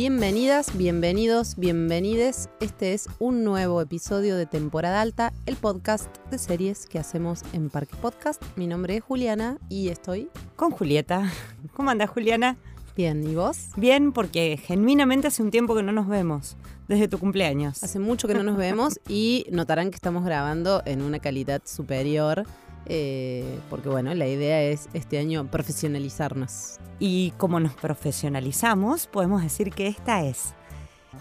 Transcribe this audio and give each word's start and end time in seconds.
Bienvenidas, 0.00 0.76
bienvenidos, 0.76 1.56
bienvenides. 1.56 2.50
Este 2.60 2.94
es 2.94 3.08
un 3.18 3.42
nuevo 3.42 3.80
episodio 3.80 4.36
de 4.36 4.46
Temporada 4.46 5.00
Alta, 5.00 5.32
el 5.44 5.56
podcast 5.56 6.16
de 6.30 6.38
series 6.38 6.86
que 6.86 7.00
hacemos 7.00 7.42
en 7.52 7.68
Parque 7.68 7.96
Podcast. 8.00 8.40
Mi 8.54 8.68
nombre 8.68 8.94
es 8.94 9.02
Juliana 9.02 9.58
y 9.68 9.88
estoy 9.88 10.30
con 10.54 10.70
Julieta. 10.70 11.32
¿Cómo 11.74 11.90
anda 11.90 12.06
Juliana? 12.06 12.56
Bien, 12.96 13.28
¿y 13.28 13.34
vos? 13.34 13.70
Bien, 13.74 14.12
porque 14.12 14.56
genuinamente 14.56 15.26
hace 15.26 15.42
un 15.42 15.50
tiempo 15.50 15.74
que 15.74 15.82
no 15.82 15.90
nos 15.90 16.06
vemos, 16.06 16.56
desde 16.86 17.08
tu 17.08 17.18
cumpleaños. 17.18 17.82
Hace 17.82 17.98
mucho 17.98 18.28
que 18.28 18.34
no 18.34 18.44
nos 18.44 18.56
vemos 18.56 19.00
y 19.08 19.46
notarán 19.50 19.90
que 19.90 19.96
estamos 19.96 20.24
grabando 20.24 20.80
en 20.86 21.02
una 21.02 21.18
calidad 21.18 21.62
superior 21.64 22.46
eh, 22.86 23.60
porque 23.70 23.88
bueno, 23.88 24.14
la 24.14 24.26
idea 24.26 24.62
es 24.62 24.88
este 24.92 25.18
año 25.18 25.50
profesionalizarnos. 25.50 26.78
Y 26.98 27.32
como 27.36 27.60
nos 27.60 27.74
profesionalizamos, 27.74 29.06
podemos 29.06 29.42
decir 29.42 29.70
que 29.72 29.88
esta 29.88 30.24
es 30.24 30.54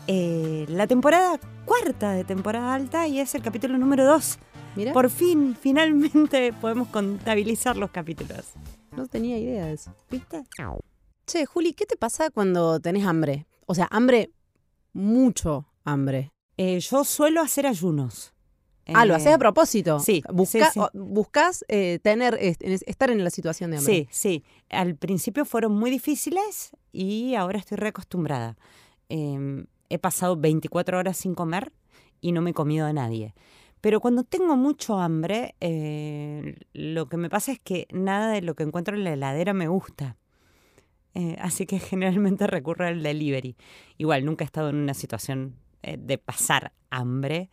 eh, 0.08 0.66
la 0.70 0.88
temporada 0.88 1.40
cuarta 1.66 2.12
de 2.12 2.24
temporada 2.24 2.74
alta 2.74 3.08
y 3.08 3.20
es 3.20 3.36
el 3.36 3.42
capítulo 3.42 3.78
número 3.78 4.06
dos. 4.06 4.40
Mira. 4.76 4.94
Por 4.94 5.10
fin, 5.10 5.58
finalmente 5.60 6.54
podemos 6.54 6.88
contabilizar 6.90 7.78
los 7.78 7.92
capítulos. 7.92 8.54
No 8.96 9.08
tenía 9.08 9.38
idea 9.38 9.66
de 9.66 9.74
eso. 9.74 9.94
¿Viste? 10.10 10.44
Che, 11.26 11.46
Juli, 11.46 11.74
¿qué 11.74 11.86
te 11.86 11.98
pasa 11.98 12.30
cuando 12.30 12.80
tenés 12.80 13.06
hambre? 13.06 13.48
O 13.66 13.76
sea, 13.76 13.88
hambre, 13.92 14.32
mucho 14.94 15.68
hambre. 15.84 16.32
Eh, 16.58 16.80
yo 16.80 17.04
suelo 17.04 17.42
hacer 17.42 17.68
ayunos. 17.68 18.34
Ah, 18.94 19.06
lo 19.06 19.16
haces 19.16 19.34
a 19.34 19.38
propósito. 19.38 20.00
Sí. 20.00 20.24
Buscas 20.94 21.66
eh, 21.68 22.00
tener, 22.02 22.38
estar 22.40 23.10
en 23.10 23.24
la 23.24 23.30
situación 23.30 23.72
de 23.72 23.78
hambre. 23.78 23.94
Sí, 23.94 24.08
sí. 24.12 24.44
Al 24.70 24.96
principio 24.96 25.46
fueron 25.46 25.74
muy 25.74 25.92
difíciles 25.92 26.72
y 26.92 27.36
ahora 27.36 27.60
estoy 27.60 27.78
reacostumbrada. 27.78 28.58
Em, 29.10 29.66
he 29.90 30.00
pasado 30.00 30.38
24 30.38 30.98
horas 30.98 31.18
sin 31.18 31.36
comer 31.36 31.74
y 32.22 32.32
no 32.32 32.42
me 32.42 32.52
he 32.52 32.54
comido 32.54 32.86
a 32.86 32.94
nadie. 32.94 33.34
Pero 33.82 34.00
cuando 34.00 34.24
tengo 34.24 34.56
mucho 34.56 35.00
hambre, 35.00 35.56
eh, 35.60 36.56
lo 36.74 37.08
que 37.10 37.18
me 37.18 37.30
pasa 37.30 37.52
es 37.52 37.60
que 37.60 37.88
nada 37.92 38.32
de 38.32 38.42
lo 38.42 38.56
que 38.56 38.64
encuentro 38.64 38.96
en 38.96 39.04
la 39.04 39.14
heladera 39.14 39.54
me 39.54 39.68
gusta. 39.68 40.18
Eh, 41.14 41.36
así 41.40 41.66
que 41.66 41.80
generalmente 41.80 42.48
recurro 42.48 42.86
al 42.86 43.04
delivery. 43.04 43.56
Igual, 43.98 44.26
nunca 44.26 44.44
he 44.44 44.48
estado 44.48 44.70
en 44.70 44.78
una 44.78 44.94
situación 44.94 45.56
de 45.84 46.18
pasar 46.18 46.74
hambre, 46.90 47.50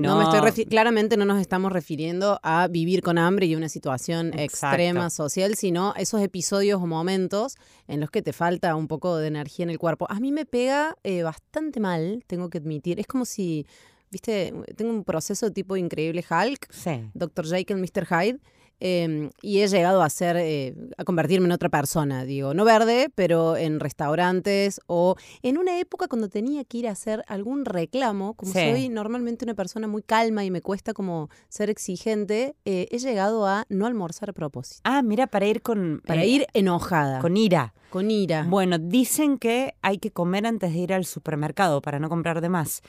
no 0.00 0.18
me 0.18 0.48
estoy 0.48 0.66
claramente 0.66 1.16
no 1.16 1.24
nos 1.24 1.40
estamos 1.40 1.72
refiriendo 1.72 2.38
a 2.42 2.68
vivir 2.68 3.02
con 3.02 3.18
hambre 3.18 3.46
y 3.46 3.56
una 3.56 3.68
situación 3.68 4.32
extrema 4.38 5.10
social, 5.10 5.56
sino 5.56 5.94
esos 5.96 6.22
episodios 6.22 6.80
o 6.80 6.86
momentos 6.86 7.56
en 7.88 8.00
los 8.00 8.10
que 8.10 8.22
te 8.22 8.32
falta 8.32 8.76
un 8.76 8.86
poco 8.86 9.16
de 9.16 9.26
energía 9.26 9.64
en 9.64 9.70
el 9.70 9.78
cuerpo. 9.78 10.06
A 10.08 10.20
mí 10.20 10.30
me 10.30 10.46
pega 10.46 10.96
eh, 11.02 11.22
bastante 11.22 11.80
mal, 11.80 12.22
tengo 12.26 12.48
que 12.50 12.58
admitir. 12.58 13.00
Es 13.00 13.06
como 13.06 13.24
si, 13.24 13.66
viste, 14.10 14.54
tengo 14.76 14.92
un 14.92 15.04
proceso 15.04 15.50
tipo 15.50 15.76
increíble 15.76 16.24
Hulk, 16.28 16.72
sí. 16.72 17.10
Dr. 17.12 17.46
Jekyll, 17.46 17.78
Mr. 17.78 18.06
Hyde 18.06 18.38
Em, 18.80 19.30
y 19.40 19.60
he 19.60 19.68
llegado 19.68 20.02
a 20.02 20.10
ser, 20.10 20.36
eh, 20.36 20.74
a 20.98 21.04
convertirme 21.04 21.46
en 21.46 21.52
otra 21.52 21.68
persona, 21.68 22.24
digo, 22.24 22.54
no 22.54 22.64
verde, 22.64 23.10
pero 23.14 23.56
en 23.56 23.80
restaurantes 23.80 24.80
o 24.86 25.16
en 25.42 25.58
una 25.58 25.78
época 25.78 26.08
cuando 26.08 26.28
tenía 26.28 26.64
que 26.64 26.78
ir 26.78 26.88
a 26.88 26.92
hacer 26.92 27.24
algún 27.28 27.64
reclamo, 27.64 28.34
como 28.34 28.52
soy 28.52 28.88
normalmente 28.88 29.44
una 29.44 29.54
persona 29.54 29.86
muy 29.86 30.02
calma 30.02 30.44
y 30.44 30.50
me 30.50 30.60
cuesta 30.60 30.92
como 30.92 31.30
ser 31.48 31.70
exigente, 31.70 32.56
eh, 32.64 32.88
he 32.90 32.98
llegado 32.98 33.46
a 33.46 33.64
no 33.68 33.86
almorzar 33.86 34.30
a 34.30 34.32
propósito. 34.32 34.80
Ah, 34.84 35.02
mira, 35.02 35.28
para 35.28 35.46
ir 35.46 35.62
con... 35.62 36.02
Para 36.04 36.24
eh, 36.24 36.28
ir 36.28 36.46
enojada. 36.52 37.20
Con 37.20 37.36
ira. 37.36 37.74
Con 37.90 38.10
ira. 38.10 38.44
Bueno, 38.48 38.78
dicen 38.78 39.38
que 39.38 39.76
hay 39.82 39.98
que 39.98 40.10
comer 40.10 40.46
antes 40.46 40.72
de 40.72 40.78
ir 40.80 40.92
al 40.92 41.04
supermercado 41.04 41.80
para 41.80 42.00
no 42.00 42.08
comprar 42.08 42.40
de 42.40 42.48
más. 42.48 42.82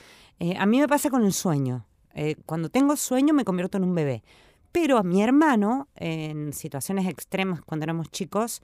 a 0.58 0.66
mí 0.66 0.80
me 0.80 0.88
pasa 0.88 1.10
con 1.10 1.24
el 1.24 1.32
sueño. 1.32 1.86
cuando 2.44 2.70
tengo 2.70 2.96
sueño 2.96 3.32
me 3.32 3.44
convierto 3.44 3.78
en 3.78 3.84
un 3.84 3.94
bebé. 3.94 4.24
Pero 4.76 5.02
mi 5.02 5.22
hermano, 5.22 5.88
en 5.96 6.52
situaciones 6.52 7.08
extremas 7.08 7.62
cuando 7.62 7.84
éramos 7.84 8.10
chicos, 8.10 8.60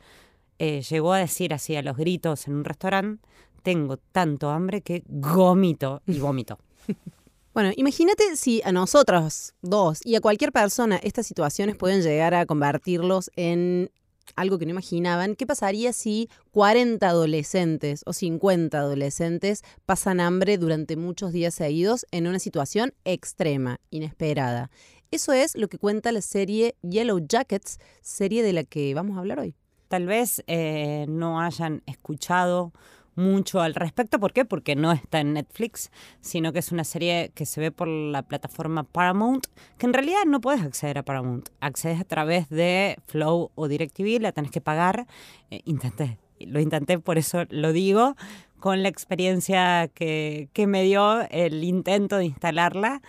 eh, 0.59 0.83
llegó 0.83 1.15
a 1.15 1.19
decir 1.19 1.55
así 1.55 1.75
a 1.75 1.81
los 1.81 1.97
gritos 1.97 2.47
en 2.47 2.57
un 2.57 2.65
restaurante, 2.67 3.27
tengo 3.63 3.97
tanto 3.97 4.51
hambre 4.51 4.83
que 4.83 5.05
gomito 5.07 6.03
y 6.07 6.19
vómito. 6.19 6.59
Bueno, 7.55 7.71
imagínate 7.77 8.37
si 8.37 8.63
a 8.65 8.73
nosotros 8.73 9.53
dos 9.61 10.01
y 10.07 10.15
a 10.15 10.23
cualquier 10.23 10.53
persona 10.53 10.97
estas 10.97 11.27
situaciones 11.27 11.77
pueden 11.77 12.01
llegar 12.01 12.33
a 12.33 12.47
convertirlos 12.47 13.31
en 13.37 13.91
algo 14.37 14.59
que 14.59 14.65
no 14.65 14.71
imaginaban. 14.71 15.37
¿Qué 15.37 15.47
pasaría 15.47 15.93
si 15.93 16.31
40 16.53 17.07
adolescentes 17.07 18.05
o 18.07 18.15
50 18.15 18.79
adolescentes 18.79 19.65
pasan 19.85 20.21
hambre 20.21 20.57
durante 20.57 20.97
muchos 20.97 21.33
días 21.33 21.55
seguidos 21.55 22.07
en 22.11 22.27
una 22.27 22.39
situación 22.39 22.95
extrema, 23.05 23.81
inesperada? 23.91 24.71
Eso 25.13 25.35
es 25.35 25.59
lo 25.59 25.69
que 25.69 25.77
cuenta 25.77 26.11
la 26.11 26.23
serie 26.23 26.75
Yellow 26.81 27.21
Jackets, 27.29 27.79
serie 28.01 28.43
de 28.43 28.55
la 28.55 28.65
que 28.65 28.95
vamos 28.95 29.19
a 29.19 29.21
hablar 29.21 29.41
hoy. 29.41 29.55
Tal 29.89 30.07
vez 30.07 30.43
eh, 30.47 31.05
no 31.07 31.39
hayan 31.39 31.83
escuchado 31.85 32.73
mucho 33.15 33.61
al 33.61 33.75
respecto. 33.75 34.19
¿Por 34.19 34.33
qué? 34.33 34.47
Porque 34.47 34.75
no 34.75 34.91
está 34.91 35.21
en 35.21 35.35
Netflix, 35.35 35.91
sino 36.23 36.55
que 36.55 36.61
es 36.61 36.73
una 36.73 36.85
serie 36.85 37.31
que 37.35 37.45
se 37.45 37.61
ve 37.61 37.71
por 37.71 37.89
la 37.89 38.23
plataforma 38.23 38.85
Paramount, 38.85 39.49
que 39.77 39.85
en 39.85 39.93
realidad 39.93 40.25
no 40.27 40.41
puedes 40.41 40.63
acceder 40.63 40.97
a 40.97 41.03
Paramount. 41.03 41.51
Accedes 41.61 42.01
a 42.01 42.05
través 42.05 42.49
de 42.49 42.97
Flow 43.07 43.51
o 43.55 43.69
DirecTV, 43.69 44.19
la 44.19 44.33
tenés 44.33 44.51
que 44.51 44.63
pagar. 44.63 45.07
Eh, 45.51 45.61
intenté, 45.67 46.17
lo 46.41 46.59
intenté, 46.59 46.99
por 46.99 47.19
eso 47.19 47.45
lo 47.51 47.75
digo, 47.75 48.17
con 48.61 48.83
la 48.83 48.89
experiencia 48.89 49.89
que, 49.89 50.49
que 50.55 50.67
me 50.67 50.85
dio 50.85 51.21
el 51.29 51.65
intento 51.65 52.17
de 52.17 52.25
instalarla. 52.25 53.03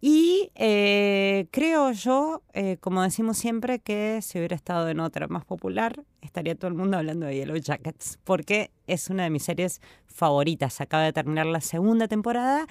Y 0.00 0.50
eh, 0.54 1.46
creo 1.50 1.90
yo, 1.92 2.42
eh, 2.52 2.76
como 2.80 3.02
decimos 3.02 3.38
siempre, 3.38 3.78
que 3.78 4.20
si 4.22 4.38
hubiera 4.38 4.54
estado 4.54 4.88
en 4.88 5.00
otra 5.00 5.26
más 5.26 5.44
popular, 5.44 6.04
estaría 6.20 6.54
todo 6.54 6.68
el 6.68 6.74
mundo 6.74 6.98
hablando 6.98 7.26
de 7.26 7.36
Yellow 7.36 7.56
Jackets, 7.56 8.18
porque 8.24 8.70
es 8.86 9.08
una 9.08 9.24
de 9.24 9.30
mis 9.30 9.44
series 9.44 9.80
favoritas. 10.06 10.80
Acaba 10.80 11.02
de 11.04 11.12
terminar 11.12 11.46
la 11.46 11.62
segunda 11.62 12.08
temporada, 12.08 12.66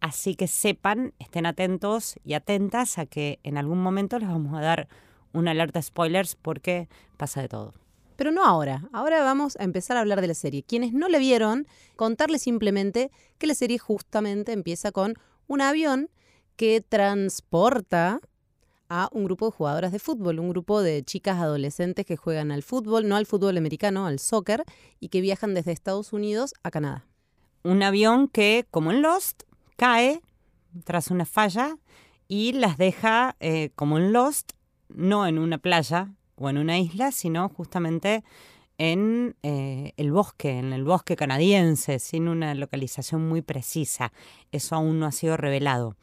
así 0.00 0.34
que 0.34 0.46
sepan, 0.46 1.12
estén 1.18 1.44
atentos 1.44 2.18
y 2.24 2.32
atentas 2.32 2.96
a 2.98 3.04
que 3.04 3.40
en 3.42 3.58
algún 3.58 3.82
momento 3.82 4.18
les 4.18 4.28
vamos 4.28 4.58
a 4.58 4.62
dar 4.62 4.88
una 5.32 5.50
alerta 5.50 5.82
spoilers 5.82 6.34
porque 6.34 6.88
pasa 7.18 7.42
de 7.42 7.48
todo. 7.48 7.74
Pero 8.16 8.32
no 8.32 8.44
ahora. 8.44 8.88
Ahora 8.92 9.22
vamos 9.22 9.56
a 9.56 9.64
empezar 9.64 9.96
a 9.96 10.00
hablar 10.00 10.20
de 10.20 10.26
la 10.26 10.34
serie. 10.34 10.62
Quienes 10.62 10.92
no 10.92 11.08
la 11.08 11.18
vieron, 11.18 11.66
contarles 11.96 12.42
simplemente 12.42 13.10
que 13.38 13.46
la 13.46 13.54
serie 13.54 13.78
justamente 13.78 14.52
empieza 14.52 14.92
con 14.92 15.14
un 15.46 15.60
avión 15.60 16.10
que 16.60 16.82
transporta 16.82 18.20
a 18.90 19.08
un 19.12 19.24
grupo 19.24 19.46
de 19.46 19.52
jugadoras 19.52 19.92
de 19.92 19.98
fútbol, 19.98 20.38
un 20.38 20.50
grupo 20.50 20.82
de 20.82 21.02
chicas 21.02 21.38
adolescentes 21.38 22.04
que 22.04 22.18
juegan 22.18 22.52
al 22.52 22.62
fútbol, 22.62 23.08
no 23.08 23.16
al 23.16 23.24
fútbol 23.24 23.56
americano, 23.56 24.04
al 24.04 24.18
soccer, 24.18 24.64
y 24.98 25.08
que 25.08 25.22
viajan 25.22 25.54
desde 25.54 25.72
Estados 25.72 26.12
Unidos 26.12 26.52
a 26.62 26.70
Canadá. 26.70 27.06
Un 27.62 27.82
avión 27.82 28.28
que, 28.28 28.66
como 28.70 28.90
en 28.90 29.00
Lost, 29.00 29.44
cae 29.78 30.20
tras 30.84 31.10
una 31.10 31.24
falla 31.24 31.78
y 32.28 32.52
las 32.52 32.76
deja, 32.76 33.36
eh, 33.40 33.70
como 33.74 33.96
en 33.96 34.12
Lost, 34.12 34.52
no 34.90 35.26
en 35.26 35.38
una 35.38 35.56
playa 35.56 36.12
o 36.34 36.50
en 36.50 36.58
una 36.58 36.78
isla, 36.78 37.10
sino 37.10 37.48
justamente 37.48 38.22
en 38.76 39.34
eh, 39.42 39.94
el 39.96 40.12
bosque, 40.12 40.58
en 40.58 40.74
el 40.74 40.84
bosque 40.84 41.16
canadiense, 41.16 41.98
sin 42.00 42.28
una 42.28 42.54
localización 42.54 43.26
muy 43.26 43.40
precisa. 43.40 44.12
Eso 44.52 44.76
aún 44.76 45.00
no 45.00 45.06
ha 45.06 45.12
sido 45.12 45.38
revelado. 45.38 45.96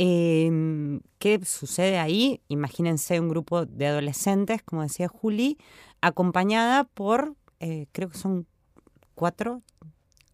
Em, 0.00 1.00
¿Qué 1.18 1.44
sucede 1.44 1.98
ahí? 1.98 2.40
Imagínense 2.46 3.18
un 3.18 3.28
grupo 3.28 3.66
de 3.66 3.88
adolescentes, 3.88 4.62
como 4.62 4.82
decía 4.82 5.08
Juli, 5.08 5.58
acompañada 6.00 6.84
por, 6.84 7.34
eh, 7.58 7.86
creo 7.90 8.08
que 8.08 8.16
son 8.16 8.46
cuatro. 9.16 9.60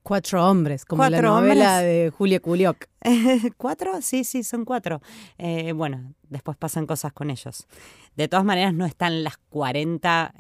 Cuatro 0.02 0.46
hombres, 0.46 0.84
como 0.84 1.08
la 1.08 1.22
novela 1.22 1.78
de 1.78 2.12
Julia 2.14 2.40
Kulioc. 2.40 2.88
¿Cuatro? 3.56 4.02
Sí, 4.02 4.24
sí, 4.24 4.42
son 4.42 4.66
cuatro. 4.66 5.00
Eh, 5.38 5.72
bueno, 5.72 6.12
después 6.28 6.58
pasan 6.58 6.86
cosas 6.86 7.14
con 7.14 7.30
ellos. 7.30 7.66
De 8.16 8.28
todas 8.28 8.44
maneras, 8.44 8.74
no 8.74 8.84
están 8.84 9.24
las 9.24 9.38
40 9.48 10.34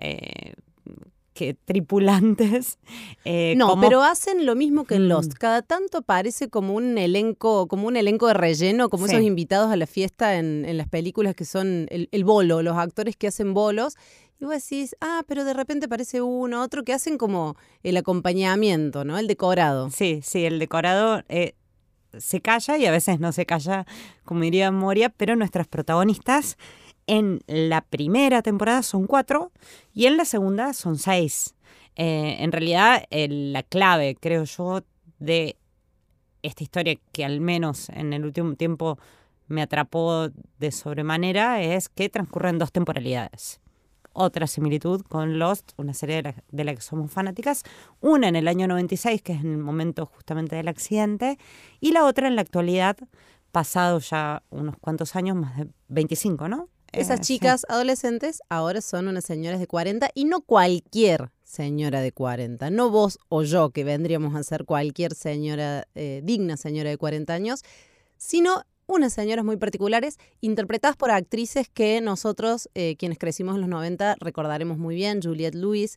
que 1.34 1.54
tripulantes. 1.54 2.78
Eh, 3.26 3.54
no, 3.56 3.80
pero 3.80 4.02
hacen 4.02 4.44
lo 4.44 4.54
mismo 4.54 4.84
que 4.84 4.96
en 4.96 5.08
Lost. 5.08 5.32
Mm. 5.32 5.36
Cada 5.38 5.62
tanto 5.62 6.02
parece 6.02 6.50
como 6.50 6.74
un 6.74 6.98
elenco, 6.98 7.66
como 7.68 7.86
un 7.86 7.96
elenco 7.96 8.26
de 8.26 8.34
relleno, 8.34 8.90
como 8.90 9.06
esos 9.06 9.22
invitados 9.22 9.72
a 9.72 9.76
la 9.76 9.86
fiesta 9.86 10.36
en, 10.36 10.76
las 10.76 10.88
películas 10.88 11.34
que 11.34 11.46
son 11.46 11.86
el, 11.88 12.24
bolo, 12.24 12.60
los 12.60 12.76
actores 12.76 13.16
que 13.16 13.28
hacen 13.28 13.54
bolos. 13.54 13.96
Y 14.38 14.44
vos 14.44 14.54
decís, 14.54 14.94
ah, 15.00 15.22
pero 15.26 15.46
de 15.46 15.54
repente 15.54 15.88
parece 15.88 16.20
uno, 16.20 16.62
otro 16.62 16.84
que 16.84 16.92
hacen 16.92 17.16
como 17.16 17.56
el 17.82 17.96
acompañamiento, 17.96 19.06
¿no? 19.06 19.16
El 19.16 19.26
decorado. 19.26 19.90
Sí, 19.90 20.20
sí, 20.22 20.44
el 20.44 20.58
decorado 20.58 21.22
eh, 21.30 21.54
se 22.18 22.42
calla 22.42 22.76
y 22.76 22.84
a 22.84 22.90
veces 22.90 23.20
no 23.20 23.32
se 23.32 23.46
calla, 23.46 23.86
como 24.24 24.42
diría 24.42 24.70
Moria, 24.70 25.08
pero 25.08 25.34
nuestras 25.34 25.66
protagonistas 25.66 26.58
en 27.06 27.40
la 27.46 27.82
primera 27.82 28.42
temporada 28.42 28.82
son 28.82 29.06
cuatro 29.06 29.52
y 29.92 30.06
en 30.06 30.16
la 30.16 30.24
segunda 30.24 30.72
son 30.72 30.98
seis. 30.98 31.54
Eh, 31.96 32.36
en 32.40 32.52
realidad, 32.52 33.04
la 33.10 33.62
clave, 33.62 34.16
creo 34.20 34.44
yo, 34.44 34.82
de 35.18 35.56
esta 36.42 36.62
historia 36.62 36.98
que 37.12 37.24
al 37.24 37.40
menos 37.40 37.88
en 37.88 38.12
el 38.12 38.24
último 38.24 38.54
tiempo 38.54 38.98
me 39.46 39.62
atrapó 39.62 40.28
de 40.58 40.72
sobremanera 40.72 41.62
es 41.62 41.88
que 41.88 42.08
transcurren 42.08 42.58
dos 42.58 42.72
temporalidades. 42.72 43.60
Otra 44.12 44.46
similitud 44.46 45.02
con 45.02 45.38
Lost, 45.38 45.72
una 45.76 45.92
serie 45.92 46.22
de 46.22 46.64
la, 46.64 46.74
que 46.74 46.80
somos 46.80 47.10
fanáticas, 47.10 47.64
una 48.00 48.28
en 48.28 48.36
el 48.36 48.46
año 48.46 48.68
96, 48.68 49.22
que 49.22 49.32
es 49.32 49.40
en 49.40 49.52
el 49.52 49.58
momento 49.58 50.06
justamente 50.06 50.54
del 50.54 50.68
accidente, 50.68 51.36
y 51.80 51.92
la 51.92 52.04
otra 52.04 52.28
en 52.28 52.36
la 52.36 52.42
actualidad, 52.42 52.96
pasado 53.50 53.98
ya 53.98 54.42
unos 54.50 54.76
cuantos 54.78 55.16
años, 55.16 55.36
más 55.36 55.56
de 55.56 55.68
25, 55.88 56.48
¿no? 56.48 56.68
Esas 56.96 57.20
eh, 57.20 57.22
chicas 57.22 57.66
adolescentes 57.68 58.40
ahora 58.48 58.80
son 58.80 59.08
unas 59.08 59.24
señoras 59.24 59.58
de 59.58 59.66
40 59.66 60.10
y 60.14 60.24
no 60.26 60.42
cualquier 60.42 61.30
señora 61.42 62.00
de 62.00 62.12
40, 62.12 62.70
no 62.70 62.90
vos 62.90 63.18
o 63.28 63.42
yo 63.42 63.70
que 63.70 63.84
vendríamos 63.84 64.34
a 64.36 64.42
ser 64.42 64.64
cualquier 64.64 65.14
señora, 65.14 65.88
eh, 65.94 66.20
digna 66.24 66.56
señora 66.56 66.90
de 66.90 66.96
40 66.96 67.32
años, 67.32 67.62
sino 68.16 68.62
unas 68.86 69.12
señoras 69.12 69.44
muy 69.44 69.56
particulares, 69.56 70.18
interpretadas 70.40 70.96
por 70.96 71.10
actrices 71.10 71.68
que 71.68 72.00
nosotros, 72.00 72.68
eh, 72.74 72.96
quienes 72.96 73.18
crecimos 73.18 73.54
en 73.56 73.62
los 73.62 73.70
90, 73.70 74.16
recordaremos 74.20 74.78
muy 74.78 74.94
bien, 74.94 75.20
Juliette 75.22 75.54
Lewis, 75.54 75.96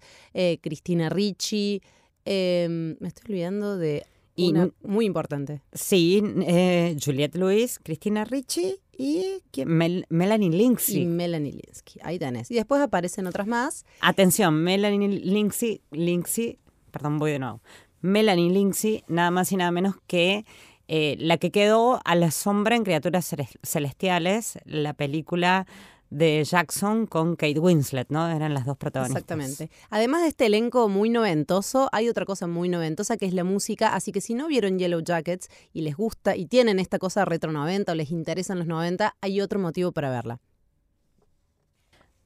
Cristina 0.61 1.09
Ricci, 1.09 1.81
em, 2.25 2.95
me 2.99 3.09
estoy 3.09 3.33
olvidando 3.33 3.77
de 3.77 4.05
una 4.37 4.69
muy 4.83 5.05
importante. 5.05 5.61
Sí, 5.73 6.21
Juliette 7.03 7.35
Lewis, 7.35 7.79
Cristina 7.81 8.23
Ricci 8.25 8.75
y 8.97 9.41
Melanie 9.65 10.49
Linksey. 10.49 11.01
Y 11.01 11.05
Melanie 11.05 11.53
Linksey, 11.53 12.01
ahí 12.03 12.19
tenés. 12.19 12.49
Y 12.51 12.55
después 12.55 12.81
aparecen 12.81 13.27
otras 13.27 13.47
más. 13.47 13.85
Atención, 14.01 14.63
Melanie 14.63 15.07
Linksey, 15.09 16.59
perdón, 16.91 17.19
voy 17.19 17.31
de 17.31 17.39
nuevo. 17.39 17.61
Melanie 18.01 18.51
Linksey, 18.51 19.03
nada 19.07 19.31
más 19.31 19.51
y 19.51 19.57
nada 19.57 19.71
menos 19.71 19.95
que 20.07 20.45
eh, 20.87 21.17
la 21.19 21.37
que 21.37 21.51
quedó 21.51 21.99
a 22.05 22.15
la 22.15 22.31
sombra 22.31 22.75
en 22.75 22.83
Criaturas 22.83 23.35
Celestiales, 23.63 24.59
la 24.63 24.93
película 24.93 25.67
de 26.09 26.43
Jackson 26.43 27.05
con 27.05 27.35
Kate 27.35 27.59
Winslet, 27.59 28.09
¿no? 28.09 28.27
Eran 28.27 28.53
las 28.53 28.65
dos 28.65 28.77
protagonistas. 28.77 29.23
Exactamente. 29.23 29.69
Además 29.89 30.21
de 30.21 30.29
este 30.29 30.45
elenco 30.45 30.87
muy 30.89 31.09
noventoso, 31.09 31.89
hay 31.91 32.09
otra 32.09 32.25
cosa 32.25 32.47
muy 32.47 32.69
noventosa 32.69 33.17
que 33.17 33.25
es 33.25 33.33
la 33.33 33.43
música, 33.43 33.93
así 33.93 34.11
que 34.11 34.21
si 34.21 34.33
no 34.33 34.47
vieron 34.47 34.79
Yellow 34.79 35.01
Jackets 35.01 35.49
y 35.73 35.81
les 35.81 35.95
gusta 35.95 36.35
y 36.35 36.45
tienen 36.45 36.79
esta 36.79 36.99
cosa 36.99 37.25
retro 37.25 37.51
90 37.51 37.91
o 37.91 37.95
les 37.95 38.11
interesan 38.11 38.59
los 38.59 38.67
90, 38.67 39.15
hay 39.21 39.41
otro 39.41 39.59
motivo 39.59 39.91
para 39.91 40.09
verla. 40.09 40.39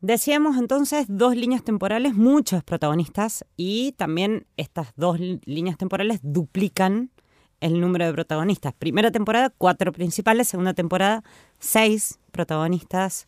Decíamos 0.02 0.58
entonces 0.58 1.06
dos 1.08 1.36
líneas 1.36 1.64
temporales, 1.64 2.16
muchos 2.16 2.64
protagonistas 2.64 3.46
y 3.56 3.92
también 3.94 4.48
estas 4.58 4.94
dos 4.96 5.20
líneas 5.20 5.78
temporales 5.78 6.20
duplican 6.24 7.12
el 7.60 7.80
número 7.80 8.08
de 8.08 8.14
protagonistas. 8.14 8.74
Primera 8.74 9.12
temporada, 9.12 9.54
cuatro 9.56 9.92
principales, 9.92 10.48
segunda 10.48 10.74
temporada, 10.74 11.24
seis 11.60 12.20
protagonistas 12.32 13.28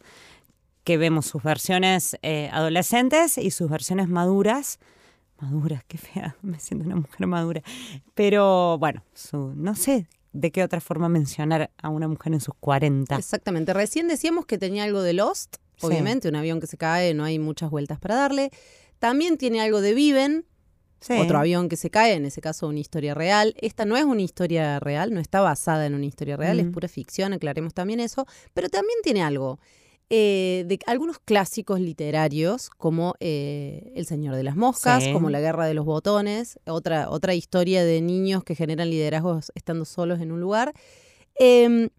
que 0.84 0.98
vemos 0.98 1.26
sus 1.26 1.44
versiones 1.44 2.18
eh, 2.22 2.50
adolescentes 2.52 3.38
y 3.38 3.52
sus 3.52 3.70
versiones 3.70 4.08
maduras. 4.10 4.80
Maduras, 5.40 5.84
qué 5.88 5.98
fea, 5.98 6.36
me 6.42 6.60
siento 6.60 6.86
una 6.86 6.96
mujer 6.96 7.28
madura. 7.28 7.62
Pero 8.14 8.78
bueno, 8.78 9.04
su, 9.14 9.54
no 9.56 9.76
sé 9.76 10.08
de 10.34 10.52
qué 10.52 10.64
otra 10.64 10.82
forma 10.82 11.10
mencionar 11.10 11.72
a 11.82 11.90
una 11.90 12.08
mujer 12.08 12.34
en 12.34 12.42
sus 12.42 12.56
40. 12.60 13.16
Exactamente, 13.16 13.74
recién 13.74 14.08
decíamos 14.08 14.46
que 14.46 14.58
tenía 14.58 14.84
algo 14.84 15.02
de 15.02 15.14
Lost, 15.14 15.58
obviamente, 15.82 16.28
un 16.28 16.36
avión 16.36 16.60
que 16.60 16.68
se 16.68 16.78
cae, 16.78 17.14
no 17.14 17.24
hay 17.24 17.40
muchas 17.40 17.70
vueltas 17.70 18.00
para 18.00 18.16
darle. 18.16 18.52
También 19.00 19.38
tiene 19.38 19.62
algo 19.62 19.80
de 19.80 19.94
Viven, 19.94 20.46
otro 21.10 21.38
avión 21.38 21.70
que 21.70 21.76
se 21.76 21.90
cae, 21.90 22.14
en 22.14 22.26
ese 22.26 22.42
caso 22.42 22.68
una 22.68 22.80
historia 22.80 23.14
real. 23.14 23.54
Esta 23.60 23.86
no 23.86 23.98
es 23.98 24.06
una 24.06 24.22
historia 24.22 24.80
real, 24.80 25.14
no 25.14 25.20
está 25.20 25.42
basada 25.42 25.86
en 25.86 25.94
una 25.94 26.06
historia 26.06 26.38
real, 26.38 26.60
es 26.60 26.68
pura 26.68 26.88
ficción, 26.88 27.34
aclaremos 27.34 27.74
también 27.74 28.00
eso, 28.00 28.26
pero 28.54 28.70
también 28.70 28.98
tiene 29.04 29.22
algo. 29.22 29.60
Eh, 30.16 30.66
de 30.68 30.78
algunos 30.86 31.18
clásicos 31.18 31.80
literarios, 31.80 32.70
como 32.70 33.16
eh, 33.20 33.92
El 33.96 34.06
Señor 34.06 34.36
de 34.36 34.44
las 34.44 34.56
Moscas, 34.56 35.08
como 35.08 35.32
La 35.32 35.40
Guerra 35.40 35.66
de 35.66 35.74
los 35.74 35.86
Botones, 35.86 36.60
otra, 36.68 37.10
otra 37.10 37.34
historia 37.34 37.84
de 37.84 38.00
niños 38.00 38.44
que 38.44 38.54
generan 38.54 38.92
liderazgos 38.92 39.52
estando 39.56 39.86
solos 39.86 40.22
en 40.22 40.32
un 40.32 40.40
lugar. 40.40 40.72
Em, 41.34 41.90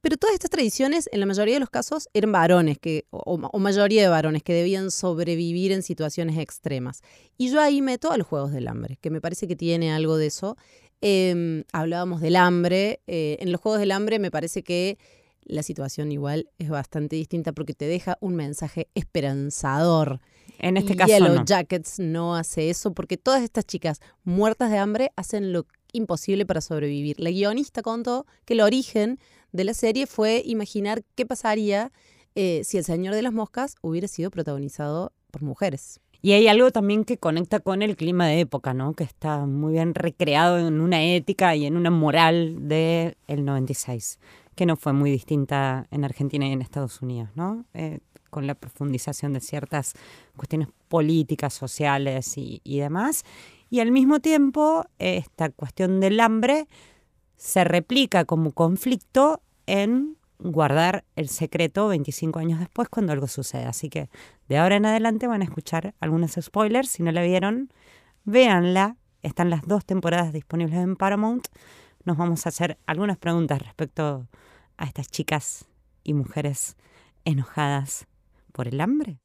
pero 0.00 0.16
todas 0.16 0.34
estas 0.34 0.50
tradiciones, 0.50 1.08
en 1.12 1.20
la 1.20 1.26
mayoría 1.26 1.54
de 1.54 1.60
los 1.60 1.70
casos, 1.70 2.08
eran 2.14 2.32
varones, 2.32 2.78
que, 2.80 3.06
o, 3.10 3.38
mayoría 3.60 4.02
de 4.02 4.08
varones, 4.08 4.42
que 4.42 4.54
debían 4.54 4.90
sobrevivir 4.90 5.70
en 5.70 5.84
situaciones 5.84 6.38
extremas. 6.38 7.00
Y 7.38 7.52
yo 7.52 7.60
ahí 7.60 7.80
meto 7.80 8.10
a 8.10 8.16
los 8.16 8.26
Juegos 8.26 8.50
del 8.50 8.66
Hambre, 8.66 8.98
que 9.00 9.10
me 9.10 9.20
parece 9.20 9.46
que 9.46 9.54
tiene 9.54 9.92
algo 9.92 10.16
de 10.16 10.26
eso. 10.26 10.56
Em, 11.00 11.62
hablábamos 11.72 12.20
del 12.22 12.34
hambre. 12.34 13.02
Eh, 13.06 13.36
en 13.38 13.52
los 13.52 13.60
Juegos 13.60 13.78
del 13.78 13.92
Hambre 13.92 14.18
me 14.18 14.32
parece 14.32 14.64
que 14.64 14.98
la 15.44 15.62
situación 15.62 16.12
igual 16.12 16.48
es 16.58 16.68
bastante 16.68 17.16
distinta 17.16 17.52
porque 17.52 17.74
te 17.74 17.86
deja 17.86 18.18
un 18.20 18.34
mensaje 18.34 18.88
esperanzador. 18.94 20.20
En 20.58 20.76
este 20.76 20.96
caso 20.96 21.12
Yellow 21.12 21.44
Jackets 21.44 21.98
no 21.98 22.36
hace 22.36 22.70
eso 22.70 22.92
porque 22.92 23.16
todas 23.16 23.42
estas 23.42 23.66
chicas 23.66 24.00
muertas 24.24 24.70
de 24.70 24.78
hambre 24.78 25.12
hacen 25.16 25.52
lo 25.52 25.66
imposible 25.92 26.46
para 26.46 26.60
sobrevivir. 26.60 27.18
La 27.18 27.30
guionista 27.30 27.82
contó 27.82 28.26
que 28.44 28.54
el 28.54 28.60
origen 28.60 29.18
de 29.52 29.64
la 29.64 29.74
serie 29.74 30.06
fue 30.06 30.42
imaginar 30.44 31.02
qué 31.14 31.26
pasaría 31.26 31.92
eh, 32.34 32.62
si 32.64 32.78
El 32.78 32.84
Señor 32.84 33.14
de 33.14 33.22
las 33.22 33.32
Moscas 33.32 33.76
hubiera 33.82 34.08
sido 34.08 34.30
protagonizado 34.30 35.12
por 35.30 35.42
mujeres. 35.42 36.00
Y 36.24 36.32
hay 36.32 36.46
algo 36.46 36.70
también 36.70 37.04
que 37.04 37.18
conecta 37.18 37.58
con 37.58 37.82
el 37.82 37.96
clima 37.96 38.28
de 38.28 38.40
época, 38.40 38.74
¿no? 38.74 38.94
Que 38.94 39.02
está 39.02 39.44
muy 39.44 39.72
bien 39.72 39.92
recreado 39.92 40.56
en 40.56 40.80
una 40.80 41.02
ética 41.02 41.56
y 41.56 41.66
en 41.66 41.76
una 41.76 41.90
moral 41.90 42.68
del 42.68 43.16
el 43.26 43.44
96 43.44 44.20
que 44.54 44.66
no 44.66 44.76
fue 44.76 44.92
muy 44.92 45.10
distinta 45.10 45.86
en 45.90 46.04
Argentina 46.04 46.46
y 46.46 46.52
en 46.52 46.62
Estados 46.62 47.00
Unidos, 47.02 47.30
¿no? 47.34 47.64
Eh, 47.74 48.00
con 48.30 48.46
la 48.46 48.54
profundización 48.54 49.34
de 49.34 49.40
ciertas 49.40 49.92
cuestiones 50.36 50.68
políticas, 50.88 51.52
sociales 51.52 52.34
y, 52.36 52.60
demás. 52.64 53.24
Y 53.68 53.80
al 53.80 53.92
mismo 53.92 54.20
tiempo, 54.20 54.86
esta 54.98 55.50
cuestión 55.50 56.00
del 56.00 56.18
hambre 56.18 56.66
se 57.36 57.64
replica 57.64 58.24
como 58.24 58.52
conflicto 58.52 59.42
en 59.66 60.16
guardar 60.38 61.04
el 61.14 61.28
secreto 61.28 61.88
25 61.88 62.38
años 62.38 62.58
después 62.58 62.88
cuando 62.88 63.12
algo 63.12 63.28
sucede. 63.28 63.66
Así 63.66 63.90
que 63.90 64.08
de 64.48 64.56
ahora 64.56 64.76
en 64.76 64.86
adelante 64.86 65.26
van 65.26 65.42
a 65.42 65.44
escuchar 65.44 65.94
algunos 66.00 66.32
spoilers. 66.40 66.88
Si 66.88 67.02
no 67.02 67.12
la 67.12 67.22
vieron, 67.22 67.70
véanla. 68.24 68.96
Están 69.22 69.50
las 69.50 69.62
dos 69.62 69.84
temporadas 69.84 70.32
disponibles 70.32 70.78
en 70.78 70.96
Paramount 70.96 71.46
nos 72.04 72.16
vamos 72.16 72.46
a 72.46 72.48
hacer 72.48 72.78
algunas 72.86 73.18
preguntas 73.18 73.60
respecto 73.60 74.28
a 74.76 74.84
estas 74.84 75.08
chicas 75.08 75.66
y 76.04 76.14
mujeres 76.14 76.76
enojadas 77.24 78.06
por 78.52 78.68
el 78.68 78.80
hambre. 78.80 79.20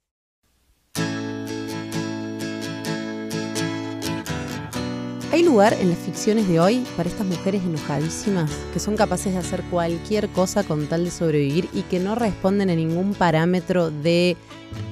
¿Hay 5.31 5.43
lugar 5.43 5.73
en 5.73 5.89
las 5.89 5.99
ficciones 5.99 6.47
de 6.47 6.59
hoy 6.59 6.85
para 6.95 7.09
estas 7.09 7.27
mujeres 7.27 7.61
enojadísimas 7.63 8.49
que 8.73 8.79
son 8.79 8.95
capaces 8.95 9.33
de 9.33 9.39
hacer 9.39 9.61
cualquier 9.63 10.29
cosa 10.29 10.63
con 10.63 10.87
tal 10.87 11.03
de 11.03 11.11
sobrevivir 11.11 11.69
y 11.73 11.81
que 11.83 11.99
no 11.99 12.15
responden 12.15 12.69
a 12.69 12.75
ningún 12.75 13.13
parámetro 13.13 13.91
de 13.91 14.37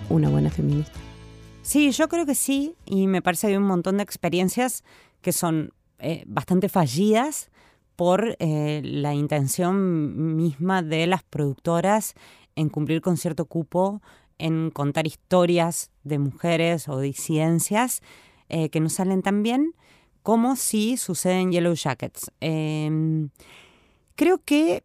una 0.09 0.29
buena 0.29 0.49
feminista? 0.49 0.99
Sí, 1.61 1.89
yo 1.91 2.09
creo 2.09 2.25
que 2.25 2.35
sí, 2.35 2.75
y 2.85 3.07
me 3.07 3.21
parece 3.21 3.47
que 3.47 3.53
hay 3.53 3.57
un 3.57 3.63
montón 3.63 3.97
de 3.97 4.03
experiencias 4.03 4.83
que 5.21 5.31
son 5.31 5.73
eh, 5.97 6.23
bastante 6.27 6.69
fallidas 6.69 7.49
por 7.95 8.35
eh, 8.39 8.81
la 8.83 9.13
intención 9.13 10.35
misma 10.35 10.81
de 10.81 11.07
las 11.07 11.23
productoras 11.23 12.13
en 12.55 12.69
cumplir 12.69 13.01
con 13.01 13.17
cierto 13.17 13.45
cupo, 13.45 14.01
en 14.37 14.69
contar 14.71 15.07
historias 15.07 15.91
de 16.03 16.19
mujeres 16.19 16.87
o 16.89 16.99
disidencias 16.99 18.01
eh, 18.49 18.69
que 18.69 18.79
no 18.79 18.89
salen 18.89 19.21
tan 19.21 19.43
bien 19.43 19.73
como 20.23 20.55
si 20.55 20.97
sucede 20.97 21.39
en 21.39 21.51
Yellow 21.51 21.75
Jackets. 21.75 22.31
Em, 22.39 23.29
creo 24.15 24.41
que 24.43 24.83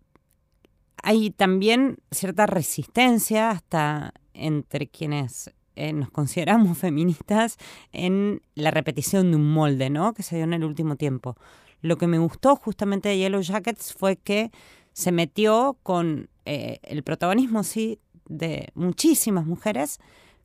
hay 1.03 1.31
también 1.31 1.97
cierta 2.11 2.47
resistencia 2.47 3.51
hasta 3.51 4.13
entre 4.35 4.87
quienes 4.87 5.51
eh, 5.77 5.95
nos 5.95 6.11
consideramos 6.11 6.77
feministas 6.79 7.57
en 7.93 8.43
la 8.55 8.71
repetición 8.71 9.31
de 9.31 9.37
un 9.37 9.51
molde, 9.51 9.89
¿no? 9.89 10.13
Que 10.13 10.23
se 10.23 10.37
dio 10.37 10.45
en 10.45 10.53
el 10.53 10.65
último 10.65 10.97
tiempo. 10.97 11.37
Lo 11.83 11.97
que 11.97 12.07
me 12.07 12.19
gustó 12.19 12.57
justamente 12.57 13.09
de 13.09 13.19
Yellow 13.19 13.41
Jackets 13.41 13.95
fue 13.95 14.17
que 14.17 14.51
se 14.93 15.13
metió 15.13 15.79
con 15.83 16.29
eh, 16.45 16.79
el 16.83 17.03
protagonismo, 17.03 17.63
sí, 17.63 17.99
de 18.29 18.69
muchísimas 18.75 19.47
mujeres, 19.47 19.99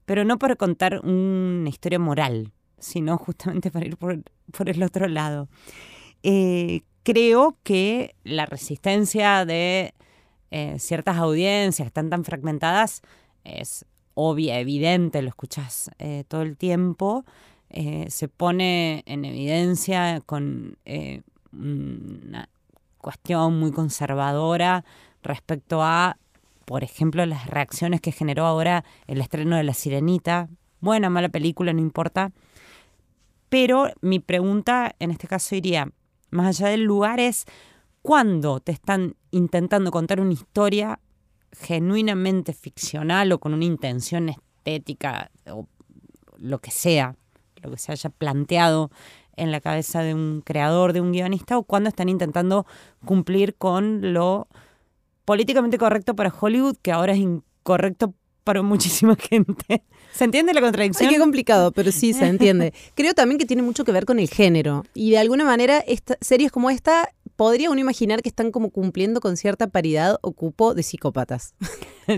pero 0.05 0.23
no 0.23 0.37
para 0.37 0.55
contar 0.55 1.01
una 1.03 1.69
historia 1.69 1.99
moral, 1.99 2.53
sino 2.79 3.17
justamente 3.17 3.71
para 3.71 3.85
ir 3.85 3.97
por, 3.97 4.69
el 4.69 4.83
otro 4.83 5.07
lado. 5.07 5.49
Eh, 6.23 6.81
creo 7.03 7.57
que 7.63 8.15
la 8.23 8.45
resistencia 8.45 9.45
de 9.45 9.93
eh, 10.51 10.77
ciertas 10.79 11.17
audiencias 11.17 11.87
están 11.87 12.09
tan 12.09 12.23
fragmentadas 12.23 13.01
es 13.43 13.85
obvia, 14.13 14.59
evidente, 14.59 15.21
lo 15.21 15.29
escuchas 15.29 15.91
todo 16.29 16.41
el 16.41 16.55
tiempo. 16.57 17.25
Eh, 17.75 18.09
se 18.09 18.29
pone 18.29 19.03
en 19.05 19.25
evidencia 19.25 20.21
con 20.25 20.77
eh, 20.85 21.23
una 21.51 22.47
cuestión 22.99 23.59
muy 23.59 23.73
conservadora 23.73 24.85
respecto 25.21 25.83
a, 25.83 26.17
por 26.63 26.85
ejemplo, 26.85 27.25
las 27.25 27.47
reacciones 27.47 27.99
que 27.99 28.13
generó 28.13 28.45
ahora 28.45 28.85
el 29.07 29.19
estreno 29.19 29.57
de 29.57 29.63
La 29.63 29.73
Sirenita. 29.73 30.47
Buena, 30.79 31.09
mala 31.09 31.27
película, 31.27 31.73
no 31.73 31.81
importa. 31.81 32.31
Pero 33.49 33.91
mi 33.99 34.21
pregunta 34.21 34.95
en 34.99 35.11
este 35.11 35.27
caso 35.27 35.53
iría, 35.53 35.91
más 36.31 36.47
allá 36.47 36.69
del 36.69 36.83
lugar, 36.83 37.19
es 37.19 37.45
cuando 38.01 38.61
te 38.61 38.71
están 38.71 39.17
intentando 39.31 39.91
contar 39.91 40.21
una 40.21 40.31
historia 40.31 41.01
genuinamente 41.51 42.53
ficcional 42.53 43.33
o 43.33 43.39
con 43.39 43.53
una 43.53 43.65
intención 43.65 44.29
estética 44.29 45.29
o 45.51 45.67
lo 46.37 46.59
que 46.59 46.71
sea, 46.71 47.15
lo 47.65 47.73
que 47.73 47.79
se 47.79 47.91
haya 47.91 48.09
planteado 48.09 48.91
en 49.35 49.51
la 49.51 49.59
cabeza 49.59 50.01
de 50.01 50.13
un 50.13 50.41
creador, 50.45 50.93
de 50.93 51.01
un 51.01 51.11
guionista, 51.11 51.57
o 51.57 51.63
cuando 51.63 51.89
están 51.89 52.09
intentando 52.09 52.65
cumplir 53.03 53.55
con 53.55 54.13
lo 54.13 54.47
políticamente 55.25 55.77
correcto 55.77 56.15
para 56.15 56.33
Hollywood, 56.37 56.77
que 56.81 56.91
ahora 56.91 57.13
es 57.13 57.19
incorrecto 57.19 58.13
para 58.43 58.61
muchísima 58.61 59.15
gente. 59.19 59.83
¿Se 60.13 60.23
entiende 60.23 60.53
la 60.53 60.61
contradicción? 60.61 61.09
Ay, 61.09 61.15
qué 61.15 61.19
complicado, 61.19 61.73
pero 61.73 61.91
sí 61.91 62.13
se 62.13 62.27
entiende. 62.27 62.73
Creo 62.93 63.13
también 63.13 63.37
que 63.37 63.45
tiene 63.45 63.63
mucho 63.63 63.83
que 63.83 63.91
ver 63.91 64.05
con 64.05 64.19
el 64.19 64.29
género. 64.29 64.85
Y 64.93 65.11
de 65.11 65.17
alguna 65.17 65.43
manera, 65.43 65.79
esta, 65.79 66.17
series 66.21 66.51
como 66.51 66.69
esta, 66.69 67.09
podría 67.35 67.69
uno 67.69 67.81
imaginar 67.81 68.21
que 68.21 68.29
están 68.29 68.51
como 68.51 68.69
cumpliendo 68.69 69.19
con 69.19 69.35
cierta 69.35 69.67
paridad 69.67 70.17
o 70.21 70.31
cupo 70.31 70.73
de 70.73 70.83
psicópatas. 70.83 71.53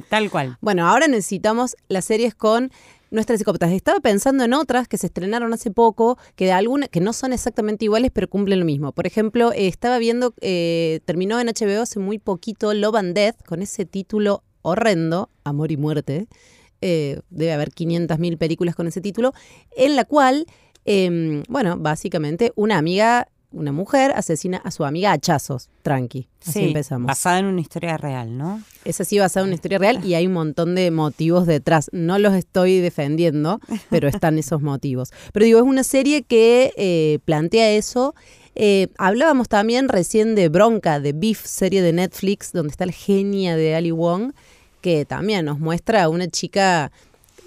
Tal 0.09 0.29
cual. 0.29 0.57
Bueno, 0.61 0.87
ahora 0.87 1.07
necesitamos 1.07 1.75
las 1.87 2.05
series 2.05 2.35
con 2.35 2.71
nuestras 3.11 3.39
psicópatas. 3.39 3.71
Estaba 3.71 3.99
pensando 3.99 4.43
en 4.43 4.53
otras 4.53 4.87
que 4.87 4.97
se 4.97 5.07
estrenaron 5.07 5.53
hace 5.53 5.71
poco, 5.71 6.17
que 6.35 6.45
de 6.45 6.51
alguna, 6.51 6.87
que 6.87 6.99
no 6.99 7.13
son 7.13 7.33
exactamente 7.33 7.85
iguales, 7.85 8.11
pero 8.13 8.29
cumplen 8.29 8.59
lo 8.59 8.65
mismo. 8.65 8.91
Por 8.91 9.07
ejemplo, 9.07 9.51
eh, 9.53 9.67
estaba 9.67 9.97
viendo, 9.97 10.33
eh, 10.41 10.99
terminó 11.05 11.39
en 11.39 11.47
HBO 11.47 11.81
hace 11.81 11.99
muy 11.99 12.19
poquito 12.19 12.73
Love 12.73 12.95
and 12.95 13.13
Death, 13.15 13.43
con 13.45 13.61
ese 13.61 13.85
título 13.85 14.43
horrendo, 14.61 15.29
Amor 15.43 15.71
y 15.71 15.77
Muerte. 15.77 16.27
Eh, 16.81 17.21
debe 17.29 17.53
haber 17.53 17.71
500.000 17.71 18.37
películas 18.37 18.75
con 18.75 18.87
ese 18.87 19.01
título, 19.01 19.33
en 19.75 19.95
la 19.95 20.05
cual, 20.05 20.45
em, 20.85 21.43
bueno, 21.49 21.77
básicamente 21.77 22.51
una 22.55 22.77
amiga 22.77 23.29
una 23.51 23.71
mujer 23.71 24.11
asesina 24.15 24.57
a 24.57 24.71
su 24.71 24.83
amiga 24.85 25.11
a 25.11 25.13
hachazos. 25.13 25.69
Tranqui. 25.81 26.27
Así 26.45 26.65
empezamos. 26.65 27.07
Basada 27.07 27.39
en 27.39 27.45
una 27.45 27.61
historia 27.61 27.97
real, 27.97 28.37
¿no? 28.37 28.61
Es 28.85 28.99
así, 29.01 29.19
basada 29.19 29.45
en 29.45 29.49
una 29.49 29.55
historia 29.55 29.77
real 29.77 30.03
y 30.03 30.15
hay 30.15 30.27
un 30.27 30.33
montón 30.33 30.75
de 30.75 30.91
motivos 30.91 31.47
detrás. 31.47 31.89
No 31.91 32.19
los 32.19 32.33
estoy 32.33 32.79
defendiendo, 32.79 33.59
pero 33.89 34.07
están 34.07 34.37
esos 34.37 34.61
motivos. 34.61 35.11
Pero 35.33 35.45
digo, 35.45 35.59
es 35.59 35.65
una 35.65 35.83
serie 35.83 36.23
que 36.23 36.73
eh, 36.77 37.19
plantea 37.25 37.71
eso. 37.71 38.15
Eh, 38.55 38.87
hablábamos 38.97 39.47
también 39.49 39.87
recién 39.87 40.35
de 40.35 40.49
Bronca, 40.49 40.99
de 40.99 41.13
Beef, 41.13 41.45
serie 41.45 41.81
de 41.81 41.93
Netflix, 41.93 42.51
donde 42.51 42.71
está 42.71 42.83
el 42.83 42.91
genia 42.91 43.55
de 43.55 43.75
Ali 43.75 43.91
Wong, 43.91 44.33
que 44.81 45.05
también 45.05 45.45
nos 45.45 45.59
muestra 45.59 46.03
a 46.03 46.09
una 46.09 46.27
chica, 46.27 46.91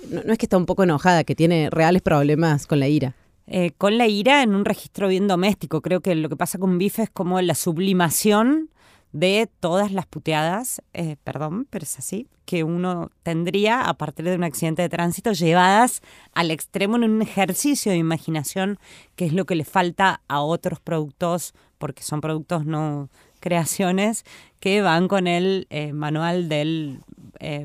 no 0.09 0.33
es 0.33 0.39
que 0.39 0.47
está 0.47 0.57
un 0.57 0.67
poco 0.67 0.85
enojada, 0.85 1.25
que 1.25 1.35
tiene 1.35 1.69
reales 1.71 2.03
problemas 2.03 2.67
con 2.67 2.79
la 2.79 2.89
ira. 2.89 3.17
Eh, 3.53 3.73
con 3.77 3.99
la 3.99 4.07
ira 4.07 4.45
en 4.45 4.55
un 4.55 4.65
registro 4.65 5.09
bien 5.09 5.27
doméstico. 5.27 5.83
Creo 5.83 6.01
que 6.01 6.15
lo 6.15 6.29
que 6.29 6.37
pasa 6.37 6.61
con 6.61 6.79
Bife 6.79 7.03
es 7.03 7.11
como 7.11 7.41
la 7.41 7.57
sublimación 7.57 8.71
de 9.11 9.51
todas 9.59 9.91
las 9.91 10.07
puteadas, 10.07 10.83
eh, 10.93 11.17
perdón, 11.25 11.67
pero 11.69 11.83
es 11.83 11.99
así, 11.99 12.29
que 12.45 12.63
uno 12.63 13.11
tendría 13.25 13.89
a 13.89 13.95
partir 13.95 14.25
de 14.27 14.37
un 14.37 14.45
accidente 14.45 14.83
de 14.83 14.89
tránsito 14.89 15.33
llevadas 15.33 16.01
al 16.33 16.53
extremo 16.53 16.95
en 16.95 17.03
un 17.03 17.23
ejercicio 17.23 17.91
de 17.91 17.99
imaginación, 17.99 18.79
que 19.17 19.27
es 19.27 19.33
lo 19.33 19.47
que 19.47 19.57
le 19.57 19.65
falta 19.65 20.23
a 20.29 20.43
otros 20.43 20.79
productos, 20.79 21.53
porque 21.79 22.05
son 22.05 22.21
productos 22.21 22.67
no 22.67 23.09
creaciones, 23.41 24.25
que 24.61 24.81
van 24.81 25.09
con 25.09 25.27
el 25.27 25.67
eh, 25.71 25.93
manual 25.93 26.49
del 26.49 27.01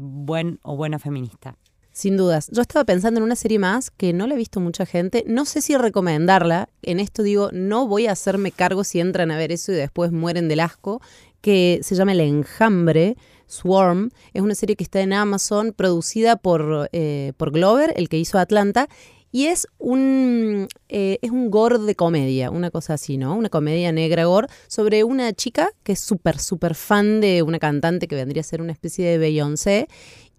buen 0.01 0.59
o 0.63 0.75
buena 0.77 0.97
feminista. 0.97 1.57
Sin 1.95 2.17
dudas. 2.17 2.49
Yo 2.51 2.61
estaba 2.61 2.83
pensando 2.83 3.21
en 3.21 3.23
una 3.23 3.37
serie 3.37 3.57
más 3.57 3.89
que 3.89 4.11
no 4.11 4.27
la 4.27 4.33
he 4.33 4.37
visto 4.37 4.59
mucha 4.59 4.85
gente. 4.85 5.23
No 5.27 5.45
sé 5.45 5.61
si 5.61 5.77
recomendarla. 5.77 6.67
En 6.81 6.99
esto 6.99 7.23
digo, 7.23 7.51
no 7.53 7.87
voy 7.87 8.07
a 8.07 8.11
hacerme 8.11 8.51
cargo 8.51 8.83
si 8.83 8.99
entran 8.99 9.31
a 9.31 9.37
ver 9.37 9.53
eso 9.53 9.71
y 9.71 9.75
después 9.75 10.11
mueren 10.11 10.49
del 10.49 10.59
asco. 10.59 11.01
Que 11.39 11.79
se 11.83 11.95
llama 11.95 12.11
El 12.11 12.19
Enjambre. 12.19 13.15
Swarm. 13.47 14.09
Es 14.33 14.41
una 14.41 14.55
serie 14.55 14.75
que 14.75 14.83
está 14.83 14.99
en 14.99 15.13
Amazon, 15.13 15.71
producida 15.71 16.35
por, 16.35 16.89
eh, 16.91 17.31
por 17.37 17.51
Glover, 17.51 17.93
el 17.95 18.09
que 18.09 18.17
hizo 18.17 18.39
Atlanta. 18.39 18.89
Y 19.31 19.47
es 19.47 19.67
un, 19.79 20.67
eh, 20.87 21.19
es 21.21 21.29
un 21.29 21.51
gore 21.51 21.77
de 21.79 21.93
comedia, 21.95 22.51
una 22.51 22.71
cosa 22.71 22.93
así, 22.93 23.17
¿no? 23.17 23.35
Una 23.35 23.49
comedia 23.49 23.91
negra 23.91 24.23
gore 24.25 24.47
sobre 24.67 25.03
una 25.03 25.33
chica 25.33 25.71
que 25.83 25.91
es 25.91 25.99
súper, 25.99 26.39
súper 26.39 26.73
fan 26.73 27.19
de 27.19 27.41
una 27.41 27.59
cantante 27.59 28.07
que 28.07 28.15
vendría 28.15 28.41
a 28.41 28.45
ser 28.45 28.61
una 28.61 28.71
especie 28.71 29.05
de 29.05 29.17
Beyoncé 29.17 29.87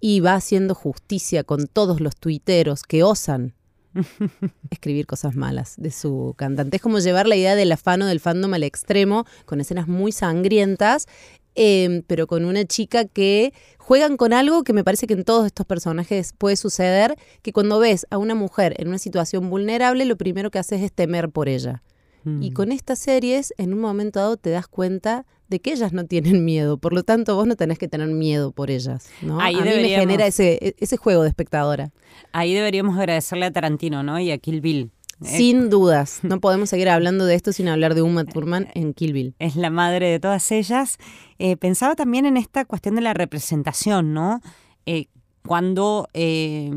y 0.07 0.21
va 0.21 0.35
haciendo 0.35 0.77
justicia 0.77 1.43
con 1.43 1.67
todos 1.67 2.01
los 2.01 2.15
tuiteros 2.15 2.85
que 2.85 3.03
osan 3.03 3.55
escribir 4.71 5.05
cosas 5.05 5.35
malas 5.35 5.75
de 5.79 5.91
su 5.91 6.33
cantante. 6.37 6.77
Es 6.77 6.83
como 6.83 7.01
llevar 7.01 7.27
la 7.27 7.35
idea 7.35 7.57
del 7.57 7.73
afano 7.73 8.07
del 8.07 8.21
fandom 8.21 8.55
al 8.55 8.63
extremo, 8.63 9.25
con 9.47 9.61
escenas 9.61 9.89
muy 9.89 10.13
sangrientas, 10.13 11.09
em, 11.57 12.05
pero 12.07 12.29
con 12.29 12.45
una 12.45 12.65
chica 12.67 13.05
que 13.05 13.53
juegan 13.79 14.17
con 14.17 14.33
algo 14.33 14.63
que 14.63 14.73
me 14.73 14.85
parece 14.85 15.09
que 15.09 15.15
en 15.15 15.25
todos 15.25 15.45
estos 15.45 15.67
personajes 15.67 16.35
puede 16.39 16.55
suceder, 16.55 17.17
que 17.43 17.53
cuando 17.53 17.81
ves 17.81 18.07
a 18.09 18.17
una 18.17 18.37
mujer 18.37 18.77
en 18.79 18.87
una 18.87 18.99
situación 18.99 19.51
vulnerable, 19.51 20.05
lo 20.05 20.17
primero 20.17 20.53
que 20.53 20.61
haces 20.61 20.83
es 20.83 20.93
temer 20.93 21.31
por 21.31 21.49
ella. 21.49 21.83
Y 22.25 22.51
mm. 22.51 22.55
con 22.55 22.71
estas 22.71 23.01
series, 23.01 23.53
en 23.59 23.75
un 23.75 23.81
momento 23.81 24.21
dado 24.21 24.37
te 24.37 24.51
das 24.51 24.69
cuenta 24.69 25.27
de 25.49 25.61
que 25.61 25.73
ellas 25.73 25.93
no 25.93 26.07
tienen 26.07 26.45
miedo, 26.45 26.79
por 26.79 26.93
lo 26.93 27.03
tanto 27.03 27.37
vos 27.37 27.47
no 27.47 27.57
tenés 27.57 27.79
que 27.79 27.89
tener 27.89 28.09
miedo 28.09 28.53
por 28.53 28.71
ellas, 28.71 29.09
¿no? 29.23 29.41
Ahí 29.41 29.55
a 29.55 29.63
mí 29.63 29.71
me 29.71 29.89
genera 29.89 30.27
ese, 30.27 30.59
e, 30.61 30.77
ese 30.79 30.97
juego 30.97 31.23
de 31.23 31.29
espectadora. 31.29 31.93
Ahí 32.33 32.55
deberíamos 32.55 32.99
agradecerle 32.99 33.47
a 33.47 33.51
Tarantino, 33.53 34.03
¿no? 34.03 34.19
Y 34.19 34.31
a 34.31 34.39
Kill 34.39 34.61
Bill. 34.61 34.91
Eh, 35.23 35.25
sin 35.25 35.71
dudas, 35.71 36.21
no 36.25 36.41
podemos 36.41 36.69
seguir 36.69 36.89
hablando 36.89 37.25
de 37.25 37.35
esto 37.35 37.53
sin 37.53 37.69
hablar 37.69 37.95
de 37.95 38.03
Uma 38.03 38.25
Thurman 38.25 38.69
en 38.75 38.93
Kill 38.93 39.13
Bill. 39.13 39.35
Es 39.39 39.57
la 39.57 39.71
madre 39.71 40.09
de 40.09 40.21
todas 40.21 40.51
ellas. 40.53 40.99
Eh, 41.39 41.57
pensaba 41.57 41.95
también 41.95 42.27
en 42.27 42.37
esta 42.37 42.65
cuestión 42.65 42.97
de 42.97 43.03
la 43.03 43.15
representación, 43.15 44.13
¿no? 44.13 44.41
Eh, 44.85 45.07
cuando 45.47 46.09
es 46.13 46.73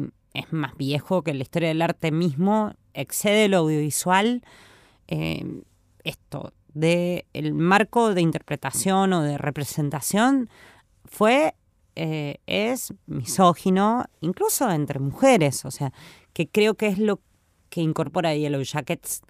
más 0.51 0.77
viejo 0.77 1.23
que 1.23 1.33
la 1.33 1.41
historia 1.41 1.69
del 1.69 1.81
arte 1.81 2.11
mismo, 2.11 2.73
excede 2.93 3.47
lo 3.47 3.57
audiovisual, 3.57 4.43
esto 6.03 6.53
del 6.79 7.25
el 7.33 7.53
marco 7.53 8.13
de 8.13 8.21
interpretación 8.21 9.13
o 9.13 9.21
de 9.21 9.37
representación 9.37 10.49
fue, 11.05 11.55
eh, 11.95 12.37
es 12.47 12.93
misógino, 13.05 14.05
incluso 14.21 14.69
entre 14.71 14.99
mujeres, 14.99 15.65
o 15.65 15.71
sea, 15.71 15.91
que 16.33 16.47
creo 16.47 16.75
que 16.75 16.87
es 16.87 16.97
lo 16.97 17.19
que 17.69 17.81
incorpora 17.81 18.35
Yellow 18.35 18.61
Jackets. 18.61 19.21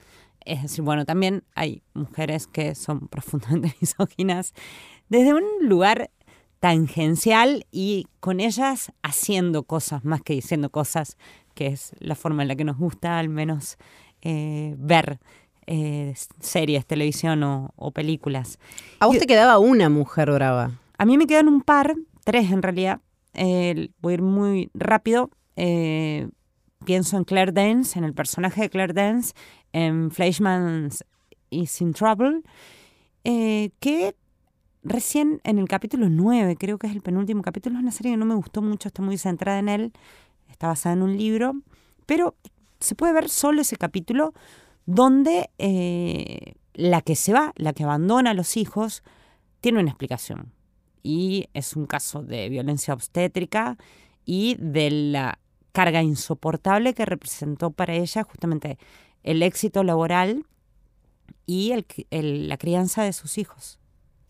Es 0.46 0.62
decir, 0.64 0.84
bueno, 0.84 1.06
también 1.06 1.44
hay 1.56 1.84
mujeres 1.94 2.48
que 2.48 2.76
son 2.76 3.08
profundamente 3.08 3.76
misóginas 3.82 4.54
desde 5.10 5.34
un 5.34 5.44
lugar 5.62 6.12
tangencial 6.60 7.66
y 7.72 8.08
con 8.20 8.40
ellas 8.40 8.92
haciendo 9.02 9.64
cosas 9.64 10.04
más 10.04 10.22
que 10.22 10.34
diciendo 10.34 10.70
cosas, 10.70 11.18
que 11.56 11.68
es 11.68 11.94
la 12.00 12.16
forma 12.16 12.44
en 12.44 12.50
la 12.50 12.56
que 12.56 12.66
nos 12.66 12.78
gusta 12.78 13.18
al 13.18 13.30
menos 13.30 13.78
eh, 14.22 14.76
ver 14.78 15.20
eh, 15.72 16.16
series, 16.40 16.84
televisión 16.88 17.44
o, 17.44 17.92
películas. 17.92 18.58
¿A 19.00 19.06
vos 19.06 19.20
te 19.20 19.28
quedaba 19.28 19.60
una 19.60 19.88
mujer 19.88 20.32
brava? 20.32 20.72
A 20.98 21.06
mí 21.06 21.16
me 21.16 21.28
quedan 21.28 21.48
un 21.48 21.62
par, 21.62 21.96
tres 22.24 22.52
en 22.52 22.64
realidad. 22.64 23.02
voy 23.36 24.12
a 24.12 24.14
ir 24.14 24.22
muy 24.24 24.72
rápido. 24.74 25.30
Eh, 25.56 26.28
pienso 26.86 27.18
en 27.18 27.24
Claire 27.24 27.52
Dance, 27.52 28.00
en 28.00 28.04
el 28.04 28.16
personaje 28.16 28.62
de 28.62 28.70
Claire 28.72 28.94
Dance, 28.94 29.34
en 29.72 30.10
Fleischman's 30.10 31.06
Is 31.52 31.82
in 31.82 31.94
Trouble, 31.94 32.42
eh, 33.24 33.70
que 33.80 34.16
recién 34.82 35.40
en 35.44 35.60
el 35.60 35.68
capítulo 35.68 36.10
9, 36.10 36.56
creo 36.58 36.80
que 36.80 36.88
es 36.88 36.94
el 36.94 37.02
penúltimo 37.02 37.44
capítulo, 37.44 37.76
es 37.76 37.84
una 37.84 37.92
serie 37.92 38.14
que 38.14 38.18
no 38.18 38.26
me 38.26 38.34
gustó 38.34 38.64
mucho, 38.64 38.88
está 38.88 39.04
muy 39.04 39.20
centrada 39.20 39.60
en 39.60 39.70
él, 39.70 39.94
está 40.50 40.66
basada 40.66 40.94
en 40.94 41.04
un 41.04 41.16
libro, 41.16 41.54
pero 42.08 42.34
se 42.80 42.96
puede 42.96 43.14
ver 43.14 43.30
solo 43.30 43.62
ese 43.62 43.76
capítulo 43.76 44.34
donde 44.90 45.52
eh, 45.60 46.56
la 46.74 47.02
que 47.02 47.16
se 47.16 47.32
va, 47.32 47.54
la 47.58 47.74
que 47.74 47.84
abandona 47.84 48.32
a 48.32 48.34
los 48.34 48.58
hijos, 48.58 49.04
tiene 49.62 49.80
una 49.80 49.90
explicación. 49.90 50.52
Y 51.04 51.48
es 51.54 51.76
un 51.76 51.86
caso 51.86 52.24
de 52.24 52.50
violencia 52.50 52.96
obstétrica 52.96 53.78
y 54.26 54.56
de 54.56 54.90
la 54.90 55.38
carga 55.74 56.02
insoportable 56.02 56.96
que 56.96 57.06
representó 57.06 57.70
para 57.70 57.94
ella 57.94 58.24
justamente 58.24 58.80
el 59.22 59.44
éxito 59.44 59.84
laboral 59.84 60.48
y 61.46 61.72
la 62.10 62.58
crianza 62.58 63.04
de 63.04 63.14
sus 63.14 63.38
hijos. 63.38 63.78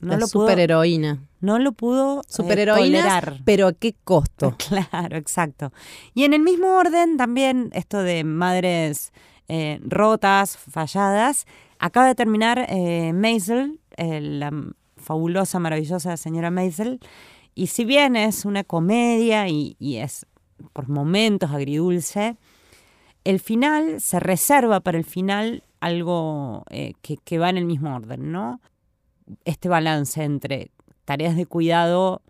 No 0.02 0.18
la 0.18 0.28
superheroína. 0.28 1.26
No 1.40 1.58
lo 1.58 1.72
pudo 1.72 2.20
eh, 2.20 2.24
superheroína, 2.28 3.40
pero 3.46 3.68
¿a 3.68 3.74
qué 3.74 3.96
costo? 4.04 4.58
Claro, 4.68 5.16
exacto. 5.16 5.72
Y 6.14 6.26
en 6.26 6.34
el 6.34 6.42
mismo 6.42 6.76
orden 6.76 7.16
también 7.16 7.70
esto 7.74 8.00
de 8.00 8.26
madres 8.26 9.14
eh, 9.50 9.80
rotas, 9.84 10.58
falladas. 10.58 11.46
Acaba 11.80 12.08
de 12.08 12.16
terminar 12.16 12.66
eh, 12.70 13.12
Maisel, 13.14 13.80
eh, 13.98 14.22
la 14.22 14.52
fabulosa, 14.96 15.60
maravillosa 15.60 16.18
señora 16.18 16.52
Maisel, 16.52 17.00
y 17.56 17.68
si 17.68 17.84
bien 17.84 18.16
es 18.16 18.46
una 18.46 18.64
comedia 18.64 19.48
y, 19.50 19.76
es 19.80 20.26
por 20.74 20.88
momentos 20.88 21.52
agridulce, 21.52 22.38
el 23.24 23.40
final 23.40 24.00
se 24.02 24.20
reserva 24.20 24.80
para 24.80 24.98
el 24.98 25.04
final 25.04 25.64
algo 25.80 26.64
eh, 26.70 26.94
que, 27.02 27.18
que 27.18 27.38
va 27.38 27.50
en 27.50 27.58
el 27.58 27.66
mismo 27.66 27.96
orden, 27.96 28.32
¿no? 28.32 28.62
Este 29.46 29.70
balance 29.70 30.24
entre 30.24 30.72
tareas 31.06 31.36
de 31.36 31.46
cuidado 31.46 32.22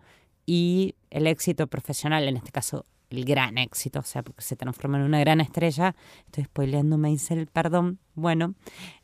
y 0.46 0.94
el 1.10 1.26
éxito 1.26 1.66
profesional, 1.66 2.26
en 2.26 2.36
este 2.36 2.50
caso 2.50 2.86
el 3.10 3.24
gran 3.24 3.58
éxito, 3.58 3.98
o 3.98 4.04
sea, 4.04 4.22
porque 4.22 4.42
se 4.42 4.56
transforma 4.56 4.98
en 4.98 5.04
una 5.04 5.20
gran 5.20 5.40
estrella. 5.40 5.94
Estoy 6.26 6.44
spoileando 6.44 6.96
Maisel, 6.96 7.46
perdón. 7.48 7.98
Bueno, 8.14 8.54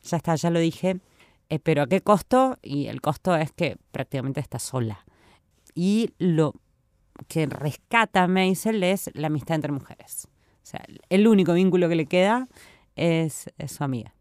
ya 0.03 0.17
está, 0.17 0.35
ya 0.35 0.49
lo 0.49 0.59
dije. 0.59 0.99
Eh, 1.49 1.59
pero 1.59 1.83
¿a 1.83 1.87
qué 1.87 2.01
costo? 2.01 2.57
Y 2.61 2.87
el 2.87 3.01
costo 3.01 3.35
es 3.35 3.51
que 3.51 3.77
prácticamente 3.91 4.39
está 4.39 4.59
sola. 4.59 5.05
Y 5.75 6.11
lo 6.17 6.53
que 7.27 7.45
rescata 7.45 8.27
Maisel 8.27 8.83
es 8.83 9.11
la 9.13 9.27
amistad 9.27 9.55
entre 9.55 9.71
mujeres. 9.71 10.27
O 10.63 10.65
sea, 10.65 10.83
el 11.09 11.27
único 11.27 11.53
vínculo 11.53 11.87
que 11.87 11.95
le 11.95 12.05
queda 12.05 12.47
es 12.95 13.49
su 13.67 13.83
amiga. 13.83 14.16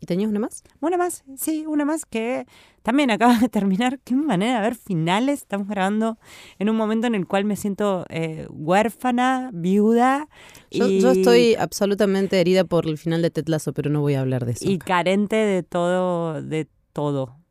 ¿Y 0.00 0.06
tenías 0.06 0.30
una 0.30 0.40
más? 0.40 0.64
Una 0.80 0.96
más, 0.96 1.24
sí, 1.36 1.64
una 1.66 1.84
más 1.84 2.06
que 2.06 2.46
también 2.82 3.10
acaba 3.10 3.38
de 3.38 3.48
terminar. 3.50 4.00
Qué 4.02 4.14
manera 4.14 4.56
de 4.56 4.62
ver 4.62 4.74
finales. 4.74 5.42
Estamos 5.42 5.68
grabando 5.68 6.18
en 6.58 6.70
un 6.70 6.76
momento 6.76 7.06
en 7.06 7.14
el 7.14 7.26
cual 7.26 7.44
me 7.44 7.54
siento 7.56 8.06
eh, 8.08 8.46
huérfana, 8.48 9.50
viuda. 9.52 10.28
Yo, 10.70 10.88
y, 10.88 11.00
yo 11.00 11.10
estoy 11.10 11.54
absolutamente 11.54 12.40
herida 12.40 12.64
por 12.64 12.86
el 12.86 12.96
final 12.96 13.20
de 13.20 13.30
Ted 13.30 13.46
Lasso, 13.48 13.74
pero 13.74 13.90
no 13.90 14.00
voy 14.00 14.14
a 14.14 14.20
hablar 14.20 14.46
de 14.46 14.52
eso. 14.52 14.68
y 14.68 14.78
carente 14.78 15.36
de 15.36 15.62
todo, 15.62 16.42
de 16.42 16.66
todo. 16.92 17.36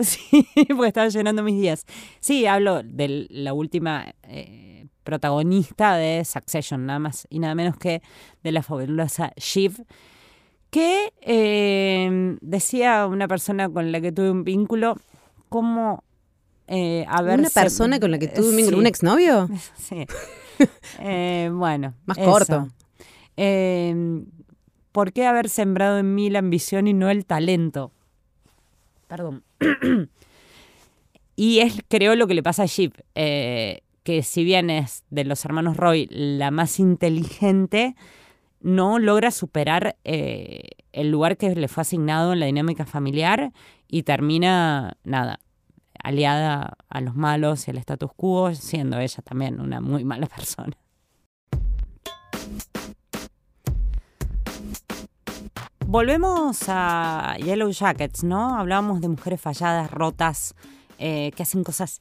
Sí, 0.00 0.44
porque 0.68 0.86
estaba 0.86 1.08
llenando 1.08 1.42
mis 1.42 1.60
días. 1.60 1.84
Sí, 2.20 2.46
hablo 2.46 2.84
de 2.84 3.26
la 3.30 3.52
última 3.52 4.14
eh, 4.22 4.86
protagonista 5.02 5.96
de 5.96 6.24
Succession, 6.24 6.86
nada 6.86 7.00
más 7.00 7.26
y 7.30 7.40
nada 7.40 7.56
menos 7.56 7.76
que 7.76 8.00
de 8.44 8.52
la 8.52 8.62
fabulosa 8.62 9.32
Shiv, 9.36 9.84
que 10.70 11.12
eh, 11.22 12.36
decía 12.40 13.06
una 13.06 13.26
persona 13.28 13.68
con 13.68 13.90
la 13.92 14.00
que 14.00 14.12
tuve 14.12 14.30
un 14.30 14.44
vínculo, 14.44 14.96
como 15.48 16.04
eh, 16.66 17.06
haberse- 17.08 17.38
¿Una 17.40 17.50
persona 17.50 17.98
con 18.00 18.10
la 18.10 18.18
que 18.18 18.28
tuve 18.28 18.50
un 18.50 18.56
vínculo? 18.56 18.76
Sí. 18.76 18.80
¿Un 18.80 18.86
exnovio? 18.86 19.48
Sí. 19.76 20.06
Eh, 21.00 21.50
bueno. 21.52 21.94
Más 22.06 22.18
eso. 22.18 22.30
corto. 22.30 22.68
Eh, 23.36 24.24
¿Por 24.92 25.12
qué 25.12 25.26
haber 25.26 25.48
sembrado 25.48 25.98
en 25.98 26.14
mí 26.14 26.28
la 26.30 26.40
ambición 26.40 26.88
y 26.88 26.92
no 26.94 27.08
el 27.10 27.24
talento? 27.24 27.92
Perdón. 29.06 29.44
y 31.36 31.60
es, 31.60 31.80
creo, 31.88 32.16
lo 32.16 32.26
que 32.26 32.34
le 32.34 32.42
pasa 32.42 32.64
a 32.64 32.66
Jeep, 32.66 32.94
eh, 33.14 33.82
que 34.02 34.22
si 34.22 34.42
bien 34.44 34.70
es 34.70 35.04
de 35.10 35.24
los 35.24 35.44
hermanos 35.44 35.76
Roy 35.76 36.08
la 36.10 36.50
más 36.50 36.80
inteligente, 36.80 37.94
no 38.60 38.98
logra 38.98 39.30
superar 39.30 39.96
eh, 40.04 40.70
el 40.92 41.10
lugar 41.10 41.36
que 41.36 41.54
le 41.54 41.68
fue 41.68 41.82
asignado 41.82 42.32
en 42.32 42.40
la 42.40 42.46
dinámica 42.46 42.84
familiar 42.84 43.52
y 43.86 44.02
termina, 44.02 44.96
nada, 45.04 45.40
aliada 46.02 46.76
a 46.88 47.00
los 47.00 47.14
malos 47.14 47.68
y 47.68 47.70
al 47.70 47.78
status 47.78 48.10
quo, 48.16 48.54
siendo 48.54 48.98
ella 48.98 49.22
también 49.22 49.60
una 49.60 49.80
muy 49.80 50.04
mala 50.04 50.26
persona. 50.36 50.76
Volvemos 55.86 56.64
a 56.68 57.36
Yellow 57.38 57.70
Jackets, 57.70 58.22
¿no? 58.22 58.58
Hablábamos 58.58 59.00
de 59.00 59.08
mujeres 59.08 59.40
falladas, 59.40 59.90
rotas, 59.90 60.54
eh, 60.98 61.32
que 61.34 61.42
hacen 61.44 61.64
cosas 61.64 62.00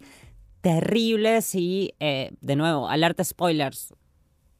terribles 0.59 1.55
y, 1.55 1.93
eh, 2.01 2.31
de 2.41 2.55
nuevo, 2.57 2.89
alerta 2.89 3.23
spoilers. 3.23 3.93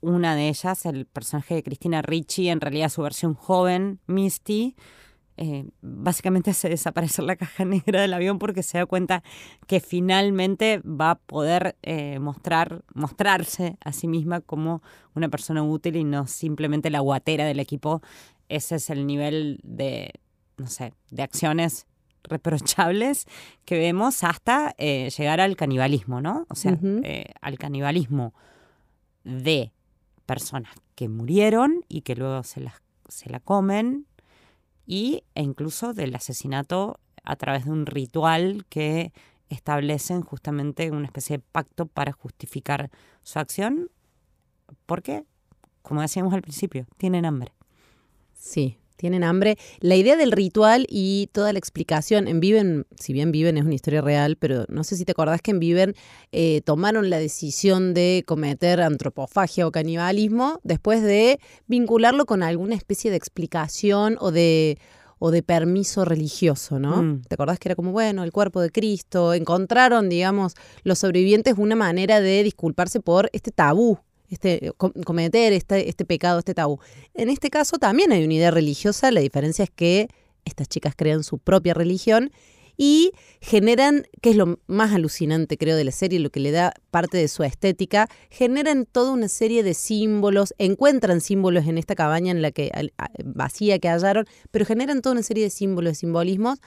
Una 0.08 0.38
de 0.38 0.48
ellas, 0.48 0.86
el 0.86 1.06
personaje 1.06 1.56
de 1.56 1.64
Cristina 1.64 2.02
Ricci, 2.02 2.48
en 2.48 2.62
realidad 2.62 2.88
su 2.88 3.02
versión 3.02 3.34
joven, 3.34 4.00
Misty, 4.08 4.78
eh, 5.36 5.66
básicamente 5.82 6.52
hace 6.52 6.70
desaparecer 6.70 7.26
la 7.26 7.36
caja 7.36 7.66
negra 7.66 8.02
del 8.02 8.14
avión 8.14 8.40
porque 8.40 8.64
se 8.64 8.78
da 8.78 8.86
cuenta 8.86 9.22
que 9.68 9.82
finalmente 9.82 10.80
va 10.80 11.12
a 11.12 11.16
poder 11.16 11.76
eh, 11.84 12.20
mostrar, 12.20 12.86
mostrarse 12.94 13.76
a 13.84 13.92
sí 13.92 14.08
misma 14.08 14.40
como 14.40 14.82
una 15.14 15.28
persona 15.28 15.62
útil 15.62 15.98
y 15.98 16.06
no 16.06 16.26
simplemente 16.26 16.90
la 16.90 17.02
guatera 17.02 17.44
del 17.44 17.60
equipo. 17.60 18.02
Ese 18.48 18.76
es 18.76 18.90
el 18.90 19.06
nivel 19.08 19.60
de, 19.64 20.14
no 20.56 20.68
sé, 20.68 20.94
de 21.12 21.24
acciones 21.24 21.86
reprochables 22.24 23.26
que 23.66 23.78
vemos 23.78 24.24
hasta 24.24 24.74
eh, 24.78 25.10
llegar 25.18 25.42
al 25.42 25.58
canibalismo, 25.58 26.22
¿no? 26.22 26.46
O 26.50 26.56
sea, 26.56 26.80
eh, 26.82 27.26
al 27.42 27.58
canibalismo 27.58 28.34
de 29.26 29.74
personas 30.28 30.76
que 30.94 31.10
murieron 31.10 31.84
y 31.90 32.02
que 32.02 32.16
luego 32.16 32.44
se, 32.44 32.62
las, 32.62 32.76
se 33.08 33.32
la 33.32 33.40
comen 33.40 34.06
y, 34.86 35.24
e 35.34 35.42
incluso 35.42 35.94
del 35.94 36.14
asesinato 36.14 37.00
a 37.24 37.36
través 37.36 37.66
de 37.66 37.72
un 37.72 37.88
ritual 37.88 38.66
que 38.70 39.12
establecen 39.50 40.22
justamente 40.22 40.92
una 40.92 41.08
especie 41.08 41.38
de 41.38 41.44
pacto 41.52 41.88
para 41.88 42.12
justificar 42.12 42.92
su 43.24 43.40
acción 43.40 43.90
porque, 44.86 45.24
como 45.82 46.02
decíamos 46.02 46.34
al 46.34 46.42
principio, 46.42 46.86
tienen 46.98 47.26
hambre. 47.26 47.54
Sí, 48.34 48.78
tienen 48.98 49.24
hambre. 49.24 49.58
La 49.80 49.96
idea 49.96 50.18
del 50.18 50.32
ritual 50.32 50.86
y 50.90 51.30
toda 51.32 51.54
la 51.54 51.60
explicación 51.60 52.28
en 52.28 52.40
Viven, 52.40 52.86
si 53.00 53.14
bien 53.14 53.32
Viven 53.32 53.58
es 53.58 53.64
una 53.64 53.76
historia 53.76 54.02
real, 54.02 54.36
pero 54.36 54.66
no 54.68 54.84
sé 54.84 54.98
si 54.98 55.06
te 55.06 55.14
acordás 55.14 55.42
que 55.42 55.52
en 55.52 55.60
Viven 55.60 55.96
eh, 56.32 56.62
tomaron 56.66 57.10
la 57.10 57.20
decisión 57.20 57.94
de 57.94 58.24
cometer 58.28 58.82
antropofagia 58.82 59.66
o 59.66 59.72
canibalismo 59.72 60.60
después 60.64 61.02
de 61.02 61.40
vincularlo 61.68 62.26
con 62.26 62.44
alguna 62.44 62.76
especie 62.76 63.12
de 63.12 63.18
explicación 63.18 64.18
o 64.20 64.32
de 64.32 64.78
o 65.20 65.32
de 65.32 65.44
permiso 65.44 66.06
religioso, 66.06 66.80
¿no? 66.80 67.02
Mm. 67.02 67.22
¿Te 67.24 67.36
acordás 67.36 67.60
que 67.60 67.70
era 67.70 67.76
como, 67.76 67.92
bueno, 67.92 68.24
el 68.24 68.32
cuerpo 68.32 68.62
de 68.62 68.70
Cristo? 68.70 69.34
Encontraron, 69.34 70.10
digamos, 70.10 70.54
los 70.84 71.00
sobrevivientes 71.00 71.56
una 71.58 71.76
manera 71.76 72.22
de 72.22 72.44
disculparse 72.44 73.00
por 73.00 73.30
este 73.34 73.52
tabú, 73.52 74.00
este, 74.30 74.72
com- 74.78 74.94
cometer 75.06 75.54
este, 75.54 76.06
pecado, 76.06 76.40
este 76.40 76.54
tabú. 76.54 76.80
En 77.14 77.30
este 77.30 77.50
caso 77.50 77.78
también 77.78 78.12
hay 78.12 78.24
una 78.24 78.34
idea 78.34 78.52
religiosa, 78.52 79.12
la 79.12 79.22
diferencia 79.22 79.64
es 79.64 79.70
que 79.70 80.10
estas 80.46 80.68
chicas 80.68 80.94
crean 80.96 81.24
su 81.24 81.40
propia 81.40 81.74
religión 81.74 82.32
y 82.80 83.12
generan, 83.42 84.06
que 84.22 84.30
es 84.30 84.36
lo 84.36 84.60
más 84.68 84.94
alucinante 84.94 85.58
creo 85.58 85.76
de 85.76 85.84
la 85.84 85.92
serie, 85.92 86.20
lo 86.20 86.30
que 86.30 86.40
le 86.40 86.52
da 86.52 86.74
parte 86.92 87.18
de 87.18 87.28
su 87.28 87.44
estética, 87.44 88.08
generan 88.30 88.86
toda 88.86 89.12
una 89.12 89.30
serie 89.30 89.64
de 89.64 89.74
símbolos, 89.74 90.54
encuentran 90.60 91.20
símbolos 91.20 91.66
en 91.66 91.80
esta 91.80 91.96
cabaña 91.96 92.32
en 92.32 92.44
la 92.44 92.52
que 92.52 92.72
vacía 93.26 93.80
que 93.80 93.90
hallaron, 93.90 94.26
pero 94.52 94.64
generan 94.64 95.02
toda 95.02 95.14
una 95.14 95.24
serie 95.24 95.44
de 95.44 95.50
símbolos, 95.50 95.94
de 95.94 95.96
simbolismos 95.96 96.60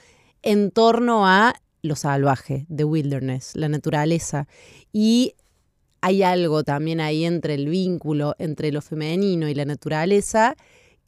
en 0.42 0.73
torno 0.73 1.27
a 1.29 1.55
lo 1.83 1.94
salvaje, 1.94 2.66
the 2.75 2.85
wilderness, 2.85 3.55
la 3.55 3.68
naturaleza. 3.68 4.49
Y 4.92 5.35
hay 6.00 6.22
algo 6.22 6.64
también 6.64 7.00
ahí 7.00 7.24
entre 7.24 7.54
el 7.54 7.68
vínculo 7.68 8.34
entre 8.38 8.72
lo 8.72 8.80
femenino 8.82 9.48
y 9.48 9.54
la 9.54 9.64
naturaleza 9.64 10.56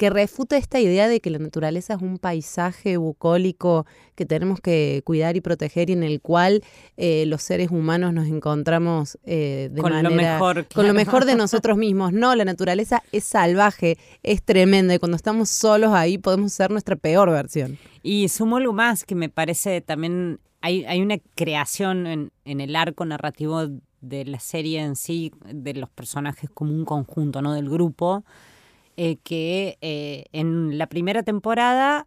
que 0.02 0.10
refuta 0.10 0.56
esta 0.56 0.80
idea 0.80 1.06
de 1.06 1.20
que 1.20 1.30
la 1.30 1.38
naturaleza 1.38 1.94
es 1.94 2.02
un 2.02 2.18
paisaje 2.18 2.96
bucólico 2.96 3.86
que 4.16 4.26
tenemos 4.26 4.60
que 4.60 5.02
cuidar 5.04 5.36
y 5.36 5.40
proteger 5.40 5.90
y 5.90 5.92
en 5.92 6.02
el 6.02 6.20
cual 6.20 6.64
eh, 6.96 7.24
los 7.26 7.42
seres 7.42 7.70
humanos 7.70 8.12
nos 8.12 8.26
encontramos 8.26 9.16
eh, 9.24 9.68
de 9.70 9.80
con 9.80 10.02
lo 10.02 10.10
mejor. 10.10 10.66
con 10.74 10.88
lo 10.88 10.94
mejor 10.94 11.24
de 11.24 11.36
nosotros 11.36 11.78
mismos. 11.78 12.12
No, 12.12 12.34
la 12.34 12.44
naturaleza 12.44 13.04
es 13.12 13.22
salvaje, 13.22 13.96
es 14.24 14.42
tremenda 14.42 14.92
y 14.92 14.98
cuando 14.98 15.16
estamos 15.16 15.50
solos 15.50 15.92
ahí 15.92 16.18
podemos 16.18 16.52
ser 16.52 16.72
nuestra 16.72 16.96
peor 16.96 17.30
versión. 17.30 17.78
Y 18.02 18.28
sumo 18.28 18.56
algo 18.56 18.72
más 18.72 19.04
que 19.04 19.14
me 19.14 19.28
parece 19.28 19.82
también, 19.82 20.40
hay, 20.62 20.84
hay 20.84 21.00
una 21.00 21.18
creación 21.36 22.08
en, 22.08 22.32
en 22.44 22.60
el 22.60 22.74
arco 22.74 23.04
narrativo 23.04 23.68
de 24.02 24.24
la 24.24 24.40
serie 24.40 24.82
en 24.82 24.96
sí, 24.96 25.32
de 25.46 25.74
los 25.74 25.88
personajes 25.88 26.50
como 26.50 26.72
un 26.72 26.84
conjunto, 26.84 27.40
¿no? 27.40 27.54
Del 27.54 27.70
grupo, 27.70 28.24
eh, 28.96 29.16
que 29.22 29.78
eh, 29.80 30.24
en 30.32 30.76
la 30.76 30.88
primera 30.88 31.22
temporada 31.22 32.06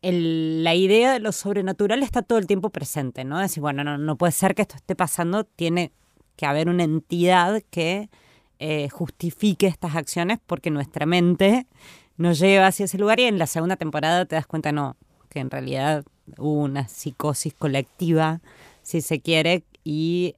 la 0.00 0.74
idea 0.74 1.12
de 1.12 1.18
lo 1.20 1.32
sobrenatural 1.32 2.02
está 2.02 2.22
todo 2.22 2.38
el 2.38 2.46
tiempo 2.46 2.70
presente, 2.70 3.24
¿no? 3.24 3.38
Decir, 3.38 3.60
bueno, 3.60 3.84
no, 3.84 3.98
no 3.98 4.16
puede 4.16 4.32
ser 4.32 4.54
que 4.54 4.62
esto 4.62 4.76
esté 4.76 4.94
pasando, 4.94 5.44
tiene 5.44 5.92
que 6.36 6.46
haber 6.46 6.68
una 6.68 6.84
entidad 6.84 7.62
que 7.70 8.08
eh, 8.58 8.88
justifique 8.90 9.66
estas 9.66 9.96
acciones 9.96 10.38
porque 10.46 10.70
nuestra 10.70 11.04
mente 11.04 11.66
nos 12.16 12.38
lleva 12.38 12.68
hacia 12.68 12.84
ese 12.84 12.98
lugar 12.98 13.20
y 13.20 13.24
en 13.24 13.38
la 13.38 13.46
segunda 13.46 13.76
temporada 13.76 14.24
te 14.24 14.36
das 14.36 14.46
cuenta, 14.46 14.72
no, 14.72 14.96
que 15.28 15.40
en 15.40 15.50
realidad 15.50 16.04
hubo 16.38 16.62
una 16.62 16.88
psicosis 16.88 17.54
colectiva, 17.54 18.40
si 18.82 19.00
se 19.00 19.20
quiere, 19.20 19.64
y 19.84 20.34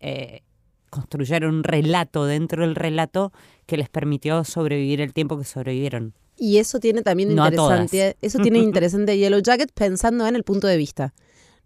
construyeron 0.91 1.55
un 1.55 1.65
relato 1.65 2.27
dentro 2.27 2.63
del 2.63 2.75
relato 2.75 3.33
que 3.67 3.77
les 3.77 3.89
permitió 3.89 4.45
sobrevivir 4.45 5.01
el 5.01 5.13
tiempo 5.13 5.39
que 5.39 5.45
sobrevivieron. 5.45 6.15
Y 6.37 6.59
eso 6.59 6.81
tiene 6.81 7.03
también 7.03 7.35
No 7.35 7.45
a 7.45 7.49
interesante, 7.49 8.17
eso 8.21 8.39
tiene 8.39 8.59
interesante 8.61 9.17
Yellow 9.17 9.41
Jacket 9.41 9.73
pensando 9.73 10.27
en 10.27 10.37
el 10.37 10.43
punto 10.43 10.67
de 10.67 10.77
vista. 10.77 11.15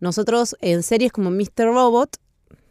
Nosotros 0.00 0.56
en 0.60 0.82
series 0.82 1.12
como 1.12 1.30
Mr. 1.30 1.66
Robot, 1.66 2.16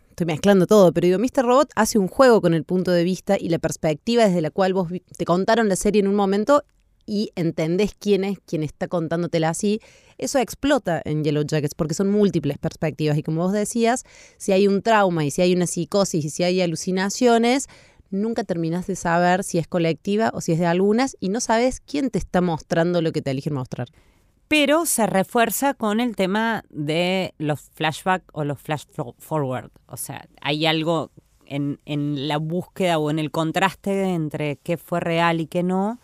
estoy 0.09 0.27
mezclando 0.27 0.67
todo, 0.67 0.91
pero 0.91 1.07
digo, 1.07 1.19
Mr. 1.19 1.45
Robot 1.45 1.71
hace 1.75 1.97
un 1.97 2.07
juego 2.07 2.41
con 2.41 2.53
el 2.53 2.63
punto 2.63 2.91
de 2.91 3.03
vista 3.03 3.37
y 3.39 3.49
la 3.49 3.57
perspectiva 3.57 4.27
desde 4.27 4.41
la 4.41 4.51
cual 4.51 4.73
vos 4.73 4.89
te 5.17 5.25
contaron 5.25 5.69
la 5.69 5.75
serie 5.75 6.01
en 6.01 6.07
un 6.07 6.15
momento 6.15 6.63
y 7.05 7.31
entendés 7.35 7.95
quién 7.97 8.23
es 8.23 8.39
quien 8.45 8.63
está 8.63 8.87
contándotela 8.87 9.49
así. 9.49 9.79
Eso 10.17 10.39
explota 10.39 11.01
en 11.05 11.23
Yellow 11.23 11.43
Jackets 11.43 11.75
porque 11.75 11.93
son 11.93 12.09
múltiples 12.11 12.57
perspectivas 12.57 13.17
y 13.17 13.23
como 13.23 13.41
vos 13.43 13.53
decías, 13.53 14.03
si 14.37 14.51
hay 14.51 14.67
un 14.67 14.81
trauma 14.81 15.25
y 15.25 15.31
si 15.31 15.41
hay 15.41 15.53
una 15.53 15.67
psicosis 15.67 16.23
y 16.25 16.29
si 16.29 16.43
hay 16.43 16.61
alucinaciones, 16.61 17.67
nunca 18.09 18.43
terminás 18.43 18.85
de 18.87 18.95
saber 18.95 19.43
si 19.43 19.57
es 19.57 19.67
colectiva 19.67 20.31
o 20.33 20.41
si 20.41 20.51
es 20.51 20.59
de 20.59 20.65
algunas 20.67 21.17
y 21.19 21.29
no 21.29 21.39
sabes 21.39 21.79
quién 21.79 22.09
te 22.11 22.19
está 22.19 22.41
mostrando 22.41 23.01
lo 23.01 23.11
que 23.11 23.21
te 23.21 23.31
eligen 23.31 23.53
mostrar. 23.53 23.87
Pero 24.47 24.85
se 24.85 25.07
refuerza 25.07 25.73
con 25.73 25.99
el 25.99 26.15
tema 26.15 26.63
de 26.69 27.33
los 27.39 27.61
flashback 27.73 28.23
o 28.33 28.43
los 28.43 28.59
flash 28.61 28.83
fo- 28.95 29.15
forward. 29.17 29.71
O 29.87 29.97
sea, 29.97 30.27
hay 30.41 30.67
algo 30.67 31.09
en 31.45 31.79
la 32.27 32.37
búsqueda 32.37 32.97
o 32.99 33.09
en 33.11 33.19
el 33.19 33.29
contraste 33.31 34.05
entre 34.13 34.57
qué 34.57 34.77
fue 34.77 34.99
real 34.99 35.39
y 35.41 35.47
qué 35.47 35.61
no 35.63 35.99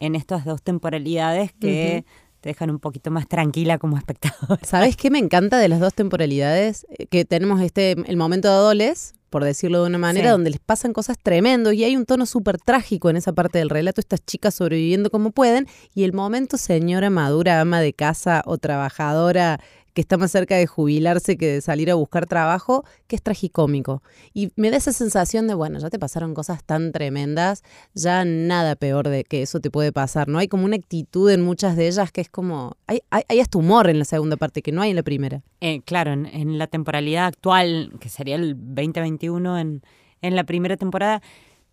en 0.00 0.14
estas 0.14 0.44
dos 0.44 0.62
temporalidades 0.62 1.52
que 1.52 2.04
te 2.40 2.50
dejan 2.50 2.70
un 2.70 2.78
poquito 2.78 3.10
más 3.10 3.26
tranquila 3.26 3.78
como 3.78 3.96
espectador. 3.98 4.58
¿Sabes 4.62 4.96
qué 4.96 5.10
me 5.10 5.18
encanta 5.18 5.58
de 5.58 5.68
las 5.68 5.80
dos 5.80 5.92
temporalidades? 5.94 6.86
Eh, 6.98 7.06
Que 7.06 7.24
tenemos 7.24 7.60
este 7.60 7.92
el 8.06 8.16
momento 8.16 8.48
de 8.48 8.54
Adoles, 8.54 9.14
por 9.28 9.44
decirlo 9.44 9.82
de 9.82 9.88
una 9.88 9.98
manera, 9.98 10.28
Sí. 10.28 10.30
donde 10.32 10.50
les 10.50 10.60
pasan 10.60 10.92
cosas 10.92 11.18
tremendos 11.22 11.74
y 11.74 11.84
hay 11.84 11.96
un 11.96 12.06
tono 12.06 12.24
súper 12.26 12.58
trágico 12.58 13.10
en 13.10 13.16
esa 13.16 13.32
parte 13.32 13.58
del 13.58 13.68
relato, 13.70 14.00
estas 14.00 14.24
chicas 14.24 14.54
sobreviviendo 14.54 15.10
como 15.10 15.32
pueden, 15.32 15.66
y 15.94 16.04
el 16.04 16.12
momento 16.12 16.56
señora 16.56 17.10
madura, 17.10 17.60
ama 17.60 17.80
de 17.80 17.92
casa 17.92 18.42
o 18.46 18.56
trabajadora 18.56 19.60
que 19.98 20.02
está 20.02 20.16
más 20.16 20.30
cerca 20.30 20.54
de 20.54 20.68
jubilarse 20.68 21.36
que 21.36 21.54
de 21.54 21.60
salir 21.60 21.90
a 21.90 21.96
buscar 21.96 22.26
trabajo, 22.26 22.84
que 23.08 23.16
es 23.16 23.22
tragicómico. 23.22 24.00
Y 24.32 24.52
me 24.54 24.70
da 24.70 24.76
esa 24.76 24.92
sensación 24.92 25.48
de, 25.48 25.54
bueno, 25.54 25.80
ya 25.80 25.90
te 25.90 25.98
pasaron 25.98 26.34
cosas 26.34 26.62
tan 26.62 26.92
tremendas, 26.92 27.64
ya 27.94 28.24
nada 28.24 28.76
peor 28.76 29.08
de 29.08 29.24
que 29.24 29.42
eso 29.42 29.58
te 29.58 29.72
puede 29.72 29.90
pasar, 29.90 30.28
¿no? 30.28 30.38
Hay 30.38 30.46
como 30.46 30.66
una 30.66 30.76
actitud 30.76 31.28
en 31.32 31.42
muchas 31.42 31.74
de 31.74 31.88
ellas 31.88 32.12
que 32.12 32.20
es 32.20 32.28
como, 32.30 32.76
hay, 32.86 33.00
hay, 33.10 33.40
hasta 33.40 33.58
humor 33.58 33.90
en 33.90 33.98
la 33.98 34.04
segunda 34.04 34.36
parte 34.36 34.62
que 34.62 34.70
no 34.70 34.82
hay 34.82 34.90
en 34.90 34.96
la 34.96 35.02
primera. 35.02 35.42
Eh, 35.60 35.80
claro, 35.84 36.12
en, 36.12 36.26
en 36.26 36.58
la 36.58 36.68
temporalidad 36.68 37.26
actual, 37.26 37.92
que 37.98 38.08
sería 38.08 38.36
el 38.36 38.54
2021 38.54 39.58
en, 39.58 39.82
en 40.22 40.36
la 40.36 40.44
primera 40.44 40.76
temporada, 40.76 41.22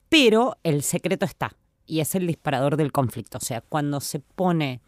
pero 0.10 0.58
el 0.64 0.82
secreto 0.82 1.26
está 1.26 1.56
y 1.86 2.00
es 2.00 2.16
el 2.16 2.26
disparador 2.26 2.76
del 2.76 2.92
conflicto. 2.92 3.38
O 3.38 3.42
sea, 3.42 3.62
cuando 3.62 4.02
se 4.02 4.20
pone... 4.20 4.82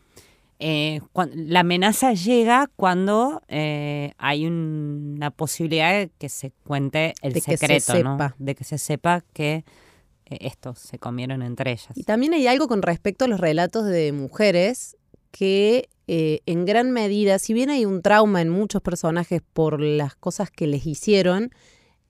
eh, 0.60 1.02
la 1.34 1.60
amenaza 1.62 2.14
llega 2.14 2.70
cuando 2.76 3.42
eh, 3.48 4.14
hay 4.18 4.46
un- 4.48 5.14
una 5.18 5.32
posibilidad 5.32 5.92
de 5.94 6.10
que 6.18 6.30
se 6.30 6.52
cuente 6.64 7.14
el 7.22 7.34
De 7.34 7.42
que 7.42 7.58
se 7.58 7.58
secreto. 7.80 8.34
De 8.40 8.56
que 8.56 8.64
se 8.64 8.78
sepa 8.78 9.24
que 9.34 9.64
eh, 10.26 10.38
estos 10.42 10.80
se 10.80 10.98
comieron 11.00 11.42
entre 11.42 11.72
ellas. 11.72 11.90
Y 11.96 12.04
también 12.04 12.34
hay 12.34 12.48
algo 12.48 12.68
con 12.68 12.82
respecto 12.82 13.26
a 13.26 13.28
los 13.28 13.40
relatos 13.40 13.86
de 13.86 14.12
mujeres 14.12 14.98
que 15.32 15.90
eh, 16.08 16.40
en 16.46 16.66
gran 16.66 16.92
medida, 16.92 17.38
si 17.38 17.54
bien 17.54 17.70
hay 17.70 17.86
un 17.86 18.02
trauma 18.02 18.42
en 18.42 18.50
muchos 18.50 18.82
personajes 18.82 19.42
por 19.54 19.80
las 19.82 20.16
cosas 20.16 20.50
que 20.50 20.66
les 20.66 20.86
hicieron, 20.88 21.52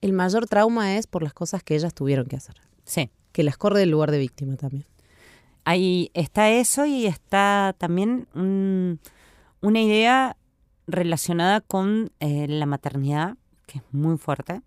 el 0.00 0.12
mayor 0.12 0.46
trauma 0.46 0.96
es 0.96 1.06
por 1.08 1.22
las 1.22 1.34
cosas 1.34 1.62
que 1.64 1.74
ellas 1.74 1.92
tuvieron 1.94 2.26
que 2.26 2.36
hacer, 2.36 2.54
Sí. 2.84 3.10
que 3.32 3.42
las 3.42 3.56
corre 3.58 3.80
del 3.80 3.90
lugar 3.90 4.10
de 4.12 4.18
víctima 4.18 4.56
también. 4.56 4.86
Ahí 5.68 6.10
está 6.14 6.48
eso 6.48 6.86
y 6.86 7.04
está 7.04 7.74
también 7.76 8.26
un- 8.32 9.00
una 9.60 9.80
idea 9.82 10.38
relacionada 10.86 11.60
con 11.60 12.10
eh, 12.20 12.46
la 12.48 12.64
maternidad, 12.64 13.36
que 13.66 13.76
es 13.80 13.84
muy 13.92 14.16
fuerte. 14.16 14.62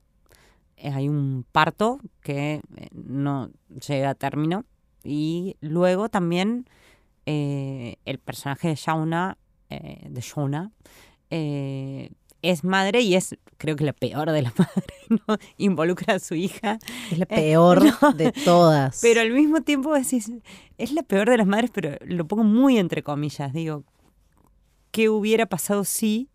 Eh, 0.77 0.91
hay 0.91 1.09
un 1.09 1.43
parto 1.51 1.99
que 2.21 2.61
eh, 2.77 2.87
no 2.93 3.49
llega 3.87 4.11
a 4.11 4.13
término 4.13 4.63
y 5.03 5.55
luego 5.59 6.07
también 6.09 6.67
el 7.25 8.19
personaje 8.19 8.67
de 8.67 8.75
Shauna, 8.75 9.37
de 9.69 10.21
Shauna, 10.21 10.71
es 12.41 12.63
madre 12.63 13.01
y 13.01 13.15
es 13.15 13.35
creo 13.57 13.75
que 13.75 13.83
la 13.83 13.93
peor 13.93 14.31
de 14.31 14.41
las 14.41 14.53
madres, 14.59 14.97
¿no? 15.09 15.37
Involucra 15.57 16.15
a 16.15 16.19
su 16.19 16.35
hija 16.35 16.79
Es 17.11 17.17
la 17.19 17.25
Eh, 17.25 17.35
peor 17.35 17.83
no. 18.01 18.11
de 18.13 18.31
todas. 18.31 18.99
pero 19.01 19.21
al 19.21 19.31
mismo 19.31 19.61
tiempo 19.61 19.93
decís, 19.93 20.31
es 20.77 20.91
la 20.93 21.03
peor 21.03 21.29
de 21.29 21.37
las 21.37 21.47
madres, 21.47 21.69
pero 21.73 21.95
lo 22.05 22.27
pongo 22.27 22.43
muy 22.43 22.77
entre 22.77 23.03
comillas. 23.03 23.53
Digo, 23.53 23.83
¿qué 24.91 25.09
hubiera 25.09 25.45
pasado 25.45 25.83
si 25.83 26.29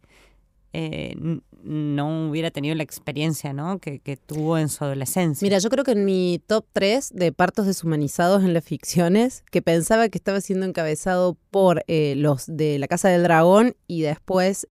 eh, 0.73 1.15
no 1.63 2.29
hubiera 2.31 2.51
tenido 2.51 2.75
la 2.77 2.83
experiencia 2.85 3.53
¿no? 3.53 3.79
que, 3.81 3.99
que 3.99 4.17
tuvo 4.17 4.57
en 4.59 4.69
su 4.69 4.85
adolescencia? 4.85 5.45
Mira, 5.45 5.59
yo 5.59 5.69
creo 5.71 5.85
que 5.85 5.93
en 5.93 6.05
mi 6.05 6.41
top 6.47 6.65
3 6.73 7.11
de 7.15 7.33
partos 7.33 7.67
deshumanizados 7.67 8.45
en 8.45 8.53
las 8.55 8.65
ficciones, 8.65 9.43
que 9.51 9.63
pensaba 9.63 10.09
que 10.09 10.19
estaba 10.19 10.41
siendo 10.41 10.65
encabezado 10.67 11.37
por 11.51 11.83
eh, 11.89 12.15
los 12.17 12.45
de 12.47 12.79
La 12.79 12.87
Casa 12.89 13.09
del 13.09 13.25
Dragón 13.25 13.75
y 13.89 14.03
después 14.03 14.69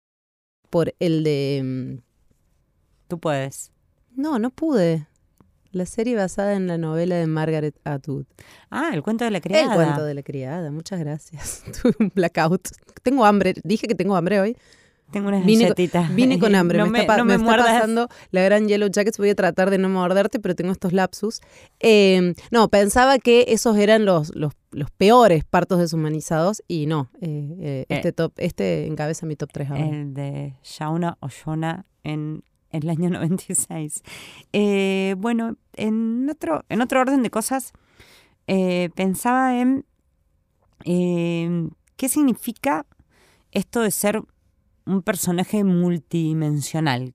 por 0.74 0.92
el 0.98 1.22
de... 1.22 1.60
mm, 1.62 2.02
Tú 3.06 3.20
puedes. 3.20 3.70
No, 4.16 4.40
no 4.40 4.50
pude. 4.50 5.06
La 5.70 5.86
serie 5.86 6.16
basada 6.16 6.54
en 6.54 6.66
la 6.66 6.78
novela 6.78 7.14
de 7.14 7.28
Margaret 7.28 7.76
Atwood. 7.84 8.24
Ah, 8.70 8.90
el 8.92 9.02
cuento 9.04 9.24
de 9.24 9.30
la 9.30 9.40
criada. 9.40 9.72
El 9.72 9.74
cuento 9.84 10.04
de 10.04 10.14
la 10.14 10.24
criada, 10.24 10.72
muchas 10.72 10.98
gracias. 10.98 11.62
Tuve 11.82 11.94
un 12.00 12.10
blackout. 12.12 12.70
Tengo 13.04 13.24
hambre, 13.24 13.54
dije 13.62 13.86
que 13.86 13.94
tengo 13.94 14.16
hambre 14.16 14.40
hoy. 14.40 14.56
Tengo 15.10 15.28
unas 15.28 15.44
Vine, 15.44 15.68
con- 15.72 16.16
vine 16.16 16.38
con 16.40 16.54
hambre. 16.56 16.78
no 16.78 16.86
me, 16.86 16.90
me, 16.92 17.00
está, 17.02 17.16
no 17.18 17.24
me 17.24 17.28
me 17.28 17.34
está 17.34 17.44
muerdas. 17.44 17.66
pasando 17.74 18.08
la 18.32 18.42
gran 18.42 18.66
Yellow 18.66 18.88
Jackets. 18.88 19.18
Voy 19.18 19.30
a 19.30 19.34
tratar 19.36 19.70
de 19.70 19.78
no 19.78 19.88
morderte, 19.88 20.40
pero 20.40 20.56
tengo 20.56 20.72
estos 20.72 20.92
lapsus. 20.92 21.40
Eh, 21.78 22.34
no, 22.50 22.68
pensaba 22.68 23.18
que 23.18 23.44
esos 23.48 23.76
eran 23.76 24.04
los, 24.04 24.34
los, 24.34 24.54
los 24.72 24.90
peores 24.90 25.44
partos 25.44 25.78
deshumanizados 25.78 26.62
y 26.66 26.86
no. 26.86 27.10
eh, 27.20 27.54
eh, 27.60 27.86
este, 27.90 28.12
top, 28.12 28.32
este 28.38 28.86
encabeza 28.86 29.24
mi 29.26 29.36
top 29.36 29.50
3 29.52 29.70
ahora. 29.70 29.86
El 29.86 30.14
de 30.14 30.54
Shauna 30.64 31.16
o 31.20 31.28
Shona 31.28 31.86
en 32.02 32.42
el 32.70 32.90
año 32.90 33.08
96. 33.10 34.02
Eh, 34.52 35.14
bueno, 35.18 35.56
en 35.74 36.28
otro, 36.28 36.64
en 36.68 36.80
otro 36.80 37.00
orden 37.00 37.22
de 37.22 37.30
cosas, 37.30 37.72
eh, 38.48 38.90
pensaba 38.96 39.60
en 39.60 39.84
eh, 40.84 41.68
qué 41.96 42.08
significa 42.08 42.84
esto 43.52 43.80
de 43.80 43.90
ser 43.92 44.22
un 44.86 45.02
personaje 45.02 45.64
multidimensional. 45.64 47.14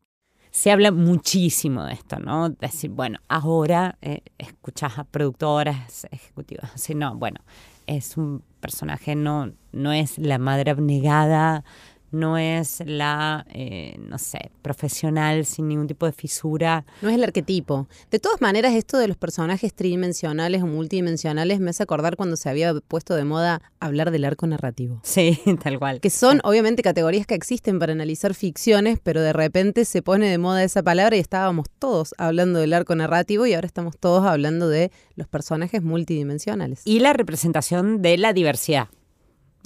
Se 0.51 0.71
habla 0.71 0.91
muchísimo 0.91 1.83
de 1.83 1.93
esto, 1.93 2.19
¿no? 2.19 2.49
Decir, 2.49 2.89
bueno, 2.89 3.19
ahora 3.27 3.97
eh, 4.01 4.21
escuchás 4.37 4.97
a 4.97 5.03
productoras 5.03 6.07
ejecutivas. 6.11 6.71
Así, 6.73 6.95
no, 6.95 7.15
bueno, 7.15 7.39
es 7.85 8.17
un 8.17 8.43
personaje, 8.59 9.15
no, 9.15 9.51
no 9.71 9.93
es 9.93 10.17
la 10.17 10.39
madre 10.39 10.71
abnegada, 10.71 11.63
no 12.11 12.37
es 12.37 12.81
la, 12.85 13.45
eh, 13.53 13.95
no 13.99 14.17
sé, 14.17 14.51
profesional 14.61 15.45
sin 15.45 15.67
ningún 15.67 15.87
tipo 15.87 16.05
de 16.05 16.11
fisura. 16.11 16.85
No 17.01 17.09
es 17.09 17.15
el 17.15 17.23
arquetipo. 17.23 17.87
De 18.11 18.19
todas 18.19 18.41
maneras, 18.41 18.73
esto 18.73 18.97
de 18.97 19.07
los 19.07 19.17
personajes 19.17 19.73
tridimensionales 19.73 20.61
o 20.63 20.67
multidimensionales 20.67 21.59
me 21.59 21.69
hace 21.69 21.83
acordar 21.83 22.15
cuando 22.15 22.35
se 22.35 22.49
había 22.49 22.73
puesto 22.87 23.15
de 23.15 23.25
moda 23.25 23.61
hablar 23.79 24.11
del 24.11 24.25
arco 24.25 24.47
narrativo. 24.47 24.99
Sí, 25.03 25.39
tal 25.63 25.79
cual. 25.79 25.99
Que 25.99 26.09
son 26.09 26.41
obviamente 26.43 26.83
categorías 26.83 27.27
que 27.27 27.35
existen 27.35 27.79
para 27.79 27.93
analizar 27.93 28.33
ficciones, 28.33 28.99
pero 29.01 29.21
de 29.21 29.33
repente 29.33 29.85
se 29.85 30.01
pone 30.01 30.29
de 30.29 30.37
moda 30.37 30.63
esa 30.63 30.83
palabra 30.83 31.15
y 31.15 31.19
estábamos 31.19 31.67
todos 31.79 32.13
hablando 32.17 32.59
del 32.59 32.73
arco 32.73 32.95
narrativo 32.95 33.45
y 33.45 33.53
ahora 33.53 33.67
estamos 33.67 33.97
todos 33.97 34.25
hablando 34.25 34.69
de 34.69 34.91
los 35.15 35.27
personajes 35.27 35.83
multidimensionales. 35.83 36.81
Y 36.85 36.99
la 36.99 37.13
representación 37.13 38.01
de 38.01 38.17
la 38.17 38.33
diversidad. 38.33 38.89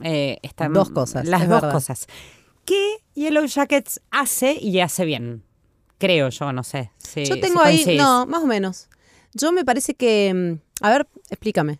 Eh, 0.01 0.37
están 0.41 0.73
Dos 0.73 0.89
cosas, 0.89 1.25
Las 1.27 1.41
dos 1.47 1.61
verdad. 1.61 1.71
cosas. 1.73 2.07
Que 2.65 2.97
Yellow 3.15 3.45
Jackets 3.45 4.01
hace 4.11 4.53
y 4.59 4.79
hace 4.79 5.05
bien. 5.05 5.43
Creo 5.99 6.29
yo, 6.29 6.51
no 6.51 6.63
sé. 6.63 6.91
si- 6.97 7.25
Yo 7.25 7.35
si 7.35 7.41
tengo 7.41 7.61
ahí, 7.61 7.95
no, 7.97 8.25
más 8.25 8.43
o 8.43 8.47
menos. 8.47 8.89
Yo 9.33 9.51
me 9.51 9.63
parece 9.65 9.93
que, 9.95 10.33
mm, 10.33 10.83
a 10.85 10.89
ver, 10.91 11.07
explícame, 11.29 11.79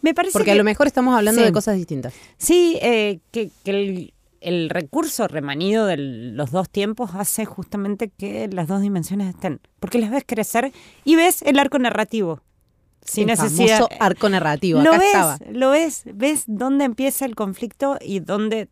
Me 0.00 0.14
parece 0.14 0.32
porque 0.32 0.46
que, 0.46 0.52
a 0.52 0.56
lo 0.56 0.64
mejor 0.64 0.86
estamos 0.86 1.14
hablando 1.16 1.40
sí. 1.40 1.46
de 1.46 1.52
cosas 1.52 1.76
distintas. 1.76 2.12
Sí, 2.36 2.78
eh, 2.82 3.20
que, 3.30 3.50
que 3.64 3.70
el, 3.70 4.14
el 4.40 4.68
recurso 4.70 5.28
remanido 5.28 5.86
de 5.86 5.96
los 5.96 6.50
dos 6.50 6.68
tiempos 6.68 7.10
hace 7.14 7.44
justamente 7.44 8.08
que 8.08 8.48
las 8.48 8.66
dos 8.68 8.80
dimensiones 8.82 9.28
estén. 9.34 9.60
Porque 9.78 9.98
las 10.00 10.10
ves 10.10 10.24
crecer 10.26 10.72
y 11.04 11.14
ves 11.16 11.42
el 11.42 11.58
arco 11.58 11.78
narrativo. 11.78 12.40
Sin 13.04 13.28
el 13.28 13.36
necesidad. 13.36 13.78
famoso 13.80 13.88
arco 14.00 14.28
narrativo, 14.28 14.80
lo 14.80 14.90
acá 14.90 14.98
ves, 14.98 15.06
estaba. 15.08 15.38
lo 15.50 15.70
ves, 15.70 16.02
ves 16.14 16.44
dónde 16.46 16.84
empieza 16.84 17.24
el 17.24 17.34
conflicto 17.34 17.98
y 18.00 18.20
dónde 18.20 18.68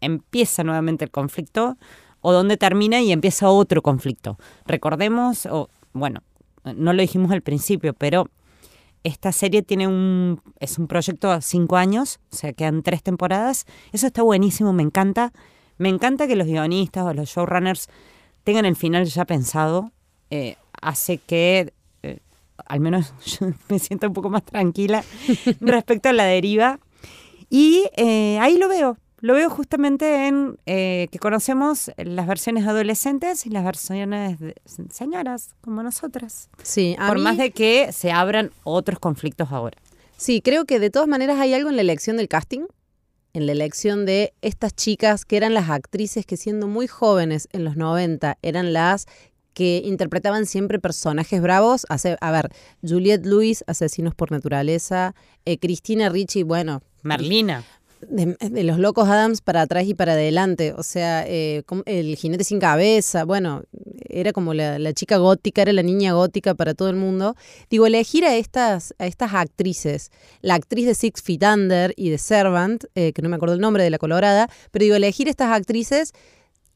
empieza 0.00 0.64
nuevamente 0.64 1.04
el 1.04 1.10
conflicto 1.10 1.76
o 2.20 2.32
dónde 2.32 2.56
termina 2.56 3.00
y 3.00 3.12
empieza 3.12 3.48
otro 3.50 3.82
conflicto. 3.82 4.38
Recordemos, 4.66 5.46
o 5.46 5.68
bueno, 5.92 6.22
no 6.64 6.92
lo 6.92 7.00
dijimos 7.00 7.30
al 7.32 7.42
principio, 7.42 7.94
pero 7.94 8.30
esta 9.04 9.32
serie 9.32 9.62
tiene 9.62 9.86
un, 9.86 10.40
es 10.58 10.78
un 10.78 10.86
proyecto 10.86 11.30
a 11.30 11.40
cinco 11.40 11.76
años, 11.76 12.20
o 12.32 12.36
sea, 12.36 12.52
quedan 12.52 12.82
tres 12.82 13.02
temporadas. 13.02 13.66
Eso 13.92 14.06
está 14.06 14.22
buenísimo, 14.22 14.72
me 14.72 14.82
encanta. 14.82 15.32
Me 15.78 15.88
encanta 15.88 16.26
que 16.26 16.34
los 16.34 16.46
guionistas 16.46 17.04
o 17.04 17.14
los 17.14 17.28
showrunners 17.28 17.88
tengan 18.42 18.64
el 18.64 18.74
final 18.74 19.04
ya 19.04 19.24
pensado. 19.24 19.92
Eh, 20.30 20.56
hace 20.82 21.18
que, 21.18 21.72
al 22.68 22.80
menos 22.80 23.12
yo 23.24 23.48
me 23.68 23.78
siento 23.78 24.06
un 24.06 24.12
poco 24.12 24.30
más 24.30 24.44
tranquila 24.44 25.04
respecto 25.60 26.08
a 26.08 26.12
la 26.12 26.24
deriva. 26.24 26.78
Y 27.50 27.84
eh, 27.96 28.38
ahí 28.40 28.58
lo 28.58 28.68
veo, 28.68 28.98
lo 29.20 29.34
veo 29.34 29.48
justamente 29.48 30.26
en 30.28 30.58
eh, 30.66 31.08
que 31.10 31.18
conocemos 31.18 31.90
las 31.96 32.26
versiones 32.26 32.66
adolescentes 32.66 33.46
y 33.46 33.50
las 33.50 33.64
versiones 33.64 34.38
de 34.38 34.54
señoras 34.92 35.54
como 35.62 35.82
nosotras. 35.82 36.50
Sí, 36.62 36.94
a 36.98 37.06
Por 37.08 37.16
mí- 37.16 37.22
más 37.24 37.38
de 37.38 37.50
que 37.50 37.90
se 37.92 38.12
abran 38.12 38.50
otros 38.64 38.98
conflictos 38.98 39.50
ahora. 39.50 39.78
Sí, 40.18 40.42
creo 40.42 40.66
que 40.66 40.78
de 40.78 40.90
todas 40.90 41.08
maneras 41.08 41.38
hay 41.40 41.54
algo 41.54 41.70
en 41.70 41.76
la 41.76 41.82
elección 41.82 42.16
del 42.18 42.28
casting, 42.28 42.62
en 43.34 43.46
la 43.46 43.52
elección 43.52 44.04
de 44.04 44.34
estas 44.42 44.74
chicas 44.74 45.24
que 45.24 45.36
eran 45.36 45.54
las 45.54 45.70
actrices 45.70 46.26
que 46.26 46.36
siendo 46.36 46.66
muy 46.66 46.86
jóvenes 46.86 47.48
en 47.52 47.64
los 47.64 47.76
90 47.76 48.36
eran 48.42 48.72
las 48.72 49.06
que 49.58 49.82
interpretaban 49.84 50.46
siempre 50.46 50.78
personajes 50.78 51.42
bravos. 51.42 51.84
Hace, 51.88 52.16
a 52.20 52.30
ver, 52.30 52.50
Juliette 52.80 53.26
Lewis, 53.26 53.64
Asesinos 53.66 54.14
por 54.14 54.30
Naturaleza, 54.30 55.16
eh, 55.44 55.58
Cristina 55.58 56.08
Ricci, 56.10 56.44
bueno, 56.44 56.80
Merlina. 57.02 57.64
de, 58.02 58.36
de 58.38 58.62
los 58.62 58.78
locos 58.78 59.08
Adams 59.08 59.40
para 59.40 59.62
atrás 59.62 59.84
y 59.88 59.94
para 59.94 60.12
adelante. 60.12 60.74
O 60.74 60.84
sea, 60.84 61.24
eh, 61.26 61.64
el 61.86 62.14
jinete 62.14 62.44
sin 62.44 62.60
cabeza, 62.60 63.24
bueno, 63.24 63.64
era 64.08 64.32
como 64.32 64.54
la, 64.54 64.78
la 64.78 64.92
chica 64.92 65.16
gótica, 65.16 65.62
era 65.62 65.72
la 65.72 65.82
niña 65.82 66.12
gótica 66.12 66.54
para 66.54 66.74
todo 66.74 66.88
el 66.88 66.96
mundo. 66.96 67.34
Digo, 67.68 67.84
elegir 67.84 68.24
a 68.24 68.36
estas, 68.36 68.94
a 68.98 69.06
estas 69.08 69.34
actrices, 69.34 70.10
la 70.40 70.54
actriz 70.54 70.86
de 70.86 70.94
Six 70.94 71.20
Feet 71.20 71.42
Under 71.42 71.94
y 71.96 72.10
de 72.10 72.18
Servant, 72.18 72.84
eh, 72.94 73.12
que 73.12 73.22
no 73.22 73.28
me 73.28 73.34
acuerdo 73.34 73.56
el 73.56 73.60
nombre 73.60 73.82
de 73.82 73.90
la 73.90 73.98
colorada, 73.98 74.48
pero 74.70 74.84
digo, 74.84 74.94
elegir 74.94 75.26
estas 75.26 75.50
actrices 75.50 76.12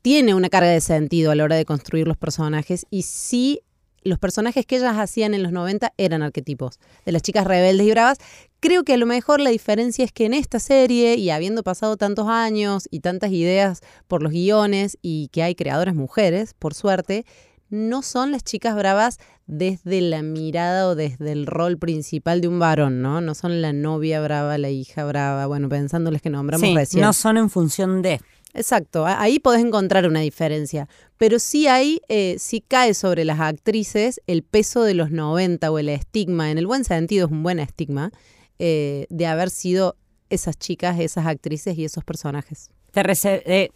tiene 0.03 0.35
una 0.35 0.49
carga 0.49 0.71
de 0.71 0.81
sentido 0.81 1.31
a 1.31 1.35
la 1.35 1.45
hora 1.45 1.57
de 1.57 1.65
construir 1.65 2.07
los 2.09 2.17
personajes 2.17 2.87
y 2.91 3.03
sí 3.03 3.61
los 4.05 4.19
personajes 4.19 4.67
que 4.67 4.77
ellas 4.77 4.97
hacían 4.99 5.33
en 5.33 5.45
los 5.45 5.53
90 5.53 5.93
eran 5.97 6.23
arquetipos 6.23 6.81
de 7.07 7.13
las 7.13 7.23
chicas 7.23 7.47
rebeldes 7.47 7.87
y 7.87 7.91
bravas. 7.93 8.19
Creo 8.59 8.83
que 8.83 8.95
a 8.95 8.97
lo 8.97 9.07
mejor 9.07 9.41
la 9.41 9.51
diferencia 9.51 10.05
es 10.05 10.11
que 10.11 10.25
en 10.25 10.35
esta 10.35 10.59
serie, 10.59 11.15
y 11.15 11.31
habiendo 11.31 11.63
pasado 11.63 11.97
tantos 11.97 12.27
años 12.29 12.89
y 12.91 12.99
tantas 12.99 13.31
ideas 13.31 13.81
por 14.09 14.21
los 14.25 14.33
guiones, 14.33 14.99
y 15.03 15.29
que 15.29 15.45
hay 15.45 15.55
creadoras 15.55 15.95
mujeres, 15.95 16.53
por 16.59 16.75
suerte, 16.75 17.25
no 17.71 18.03
son 18.03 18.33
las 18.33 18.43
chicas 18.43 18.75
bravas 18.75 19.19
desde 19.47 20.01
la 20.01 20.23
mirada 20.23 20.89
o 20.89 20.97
desde 20.97 21.31
el 21.31 21.47
rol 21.47 21.79
principal 21.79 22.41
de 22.41 22.49
un 22.49 22.59
varón, 22.59 23.03
¿no? 23.03 23.21
No 23.21 23.37
son 23.37 23.63
la 23.63 23.73
novia 23.73 24.21
brava, 24.21 24.59
la 24.59 24.71
hija 24.71 25.05
brava, 25.05 25.47
bueno, 25.47 25.69
pensándoles 25.69 26.21
que 26.23 26.31
nombramos 26.31 26.69
Sí, 26.69 26.75
recién. 26.75 27.03
no 27.03 27.13
son 27.13 27.37
en 27.37 27.51
función 27.51 28.03
de. 28.03 28.21
Exacto, 28.55 29.07
ahí 29.07 29.39
podés 29.39 29.65
encontrar 29.65 30.07
una 30.07 30.21
diferencia. 30.21 30.89
Pero 31.17 31.39
sí 31.39 31.69
hay, 31.69 32.01
eh, 32.09 32.37
sí 32.39 32.61
cae 32.61 32.93
sobre 32.95 33.25
las 33.25 33.41
actrices 33.41 34.21
el 34.27 34.43
peso 34.43 34.83
de 34.83 34.95
los 34.95 35.11
90 35.11 35.71
o 35.71 35.79
el 35.79 35.89
estigma, 35.89 36.51
en 36.51 36.59
el 36.59 36.67
buen 36.67 36.85
sentido 36.85 37.27
es 37.27 37.33
un 37.33 37.43
buen 37.43 37.59
estigma, 37.59 38.13
eh, 38.59 39.07
de 39.11 39.27
haber 39.27 39.51
sido 39.51 39.97
esas 40.31 40.57
chicas, 40.57 41.01
esas 41.01 41.27
actrices 41.27 41.77
y 41.77 41.85
esos 41.85 42.05
personajes. 42.05 42.71
Te 42.93 43.03
eh, 43.25 43.71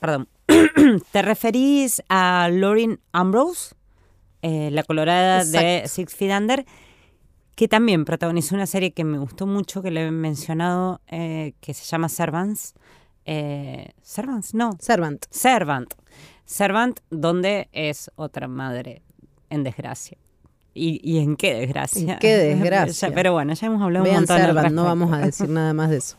perdón. 0.00 0.28
¿Te 1.12 1.20
referís 1.20 2.02
a 2.08 2.48
Lauren 2.50 3.00
Ambrose, 3.12 3.74
eh, 4.40 4.70
la 4.70 4.82
colorada 4.82 5.44
de. 5.44 5.82
Six 5.86 6.14
Feet 6.14 6.32
Under, 6.34 6.64
que 7.54 7.68
también 7.68 8.04
protagonizó 8.04 8.54
una 8.54 8.66
serie 8.66 8.92
que 8.92 9.04
me 9.04 9.18
gustó 9.18 9.46
mucho, 9.46 9.82
que 9.82 9.90
le 9.90 10.06
he 10.06 10.10
mencionado, 10.10 11.02
que 11.08 11.74
se 11.74 11.84
llama 11.84 12.08
Servants. 12.08 12.74
Eh, 13.30 13.90
¿Servants? 14.00 14.54
No, 14.54 14.78
Servant. 14.80 15.26
Servant. 15.28 15.92
Servant, 16.46 16.98
donde 17.10 17.68
es 17.72 18.10
otra 18.16 18.48
madre 18.48 19.02
en 19.50 19.64
desgracia. 19.64 20.16
¿Y, 20.72 20.98
y 21.02 21.18
en 21.18 21.36
qué 21.36 21.52
desgracia? 21.52 22.14
¿En 22.14 22.18
qué 22.20 22.36
desgracia? 22.38 23.12
Pero 23.14 23.34
bueno, 23.34 23.52
ya 23.52 23.66
hemos 23.66 23.82
hablado 23.82 24.06
un 24.06 24.10
Vean 24.10 24.22
montón 24.22 24.36
al 24.36 24.46
Servant, 24.46 24.74
no 24.74 24.84
vamos 24.84 25.12
a 25.12 25.18
decir 25.26 25.50
nada 25.50 25.74
más 25.74 25.90
de 25.90 25.98
eso. 25.98 26.16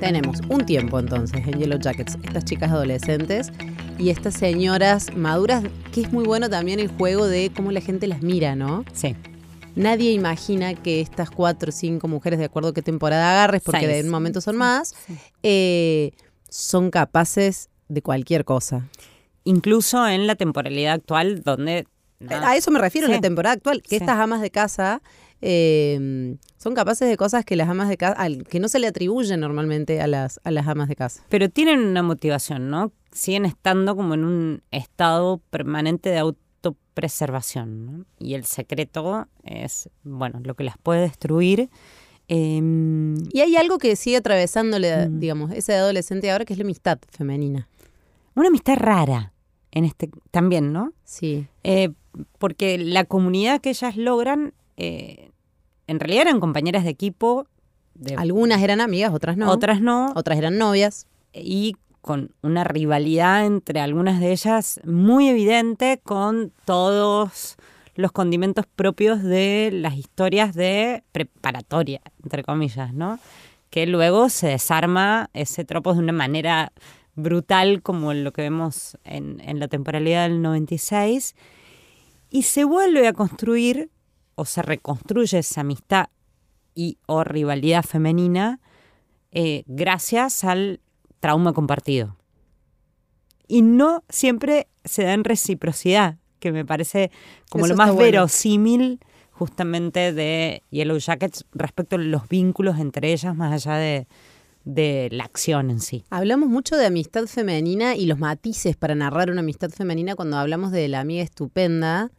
Tenemos 0.00 0.40
un 0.48 0.66
tiempo 0.66 0.98
entonces 0.98 1.46
en 1.46 1.56
Yellow 1.56 1.78
Jackets, 1.78 2.18
estas 2.24 2.44
chicas 2.44 2.72
adolescentes 2.72 3.52
y 3.98 4.10
estas 4.10 4.34
señoras 4.34 5.14
maduras, 5.14 5.62
que 5.92 6.00
es 6.00 6.12
muy 6.12 6.24
bueno 6.24 6.50
también 6.50 6.80
el 6.80 6.88
juego 6.88 7.28
de 7.28 7.52
cómo 7.54 7.70
la 7.70 7.80
gente 7.80 8.08
las 8.08 8.22
mira, 8.22 8.56
¿no? 8.56 8.84
Sí. 8.92 9.14
Nadie 9.78 10.12
imagina 10.12 10.74
que 10.74 11.00
estas 11.00 11.30
cuatro 11.30 11.68
o 11.70 11.72
cinco 11.72 12.08
mujeres, 12.08 12.38
de 12.38 12.46
acuerdo 12.46 12.70
a 12.70 12.74
qué 12.74 12.82
temporada 12.82 13.30
agarres, 13.30 13.62
porque 13.62 13.86
Seis. 13.86 13.94
de 13.96 14.02
un 14.02 14.10
momento 14.10 14.40
son 14.40 14.56
más, 14.56 14.94
eh, 15.42 16.10
son 16.48 16.90
capaces 16.90 17.70
de 17.88 18.02
cualquier 18.02 18.44
cosa. 18.44 18.88
Incluso 19.44 20.06
en 20.08 20.26
la 20.26 20.34
temporalidad 20.34 20.94
actual, 20.94 21.42
donde... 21.42 21.86
A 22.28 22.56
eso 22.56 22.72
me 22.72 22.80
refiero 22.80 23.06
en 23.06 23.12
la 23.14 23.20
temporada 23.20 23.54
actual, 23.54 23.80
que 23.80 23.90
Sí. 23.90 23.96
estas 23.96 24.18
amas 24.18 24.40
de 24.40 24.50
casa 24.50 25.00
eh, 25.40 26.36
son 26.56 26.74
capaces 26.74 27.08
de 27.08 27.16
cosas 27.16 27.44
que 27.44 27.54
las 27.54 27.68
amas 27.68 27.88
de 27.88 27.96
casa, 27.96 28.16
que 28.50 28.58
no 28.58 28.68
se 28.68 28.80
le 28.80 28.88
atribuyen 28.88 29.38
normalmente 29.38 30.00
a 30.00 30.08
las, 30.08 30.40
a 30.42 30.50
las 30.50 30.66
amas 30.66 30.88
de 30.88 30.96
casa. 30.96 31.22
Pero 31.28 31.48
tienen 31.48 31.78
una 31.78 32.02
motivación, 32.02 32.68
¿no? 32.70 32.90
Siguen 33.12 33.44
estando 33.44 33.94
como 33.94 34.14
en 34.14 34.24
un 34.24 34.62
estado 34.72 35.40
permanente 35.50 36.10
de 36.10 36.18
autopreservación, 36.98 37.86
¿no? 37.86 38.04
Y 38.18 38.34
el 38.34 38.44
secreto 38.44 39.26
es, 39.44 39.88
bueno, 40.02 40.40
lo 40.42 40.54
que 40.54 40.64
las 40.64 40.76
puede 40.78 41.02
destruir. 41.02 41.70
em, 42.30 43.16
Y 43.32 43.40
hay 43.40 43.56
algo 43.56 43.78
que 43.78 43.96
sigue 43.96 44.18
atravesándole, 44.18 45.08
Mm. 45.08 45.18
digamos, 45.20 45.50
ese 45.52 45.74
adolescente 45.74 46.30
ahora, 46.30 46.44
que 46.44 46.52
es 46.52 46.58
la 46.58 46.64
amistad 46.64 46.98
femenina. 47.10 47.68
una 48.34 48.48
amistad 48.48 48.76
rara 48.76 49.32
en 49.72 49.84
este 49.84 50.10
también, 50.30 50.72
¿no? 50.72 50.92
Sí. 51.02 51.48
Eh, 51.64 51.88
porque 52.38 52.78
la 52.78 53.04
comunidad 53.04 53.60
que 53.60 53.70
ellas 53.70 53.96
logran, 53.96 54.54
eh, 54.76 55.30
en 55.88 55.98
realidad 55.98 56.22
eran 56.28 56.38
compañeras 56.38 56.84
de 56.84 56.90
equipo, 56.90 57.48
de 57.94 58.14
Algunas 58.14 58.62
eran 58.62 58.80
amigas, 58.80 59.12
otras 59.12 59.36
no. 59.36 59.50
otras 59.50 59.80
no, 59.80 60.12
Otras 60.14 60.38
eran 60.38 60.56
novias. 60.58 61.06
y 61.34 61.74
con 62.08 62.34
una 62.40 62.64
rivalidad 62.64 63.44
entre 63.44 63.80
algunas 63.80 64.18
de 64.18 64.32
ellas 64.32 64.80
muy 64.86 65.28
evidente 65.28 66.00
con 66.02 66.54
todos 66.64 67.58
los 67.96 68.12
condimentos 68.12 68.64
propios 68.64 69.22
de 69.22 69.68
las 69.74 69.94
historias 69.94 70.54
de 70.54 71.04
preparatoria, 71.12 72.00
entre 72.24 72.44
comillas, 72.44 72.94
¿no? 72.94 73.18
Que 73.68 73.86
luego 73.86 74.30
se 74.30 74.46
desarma 74.46 75.28
ese 75.34 75.66
tropo 75.66 75.92
de 75.92 75.98
una 75.98 76.14
manera 76.14 76.72
brutal 77.14 77.82
como 77.82 78.14
lo 78.14 78.32
que 78.32 78.40
vemos 78.40 78.96
en, 79.04 79.42
la 79.60 79.68
temporalidad 79.68 80.30
del 80.30 80.40
96 80.40 81.36
y 82.30 82.44
se 82.44 82.64
vuelve 82.64 83.06
a 83.06 83.12
construir 83.12 83.90
o 84.34 84.46
se 84.46 84.62
reconstruye 84.62 85.40
esa 85.40 85.60
amistad 85.60 86.06
y 86.74 86.96
o 87.04 87.22
rivalidad 87.22 87.82
femenina 87.82 88.60
eh, 89.30 89.64
gracias 89.66 90.42
al 90.42 90.80
trauma 91.20 91.52
compartido. 91.52 92.16
Y 93.46 93.62
no 93.62 94.04
siempre 94.08 94.68
se 94.84 95.04
da 95.04 95.14
en 95.14 95.24
reciprocidad, 95.24 96.18
que 96.38 96.52
me 96.52 96.64
parece 96.64 97.10
como 97.50 97.64
Eso 97.64 97.74
lo 97.74 97.78
más 97.78 97.88
bueno. 97.88 98.04
verosímil 98.04 99.00
justamente 99.32 100.12
de 100.12 100.62
Yellow 100.70 100.98
Jackets 100.98 101.44
respecto 101.52 101.96
a 101.96 101.98
los 101.98 102.28
vínculos 102.28 102.78
entre 102.78 103.12
ellas 103.12 103.36
más 103.36 103.52
allá 103.52 103.78
de, 103.78 104.06
de 104.64 105.08
la 105.12 105.24
acción 105.24 105.70
en 105.70 105.80
sí. 105.80 106.04
Hablamos 106.10 106.48
mucho 106.48 106.76
de 106.76 106.86
amistad 106.86 107.26
femenina 107.26 107.96
y 107.96 108.06
los 108.06 108.18
matices 108.18 108.76
para 108.76 108.94
narrar 108.94 109.30
una 109.30 109.40
amistad 109.40 109.70
femenina 109.70 110.14
cuando 110.14 110.36
hablamos 110.36 110.72
de 110.72 110.88
la 110.88 111.00
amiga 111.00 111.22
estupenda. 111.22 112.10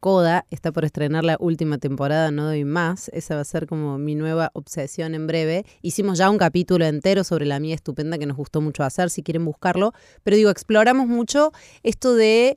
Coda 0.00 0.46
está 0.50 0.72
por 0.72 0.84
estrenar 0.84 1.24
la 1.24 1.36
última 1.40 1.78
temporada, 1.78 2.30
no 2.30 2.44
doy 2.44 2.64
más. 2.64 3.10
Esa 3.12 3.34
va 3.34 3.42
a 3.42 3.44
ser 3.44 3.66
como 3.66 3.98
mi 3.98 4.14
nueva 4.14 4.50
obsesión 4.54 5.14
en 5.14 5.26
breve. 5.26 5.64
Hicimos 5.82 6.18
ya 6.18 6.30
un 6.30 6.38
capítulo 6.38 6.84
entero 6.84 7.24
sobre 7.24 7.46
la 7.46 7.56
amiga 7.56 7.74
estupenda 7.74 8.18
que 8.18 8.26
nos 8.26 8.36
gustó 8.36 8.60
mucho 8.60 8.84
hacer, 8.84 9.10
si 9.10 9.22
quieren 9.22 9.44
buscarlo. 9.44 9.92
Pero 10.24 10.36
digo, 10.36 10.50
exploramos 10.50 11.06
mucho 11.06 11.52
esto 11.82 12.14
de 12.14 12.56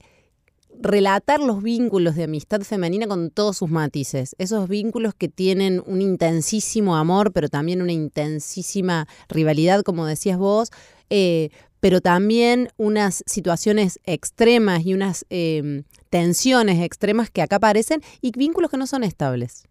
relatar 0.79 1.39
los 1.39 1.61
vínculos 1.61 2.15
de 2.15 2.23
amistad 2.23 2.61
femenina 2.61 3.07
con 3.07 3.29
todos 3.29 3.57
sus 3.57 3.69
matices. 3.69 4.35
Esos 4.37 4.67
vínculos 4.67 5.13
que 5.13 5.27
tienen 5.27 5.83
un 5.85 6.01
intensísimo 6.01 6.95
amor, 6.95 7.33
pero 7.33 7.49
también 7.49 7.81
una 7.81 7.91
intensísima 7.91 9.07
rivalidad, 9.29 9.83
como 9.83 10.05
decías 10.05 10.37
vos, 10.37 10.71
eh, 11.09 11.49
pero 11.81 11.99
también 11.99 12.69
unas 12.77 13.23
situaciones 13.25 13.99
extremas 14.05 14.85
y 14.85 14.93
unas 14.93 15.25
eh, 15.29 15.83
tensiones 16.09 16.81
extremas 16.81 17.29
que 17.29 17.41
acá 17.41 17.57
aparecen 17.57 18.01
y 18.21 18.31
vínculos 18.31 18.71
que 18.71 18.77
no 18.77 18.87
son 18.87 19.03
estables. 19.03 19.63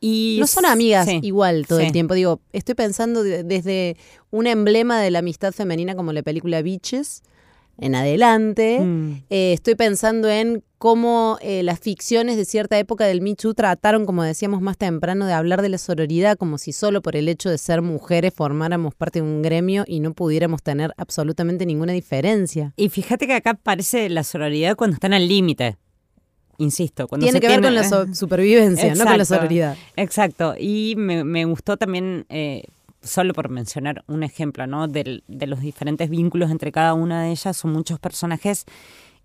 Y 0.00 0.36
No 0.40 0.46
son 0.46 0.64
amigas 0.64 1.06
sí. 1.08 1.18
igual 1.22 1.66
todo 1.66 1.80
sí. 1.80 1.86
el 1.86 1.92
tiempo. 1.92 2.14
Digo, 2.14 2.40
estoy 2.52 2.76
pensando 2.76 3.24
de- 3.24 3.42
desde 3.42 3.96
un 4.30 4.46
emblema 4.46 5.00
de 5.00 5.10
la 5.10 5.18
amistad 5.18 5.52
femenina 5.52 5.96
como 5.96 6.12
la 6.12 6.22
película 6.22 6.62
Beaches 6.62 7.22
en 7.78 7.94
adelante. 7.94 8.80
Mm. 8.80 9.22
Eh, 9.30 9.52
estoy 9.52 9.74
pensando 9.74 10.28
en 10.28 10.62
cómo 10.78 11.38
eh, 11.40 11.62
las 11.62 11.80
ficciones 11.80 12.36
de 12.36 12.44
cierta 12.44 12.78
época 12.78 13.04
del 13.06 13.20
Too 13.36 13.54
trataron, 13.54 14.06
como 14.06 14.22
decíamos 14.22 14.60
más 14.60 14.76
temprano, 14.78 15.26
de 15.26 15.32
hablar 15.32 15.62
de 15.62 15.68
la 15.68 15.78
sororidad 15.78 16.36
como 16.36 16.58
si 16.58 16.72
solo 16.72 17.02
por 17.02 17.16
el 17.16 17.28
hecho 17.28 17.50
de 17.50 17.58
ser 17.58 17.82
mujeres 17.82 18.32
formáramos 18.34 18.94
parte 18.94 19.20
de 19.20 19.26
un 19.26 19.42
gremio 19.42 19.84
y 19.86 20.00
no 20.00 20.12
pudiéramos 20.14 20.62
tener 20.62 20.92
absolutamente 20.96 21.66
ninguna 21.66 21.92
diferencia. 21.92 22.72
Y 22.76 22.88
fíjate 22.90 23.26
que 23.26 23.34
acá 23.34 23.54
parece 23.54 24.08
la 24.08 24.22
sororidad 24.24 24.76
cuando 24.76 24.94
están 24.94 25.12
al 25.14 25.26
límite. 25.26 25.76
Insisto, 26.60 27.06
cuando 27.06 27.24
Tiene 27.24 27.36
se 27.36 27.40
que 27.40 27.46
ver 27.48 27.62
con 27.62 27.72
la 27.74 27.82
tiene- 27.82 27.88
so- 28.06 28.14
supervivencia, 28.14 28.92
no 28.94 29.04
con 29.04 29.16
la 29.16 29.22
Exacto. 29.22 29.34
sororidad. 29.42 29.76
Exacto, 29.94 30.54
y 30.58 30.94
me, 30.96 31.22
me 31.22 31.44
gustó 31.44 31.76
también, 31.76 32.26
eh, 32.30 32.64
solo 33.02 33.32
por 33.34 33.48
mencionar 33.48 34.04
un 34.06 34.22
ejemplo, 34.22 34.66
¿no? 34.66 34.88
Del- 34.88 35.24
de 35.28 35.46
los 35.46 35.60
diferentes 35.60 36.10
vínculos 36.10 36.50
entre 36.50 36.72
cada 36.72 36.94
una 36.94 37.22
de 37.22 37.30
ellas, 37.30 37.56
son 37.56 37.72
muchos 37.72 37.98
personajes. 37.98 38.64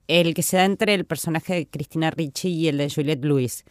El 0.08 0.34
que 0.34 0.44
se 0.44 0.58
da 0.58 0.66
entre 0.66 0.94
el 0.94 1.06
personaje 1.06 1.54
de 1.54 1.68
Cristina 1.68 2.12
Ricci 2.12 2.50
y 2.50 2.68
el 2.68 2.78
de 2.78 2.90
Juliette 2.90 3.24
Lewis. 3.26 3.64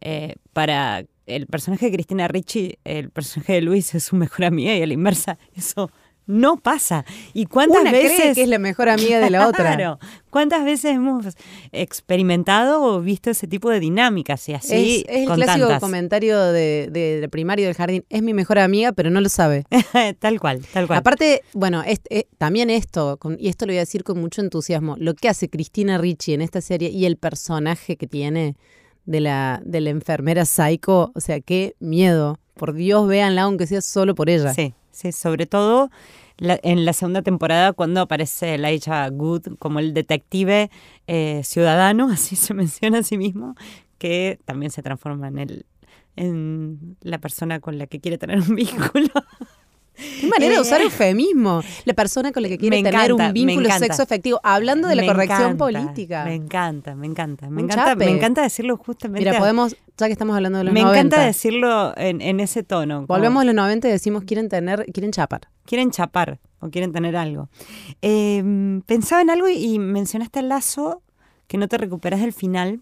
Eh, 0.00 0.34
para 0.52 1.04
el 1.26 1.46
personaje 1.46 1.86
de 1.86 1.92
Cristina 1.92 2.28
Ricci, 2.28 2.78
el 2.84 3.10
personaje 3.10 3.54
de 3.54 3.62
Luis 3.62 3.94
es 3.94 4.04
su 4.04 4.16
mejor 4.16 4.44
amiga 4.46 4.74
y 4.74 4.82
a 4.82 4.86
la 4.86 4.94
inversa, 4.94 5.38
eso 5.56 5.90
no 6.28 6.58
pasa. 6.58 7.04
¿Y 7.34 7.46
cuántas 7.46 7.80
Una 7.80 7.90
veces 7.90 8.12
cree 8.20 8.34
que 8.34 8.42
es 8.42 8.48
la 8.48 8.58
mejor 8.60 8.88
amiga 8.88 9.18
de 9.18 9.30
la 9.30 9.48
otra. 9.48 9.74
Claro. 9.74 9.98
¿Cuántas 10.30 10.62
veces 10.64 10.92
hemos 10.94 11.24
experimentado 11.72 12.82
o 12.82 13.00
visto 13.00 13.30
ese 13.30 13.46
tipo 13.46 13.70
de 13.70 13.80
dinámicas 13.80 14.48
y 14.48 14.52
así 14.54 15.04
es, 15.08 15.16
es 15.22 15.28
el 15.28 15.34
clásico 15.34 15.66
tantas? 15.66 15.80
comentario 15.80 16.38
de, 16.40 16.88
de, 16.92 17.20
de 17.20 17.28
primario 17.28 17.66
del 17.66 17.74
jardín. 17.74 18.04
Es 18.10 18.22
mi 18.22 18.34
mejor 18.34 18.58
amiga, 18.58 18.92
pero 18.92 19.10
no 19.10 19.20
lo 19.20 19.28
sabe. 19.28 19.64
tal 20.20 20.38
cual, 20.38 20.60
tal 20.72 20.86
cual. 20.86 20.98
Aparte, 20.98 21.42
bueno, 21.54 21.82
eh, 21.84 22.24
también 22.36 22.70
esto, 22.70 23.16
con- 23.16 23.36
y 23.40 23.48
esto 23.48 23.66
lo 23.66 23.70
voy 23.72 23.78
a 23.78 23.80
decir 23.80 24.04
con 24.04 24.20
mucho 24.20 24.40
entusiasmo, 24.42 24.96
lo 24.98 25.14
que 25.14 25.28
hace 25.28 25.48
Cristina 25.48 25.98
Ricci 25.98 26.34
en 26.34 26.42
esta 26.42 26.60
serie 26.60 26.90
y 26.90 27.06
el 27.06 27.16
personaje 27.16 27.96
que 27.96 28.06
tiene 28.06 28.54
de 29.06 29.20
la, 29.20 29.62
de 29.64 29.80
la 29.80 29.90
enfermera 29.90 30.44
psycho, 30.44 31.10
o 31.14 31.20
sea, 31.20 31.40
qué 31.40 31.74
miedo. 31.80 32.38
Por 32.54 32.74
Dios, 32.74 33.06
véanla, 33.08 33.42
aunque 33.42 33.66
sea 33.66 33.80
solo 33.80 34.14
por 34.14 34.28
ella. 34.28 34.52
Sí, 34.52 34.74
sí, 34.98 35.12
sobre 35.12 35.46
todo 35.46 35.90
la- 36.38 36.58
en 36.62 36.84
la 36.84 36.92
segunda 36.92 37.22
temporada 37.22 37.72
cuando 37.72 38.00
aparece 38.00 38.54
Elijah 38.54 39.08
Good 39.10 39.56
como 39.58 39.78
el 39.80 39.94
detective 39.94 40.70
eh, 41.06 41.42
ciudadano, 41.44 42.08
así 42.12 42.36
se 42.36 42.54
menciona 42.54 42.98
a 42.98 43.02
sí 43.02 43.16
mismo, 43.18 43.54
que 43.98 44.38
también 44.44 44.70
se 44.72 44.82
transforma 44.82 45.28
en 45.28 45.38
el 45.38 45.66
en 46.16 46.96
la 47.00 47.18
persona 47.18 47.60
con 47.60 47.78
la 47.78 47.86
que 47.86 48.00
quiere 48.00 48.18
tener 48.18 48.40
un 48.40 48.54
vínculo. 48.56 49.08
Qué 50.20 50.26
manera 50.28 50.52
de 50.52 50.58
Eh, 50.58 50.60
usar 50.60 50.80
eufemismo. 50.80 51.62
La 51.84 51.94
persona 51.94 52.30
con 52.32 52.42
la 52.42 52.48
que 52.48 52.56
quiere 52.58 52.76
me 52.76 52.82
tener 52.82 53.10
encanta, 53.10 53.26
un 53.26 53.32
me 53.32 53.32
vínculo 53.32 53.68
sexo 53.78 54.02
efectivo. 54.02 54.40
Hablando 54.42 54.88
de 54.88 54.94
la 54.96 55.02
Me 55.02 55.08
corrección 55.08 55.52
encanta, 55.52 55.64
política. 55.64 56.24
Me 56.24 56.34
encanta, 56.34 56.94
me 56.94 57.06
encanta. 57.06 57.50
Me 57.50 57.62
Un 57.62 57.70
encanta, 57.70 57.94
me 57.96 58.10
encanta 58.10 58.42
decirlo 58.42 58.76
justamente. 58.76 59.28
Mira, 59.28 59.38
podemos, 59.38 59.76
ya 59.96 60.06
que 60.06 60.12
estamos 60.12 60.36
hablando 60.36 60.58
de 60.58 60.64
los 60.64 60.72
me 60.74 60.82
90, 60.82 61.00
encanta 61.00 61.24
decirlo 61.26 61.94
en, 61.96 62.20
en 62.20 62.40
ese 62.40 62.62
tono. 62.62 62.96
como- 62.98 63.06
volvemos 63.08 63.40
a 63.42 63.44
los 63.44 63.54
90 63.54 63.88
y 63.88 63.90
decimos 63.90 64.24
quieren 64.24 64.48
tener, 64.48 64.86
quieren 64.92 65.10
chapar. 65.12 65.42
quieren 65.66 65.90
chapar 65.90 66.38
o 66.60 66.70
quieren 66.70 66.92
tener 66.92 67.14
algo. 67.16 67.48
Eh, 68.02 68.80
pensaba 68.86 69.22
en 69.22 69.30
algo 69.30 69.48
y, 69.48 69.54
y 69.74 69.78
mencionaste 69.78 70.40
el 70.40 70.48
lazo 70.48 71.02
que 71.46 71.58
no 71.58 71.68
te 71.68 71.76
recuperas 71.78 72.20
del 72.20 72.32
final. 72.32 72.80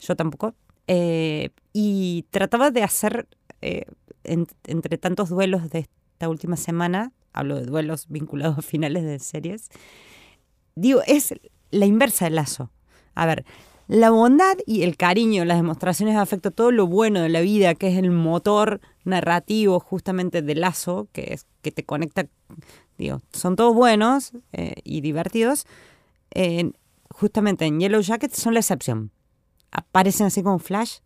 Yo 0.00 0.16
tampoco. 0.16 0.54
Eh, 0.86 1.50
y 1.72 2.24
trataba 2.30 2.70
de 2.70 2.82
hacer, 2.82 3.26
eh, 3.62 3.84
en- 4.24 4.46
entre 4.66 4.98
tantos 4.98 5.28
duelos 5.30 5.70
de 5.70 5.88
esta 6.24 6.30
última 6.30 6.56
semana, 6.56 7.12
hablo 7.34 7.56
de 7.56 7.66
duelos 7.66 8.06
vinculados 8.08 8.58
a 8.58 8.62
finales 8.62 9.04
de 9.04 9.18
series, 9.18 9.68
digo, 10.74 11.02
es 11.06 11.34
la 11.70 11.86
inversa 11.86 12.24
del 12.24 12.36
lazo. 12.36 12.70
A 13.14 13.26
ver, 13.26 13.44
la 13.86 14.10
bondad 14.10 14.56
y 14.66 14.82
el 14.82 14.96
cariño, 14.96 15.44
las 15.44 15.58
demostraciones 15.58 16.14
de 16.14 16.22
afecto, 16.22 16.50
todo 16.50 16.70
lo 16.70 16.86
bueno 16.86 17.20
de 17.20 17.28
la 17.28 17.42
vida, 17.42 17.74
que 17.74 17.88
es 17.88 17.98
el 17.98 18.10
motor 18.10 18.80
narrativo 19.04 19.78
justamente 19.80 20.40
del 20.40 20.62
lazo, 20.62 21.08
que 21.12 21.34
es 21.34 21.46
que 21.60 21.70
te 21.70 21.84
conecta, 21.84 22.26
digo, 22.96 23.20
son 23.32 23.56
todos 23.56 23.74
buenos 23.74 24.32
eh, 24.52 24.76
y 24.82 25.02
divertidos. 25.02 25.66
eh, 26.30 26.72
justamente 27.10 27.66
en 27.66 27.78
Yellow 27.78 28.00
Jacket 28.00 28.32
son 28.32 28.54
la 28.54 28.60
excepción. 28.60 29.12
Aparecen 29.70 30.26
así 30.26 30.42
como 30.42 30.58
flash, 30.58 30.98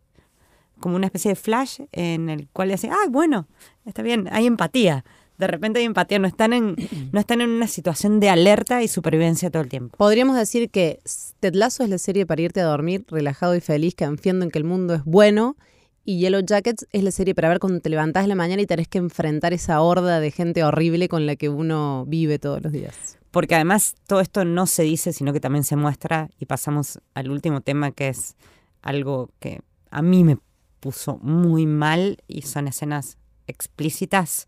como 0.79 0.95
una 0.95 1.07
especie 1.07 1.29
de 1.29 1.35
flash 1.35 1.81
en 1.91 2.29
el 2.29 2.47
cual 2.49 2.69
dice, 2.69 2.89
ah, 2.89 3.07
bueno, 3.09 3.47
está 3.85 4.01
bien, 4.01 4.27
hay 4.31 4.47
empatía. 4.47 5.05
De 5.37 5.47
repente 5.47 5.79
hay 5.79 5.85
empatía, 5.85 6.19
no 6.19 6.27
están 6.27 6.51
en, 6.51 6.75
no 7.13 7.19
están 7.19 7.39
en 7.39 7.49
una 7.49 7.67
situación 7.67 8.19
de 8.19 8.29
alerta 8.29 8.83
y 8.83 8.87
supervivencia 8.89 9.49
todo 9.49 9.63
el 9.63 9.69
tiempo. 9.69 9.95
Podríamos 9.97 10.35
decir 10.35 10.69
que 10.69 10.99
Ted 11.39 11.53
Lasso 11.55 11.83
es 11.83 11.89
la 11.89 11.97
serie 11.97 12.25
para 12.25 12.41
irte 12.41 12.59
a 12.59 12.65
dormir 12.65 13.05
relajado 13.07 13.55
y 13.55 13.61
feliz, 13.61 13.95
confiando 13.95 14.43
en 14.43 14.51
que 14.51 14.59
el 14.59 14.65
mundo 14.65 14.95
es 14.95 15.05
bueno. 15.05 15.55
Y 16.03 16.19
Yellow 16.19 16.41
Jackets 16.41 16.87
es 16.91 17.03
la 17.03 17.11
serie 17.11 17.35
para 17.35 17.49
ver 17.49 17.59
cuando 17.59 17.79
te 17.79 17.89
levantás 17.89 18.23
en 18.23 18.29
la 18.29 18.35
mañana 18.35 18.61
y 18.61 18.65
tenés 18.65 18.87
que 18.87 18.97
enfrentar 18.97 19.53
esa 19.53 19.79
horda 19.79 20.19
de 20.19 20.31
gente 20.31 20.63
horrible 20.63 21.07
con 21.07 21.25
la 21.25 21.35
que 21.35 21.49
uno 21.49 22.03
vive 22.07 22.39
todos 22.39 22.61
los 22.61 22.73
días. 22.73 23.17
Porque 23.31 23.55
además 23.55 23.95
todo 24.07 24.19
esto 24.19 24.43
no 24.43 24.65
se 24.65 24.83
dice, 24.83 25.13
sino 25.13 25.33
que 25.33 25.39
también 25.39 25.63
se 25.63 25.75
muestra 25.75 26.29
y 26.39 26.45
pasamos 26.45 26.99
al 27.13 27.29
último 27.29 27.61
tema 27.61 27.91
que 27.91 28.09
es 28.09 28.35
algo 28.81 29.29
que 29.39 29.61
a 29.91 30.01
mí 30.01 30.23
me 30.23 30.37
puso 30.79 31.17
muy 31.21 31.65
mal 31.65 32.17
y 32.27 32.43
son 32.43 32.67
escenas 32.67 33.17
explícitas 33.47 34.47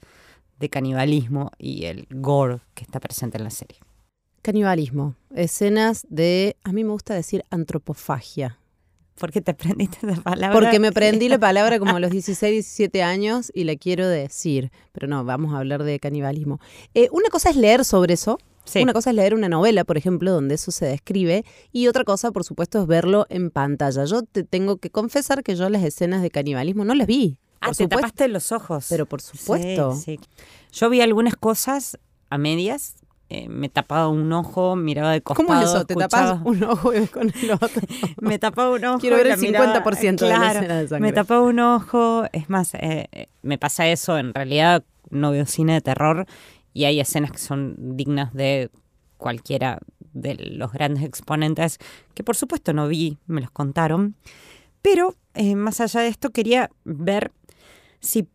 de 0.60 0.70
canibalismo 0.70 1.52
y 1.58 1.86
el 1.86 2.08
gore 2.10 2.60
que 2.74 2.84
está 2.84 3.00
presente 3.00 3.38
en 3.38 3.44
la 3.44 3.50
serie. 3.50 3.80
Canibalismo. 4.41 5.15
Escenas 5.36 6.06
de, 6.10 6.58
a 6.63 6.72
mí 6.72 6.84
me 6.84 6.91
gusta 6.91 7.13
decir 7.13 7.44
antropofagia. 7.50 8.58
¿Por 9.20 9.32
qué 9.32 9.41
te 9.41 9.52
aprendiste 9.52 9.98
esa 10.08 10.22
palabra? 10.22 10.60
Porque 10.60 10.80
me 10.80 10.88
aprendí 10.88 11.30
la 11.30 11.38
palabra 11.39 11.78
como 11.78 11.96
a 11.96 12.00
los 12.00 12.10
16, 12.10 12.52
17 12.52 13.04
años 13.04 13.52
y 13.54 13.65
la 13.65 13.76
quiero 13.76 14.08
decir. 14.08 14.72
Pero 14.94 15.08
no, 15.08 15.24
vamos 15.24 15.54
a 15.54 15.60
hablar 15.60 15.84
de 15.84 16.00
canibalismo. 16.00 16.60
Eh, 16.96 17.08
una 17.12 17.30
cosa 17.30 17.52
es 17.52 17.56
leer 17.56 17.86
sobre 17.86 18.15
eso. 18.15 18.39
Sí. 18.65 18.82
Una 18.84 18.93
cosa 18.93 19.10
es 19.10 19.15
leer 19.15 19.34
una 19.34 19.50
novela, 19.50 19.84
por 19.84 19.97
ejemplo, 19.97 20.32
donde 20.32 20.56
eso 20.56 20.71
se 20.71 20.86
describe. 20.86 21.43
Y 21.71 21.88
otra 21.88 22.04
cosa, 22.04 22.32
por 22.32 22.43
supuesto, 22.43 22.80
es 22.82 22.88
verlo 22.88 23.26
en 23.30 23.50
pantalla. 23.50 24.06
Yo 24.06 24.24
te 24.24 24.43
tengo 24.43 24.78
que 24.78 24.89
confesar 24.89 25.43
que 25.43 25.56
yo 25.56 25.67
las 25.69 25.84
escenas 25.84 26.21
de 26.21 26.30
canibalismo 26.30 26.86
no 26.86 26.93
las 26.95 27.08
vi. 27.08 27.38
Ah, 27.60 27.67
por 27.67 27.76
te 27.76 27.84
supuesto. 27.84 27.95
tapaste 28.08 28.28
los 28.28 28.52
ojos. 28.52 28.86
Pero 28.89 29.06
por 29.06 29.21
supuesto. 29.21 29.93
Sí, 29.95 30.17
sí. 30.17 30.19
Yo 30.71 30.89
vi 30.89 31.02
algunas 31.02 31.36
cosas 31.36 31.97
a 32.30 32.38
medias. 32.38 32.95
eh, 33.34 33.47
me 33.47 33.69
tapaba 33.69 34.10
un 34.10 34.32
ojo, 34.34 34.76
miraba 34.76 35.12
de 35.13 35.21
costado. 35.21 35.47
¿Cómo 35.47 35.60
es 35.62 35.69
eso? 35.69 35.86
Te 35.86 35.93
escuchaba- 35.93 36.34
tapas 36.34 36.41
un 36.45 36.63
ojo 36.65 36.93
y 36.93 37.08
con 37.08 37.32
el 37.34 37.52
otro. 37.52 37.69
me 38.21 38.38
tapaba 38.39 38.71
un 38.76 38.84
ojo. 38.84 39.00
Quiero 39.00 39.15
ver 39.15 39.28
el 39.28 39.32
la 39.32 39.38
miraba- 39.38 39.74
50% 39.86 40.26
de 40.26 40.30
la 40.30 40.36
claro, 40.36 40.60
escena 40.60 40.80
de 40.82 40.88
sangre. 40.89 41.08
Me 41.08 41.13
tapaba 41.13 41.41
un 41.41 41.60
ojo. 41.60 42.24
Es 42.34 42.50
más, 42.50 42.74
eh, 42.74 43.08
eh, 43.13 43.28
me 43.41 43.58
pasa 43.58 43.88
eso. 43.88 44.17
En 44.17 44.34
realidad 44.34 44.84
no 45.12 45.32
veo 45.32 45.45
cine 45.45 45.74
de 45.76 45.82
terror 45.82 46.26
y 46.74 46.86
hay 46.86 47.00
escenas 47.00 47.32
que 47.32 47.38
son 47.38 47.98
dignas 47.98 48.34
de 48.34 48.70
cualquiera 49.18 49.80
de 50.14 50.36
los 50.36 50.72
grandes 50.72 51.04
exponentes 51.04 51.78
que 52.14 52.24
por 52.24 52.36
supuesto 52.36 52.74
no 52.74 52.88
vi, 52.88 53.18
me 53.28 53.42
los 53.42 53.52
contaron. 53.52 54.16
Pero 54.82 55.16
eh, 55.36 55.56
más 55.56 55.80
allá 55.80 56.02
de 56.02 56.08
esto 56.08 56.32
quería 56.32 56.72
ver 56.84 57.32
si 58.00 58.28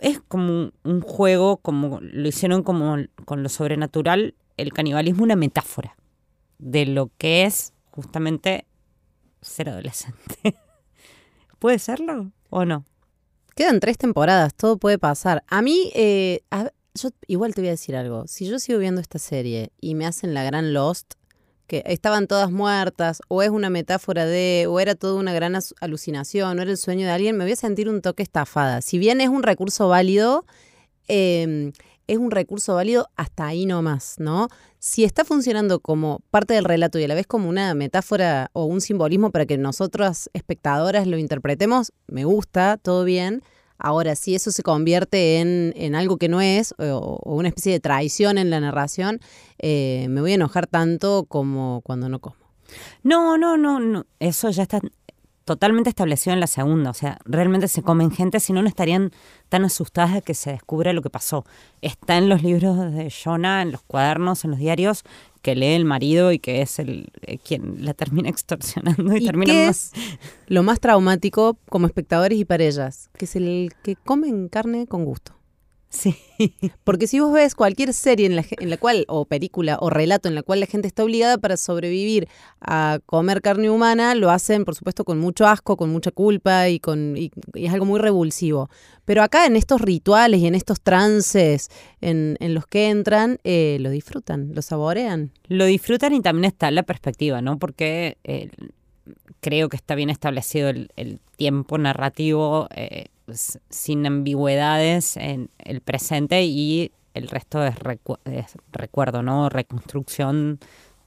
es 0.00 0.20
como 0.28 0.72
un, 0.82 1.00
juego, 1.00 1.58
como 1.58 2.00
lo 2.00 2.28
hicieron 2.28 2.62
como 2.62 2.96
con 3.24 3.42
lo 3.42 3.48
sobrenatural, 3.48 4.34
el 4.56 4.72
canibalismo 4.72 5.22
una 5.22 5.36
metáfora 5.36 5.96
de 6.58 6.86
lo 6.86 7.10
que 7.16 7.44
es 7.44 7.72
justamente 7.90 8.66
ser 9.40 9.70
adolescente. 9.70 10.56
¿Puede 11.58 11.78
serlo 11.78 12.32
o 12.50 12.64
no? 12.64 12.84
Quedan 13.54 13.80
tres 13.80 13.98
temporadas, 13.98 14.54
todo 14.54 14.76
puede 14.76 14.98
pasar. 14.98 15.42
A 15.48 15.62
mí, 15.62 15.90
eh, 15.94 16.42
yo 17.02 17.10
igual 17.26 17.54
te 17.54 17.60
voy 17.60 17.68
a 17.68 17.72
decir 17.72 17.96
algo. 17.96 18.26
Si 18.26 18.46
yo 18.46 18.58
sigo 18.58 18.78
viendo 18.78 19.00
esta 19.00 19.18
serie 19.18 19.70
y 19.80 19.94
me 19.94 20.06
hacen 20.06 20.34
la 20.34 20.44
gran 20.44 20.72
Lost, 20.72 21.14
que 21.66 21.82
estaban 21.86 22.26
todas 22.26 22.50
muertas, 22.50 23.20
o 23.28 23.42
es 23.42 23.50
una 23.50 23.70
metáfora 23.70 24.24
de, 24.24 24.66
o 24.68 24.80
era 24.80 24.94
toda 24.94 25.14
una 25.14 25.32
gran 25.32 25.54
alucinación, 25.80 26.58
o 26.58 26.62
era 26.62 26.70
el 26.70 26.78
sueño 26.78 27.06
de 27.06 27.12
alguien, 27.12 27.36
me 27.36 27.44
voy 27.44 27.52
a 27.52 27.56
sentir 27.56 27.88
un 27.88 28.00
toque 28.00 28.22
estafada. 28.22 28.80
Si 28.80 28.98
bien 28.98 29.20
es 29.20 29.28
un 29.28 29.42
recurso 29.42 29.88
válido, 29.88 30.46
eh, 31.08 31.72
es 32.08 32.16
un 32.16 32.30
recurso 32.30 32.74
válido 32.74 33.08
hasta 33.16 33.46
ahí 33.46 33.66
nomás, 33.66 34.16
¿no? 34.18 34.48
Si 34.78 35.04
está 35.04 35.24
funcionando 35.24 35.78
como 35.80 36.20
parte 36.30 36.54
del 36.54 36.64
relato 36.64 36.98
y 36.98 37.04
a 37.04 37.08
la 37.08 37.14
vez 37.14 37.26
como 37.26 37.48
una 37.48 37.74
metáfora 37.74 38.50
o 38.54 38.64
un 38.64 38.80
simbolismo 38.80 39.30
para 39.30 39.44
que 39.44 39.58
nosotras 39.58 40.30
espectadoras 40.32 41.06
lo 41.06 41.18
interpretemos, 41.18 41.92
me 42.06 42.24
gusta, 42.24 42.78
todo 42.78 43.04
bien. 43.04 43.42
Ahora, 43.78 44.16
si 44.16 44.34
eso 44.34 44.50
se 44.50 44.62
convierte 44.62 45.40
en, 45.40 45.72
en 45.76 45.94
algo 45.94 46.16
que 46.16 46.28
no 46.28 46.40
es, 46.40 46.74
o, 46.78 47.20
o 47.22 47.34
una 47.34 47.48
especie 47.48 47.72
de 47.72 47.80
traición 47.80 48.38
en 48.38 48.50
la 48.50 48.60
narración, 48.60 49.20
eh, 49.58 50.06
me 50.10 50.20
voy 50.20 50.32
a 50.32 50.34
enojar 50.34 50.66
tanto 50.66 51.24
como 51.28 51.80
cuando 51.84 52.08
no 52.08 52.20
como. 52.20 52.36
No, 53.02 53.38
no, 53.38 53.56
no, 53.56 53.80
no. 53.80 54.06
Eso 54.18 54.50
ya 54.50 54.62
está 54.62 54.80
totalmente 55.48 55.88
establecido 55.88 56.34
en 56.34 56.40
la 56.40 56.46
segunda. 56.46 56.90
O 56.90 56.94
sea, 56.94 57.18
realmente 57.24 57.68
se 57.68 57.82
comen 57.82 58.10
gente, 58.10 58.38
si 58.38 58.52
no, 58.52 58.60
no 58.60 58.68
estarían 58.68 59.12
tan 59.48 59.64
asustadas 59.64 60.12
de 60.12 60.22
que 60.22 60.34
se 60.34 60.50
descubra 60.50 60.92
lo 60.92 61.00
que 61.00 61.08
pasó. 61.08 61.46
Está 61.80 62.18
en 62.18 62.28
los 62.28 62.42
libros 62.42 62.92
de 62.92 63.10
Jonah, 63.10 63.62
en 63.62 63.72
los 63.72 63.80
cuadernos, 63.82 64.44
en 64.44 64.50
los 64.50 64.60
diarios, 64.60 65.04
que 65.42 65.54
lee 65.54 65.74
el 65.74 65.84
marido 65.84 66.32
y 66.32 66.38
que 66.38 66.62
es 66.62 66.78
el 66.78 67.08
eh, 67.22 67.38
quien 67.38 67.84
la 67.84 67.94
termina 67.94 68.28
extorsionando 68.34 69.16
y, 69.16 69.22
¿Y 69.22 69.26
termina 69.26 69.52
qué 69.52 69.66
más- 69.66 69.92
es 69.94 70.18
lo 70.46 70.62
más 70.62 70.80
traumático 70.80 71.58
como 71.68 71.86
espectadores 71.86 72.38
y 72.38 72.44
para 72.44 72.64
ellas? 72.64 73.10
Que 73.16 73.24
es 73.24 73.36
el 73.36 73.70
que 73.82 73.96
comen 73.96 74.48
carne 74.48 74.86
con 74.86 75.04
gusto. 75.04 75.32
Sí. 75.90 76.14
Porque 76.84 77.06
si 77.06 77.18
vos 77.18 77.32
ves 77.32 77.54
cualquier 77.54 77.94
serie 77.94 78.26
en 78.26 78.36
la, 78.36 78.44
en 78.60 78.70
la 78.70 78.76
cual, 78.76 79.04
o 79.08 79.24
película, 79.24 79.78
o 79.80 79.88
relato 79.88 80.28
en 80.28 80.34
la 80.34 80.42
cual 80.42 80.60
la 80.60 80.66
gente 80.66 80.86
está 80.86 81.02
obligada 81.02 81.38
para 81.38 81.56
sobrevivir 81.56 82.28
a 82.60 82.98
comer 83.06 83.40
carne 83.40 83.70
humana, 83.70 84.14
lo 84.14 84.30
hacen, 84.30 84.64
por 84.64 84.74
supuesto, 84.74 85.04
con 85.04 85.18
mucho 85.18 85.46
asco, 85.46 85.76
con 85.76 85.90
mucha 85.90 86.10
culpa 86.10 86.68
y, 86.68 86.78
con, 86.78 87.16
y, 87.16 87.30
y 87.54 87.66
es 87.66 87.72
algo 87.72 87.86
muy 87.86 87.98
revulsivo. 87.98 88.68
Pero 89.06 89.22
acá 89.22 89.46
en 89.46 89.56
estos 89.56 89.80
rituales 89.80 90.40
y 90.40 90.46
en 90.46 90.54
estos 90.54 90.82
trances 90.82 91.70
en, 92.02 92.36
en 92.40 92.52
los 92.54 92.66
que 92.66 92.90
entran, 92.90 93.38
eh, 93.42 93.78
lo 93.80 93.88
disfrutan, 93.90 94.54
lo 94.54 94.60
saborean. 94.60 95.32
Lo 95.46 95.64
disfrutan 95.64 96.12
y 96.12 96.20
también 96.20 96.44
está 96.44 96.70
la 96.70 96.82
perspectiva, 96.82 97.40
¿no? 97.40 97.58
Porque 97.58 98.18
eh, 98.24 98.50
creo 99.40 99.70
que 99.70 99.76
está 99.76 99.94
bien 99.94 100.10
establecido 100.10 100.68
el, 100.68 100.90
el 100.96 101.20
tiempo 101.36 101.78
narrativo 101.78 102.68
eh, 102.74 103.06
sin 103.32 104.06
ambigüedades 104.06 105.16
en 105.16 105.50
el 105.58 105.80
presente 105.80 106.44
y 106.44 106.92
el 107.14 107.28
resto 107.28 107.64
es, 107.64 107.74
recu- 107.76 108.18
es 108.24 108.56
recuerdo, 108.72 109.22
¿no? 109.22 109.48
Reconstrucción 109.48 110.58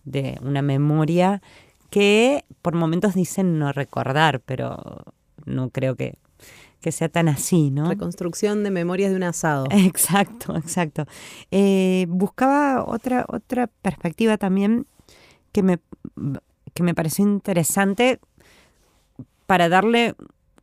de 0.03 0.37
una 0.41 0.61
memoria 0.61 1.41
que 1.89 2.45
por 2.61 2.75
momentos 2.75 3.13
dicen 3.13 3.59
no 3.59 3.71
recordar, 3.71 4.39
pero 4.41 5.03
no 5.45 5.69
creo 5.69 5.95
que, 5.95 6.15
que 6.79 6.91
sea 6.91 7.09
tan 7.09 7.27
así, 7.27 7.69
¿no? 7.71 7.89
Reconstrucción 7.89 8.63
de 8.63 8.71
memorias 8.71 9.11
de 9.11 9.17
un 9.17 9.23
asado. 9.23 9.65
Exacto, 9.71 10.55
exacto. 10.55 11.05
Eh, 11.51 12.05
buscaba 12.09 12.83
otra, 12.85 13.25
otra 13.27 13.67
perspectiva 13.67 14.37
también 14.37 14.85
que 15.51 15.63
me, 15.63 15.79
que 16.73 16.83
me 16.83 16.95
pareció 16.95 17.25
interesante 17.25 18.19
para 19.45 19.69
darle 19.69 20.15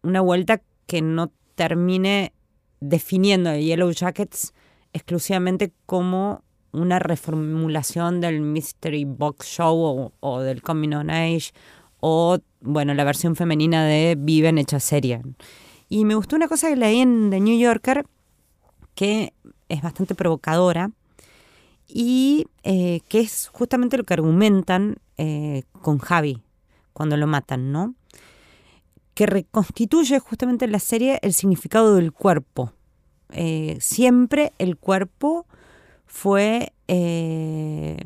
una 0.02 0.20
vuelta 0.20 0.60
que 0.86 1.02
no 1.02 1.30
termine 1.58 2.32
definiendo 2.80 3.50
a 3.50 3.56
Yellow 3.56 3.90
Jackets 3.90 4.54
exclusivamente 4.92 5.72
como 5.86 6.44
una 6.70 7.00
reformulación 7.00 8.20
del 8.20 8.40
Mystery 8.40 9.04
Box 9.04 9.46
Show 9.46 9.76
o, 9.76 10.12
o 10.20 10.40
del 10.40 10.62
Coming 10.62 10.94
on 10.94 11.10
Age 11.10 11.50
o, 11.98 12.38
bueno, 12.60 12.94
la 12.94 13.02
versión 13.02 13.34
femenina 13.34 13.84
de 13.84 14.14
Viven 14.16 14.58
hecha 14.58 14.78
serie. 14.78 15.20
Y 15.88 16.04
me 16.04 16.14
gustó 16.14 16.36
una 16.36 16.46
cosa 16.46 16.68
que 16.68 16.76
leí 16.76 17.00
en 17.00 17.30
The 17.30 17.40
New 17.40 17.58
Yorker 17.58 18.06
que 18.94 19.32
es 19.68 19.82
bastante 19.82 20.14
provocadora 20.14 20.92
y 21.88 22.46
eh, 22.62 23.00
que 23.08 23.18
es 23.18 23.48
justamente 23.52 23.96
lo 23.96 24.04
que 24.04 24.14
argumentan 24.14 24.98
eh, 25.16 25.64
con 25.82 25.98
Javi 25.98 26.40
cuando 26.92 27.16
lo 27.16 27.26
matan, 27.26 27.72
¿no? 27.72 27.96
Que 29.18 29.26
reconstituye 29.26 30.20
justamente 30.20 30.64
en 30.64 30.70
la 30.70 30.78
serie 30.78 31.18
el 31.22 31.32
significado 31.32 31.96
del 31.96 32.12
cuerpo. 32.12 32.72
Eh, 33.32 33.76
siempre 33.80 34.52
el 34.58 34.76
cuerpo 34.76 35.44
fue 36.06 36.72
eh, 36.86 37.96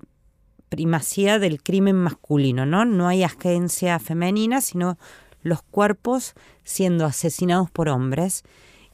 primacía 0.70 1.38
del 1.38 1.62
crimen 1.62 1.96
masculino, 1.96 2.64
¿no? 2.64 2.86
No 2.86 3.08
hay 3.08 3.24
agencia 3.24 3.98
femenina, 3.98 4.62
sino 4.62 4.96
los 5.42 5.60
cuerpos 5.60 6.32
siendo 6.64 7.04
asesinados 7.04 7.70
por 7.70 7.90
hombres. 7.90 8.42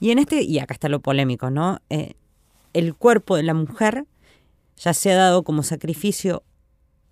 Y 0.01 0.11
en 0.11 0.19
este, 0.19 0.43
y 0.43 0.59
acá 0.59 0.75
está 0.75 0.89
lo 0.89 0.99
polémico, 0.99 1.51
¿no? 1.51 1.79
Eh, 1.89 2.15
el 2.73 2.97
cuerpo 2.97 3.37
de 3.37 3.45
la 3.45 3.55
mujer, 3.55 4.07
ya 4.77 4.93
sea 4.93 5.15
dado 5.15 5.45
como 5.45 5.63
sacrificio 5.63 6.43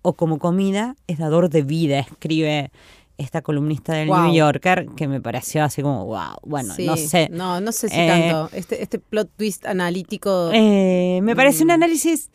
o 0.01 0.15
como 0.15 0.37
comida, 0.37 0.97
es 1.07 1.17
dador 1.17 1.49
de 1.49 1.61
vida, 1.61 1.99
escribe 1.99 2.71
esta 3.17 3.41
columnista 3.41 3.93
del 3.93 4.09
Wow. 4.09 4.25
New 4.25 4.33
Yorker, 4.35 4.87
que 4.95 5.07
me 5.07 5.19
pareció 5.21 5.63
así 5.63 5.81
como, 5.81 6.05
wow, 6.05 6.35
bueno, 6.43 6.73
Sí, 6.75 6.85
no 6.85 6.95
sé. 6.97 7.29
No, 7.31 7.59
no 7.61 7.71
sé 7.71 7.89
si 7.89 7.99
Eh, 7.99 8.07
tanto. 8.07 8.49
Este, 8.55 8.83
este 8.83 8.99
plot 8.99 9.29
twist 9.35 9.65
analítico. 9.65 10.51
Eh, 10.53 11.19
me 11.23 11.35
parece 11.35 11.63
un 11.63 11.69
Mm. 11.69 11.71
análisis 11.71 12.29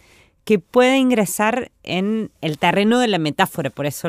que 0.44 0.58
puede 0.58 0.98
ingresar 0.98 1.70
en 1.84 2.32
el 2.40 2.58
terreno 2.58 2.98
de 2.98 3.06
la 3.08 3.18
metáfora, 3.18 3.70
por 3.70 3.86
eso 3.86 4.08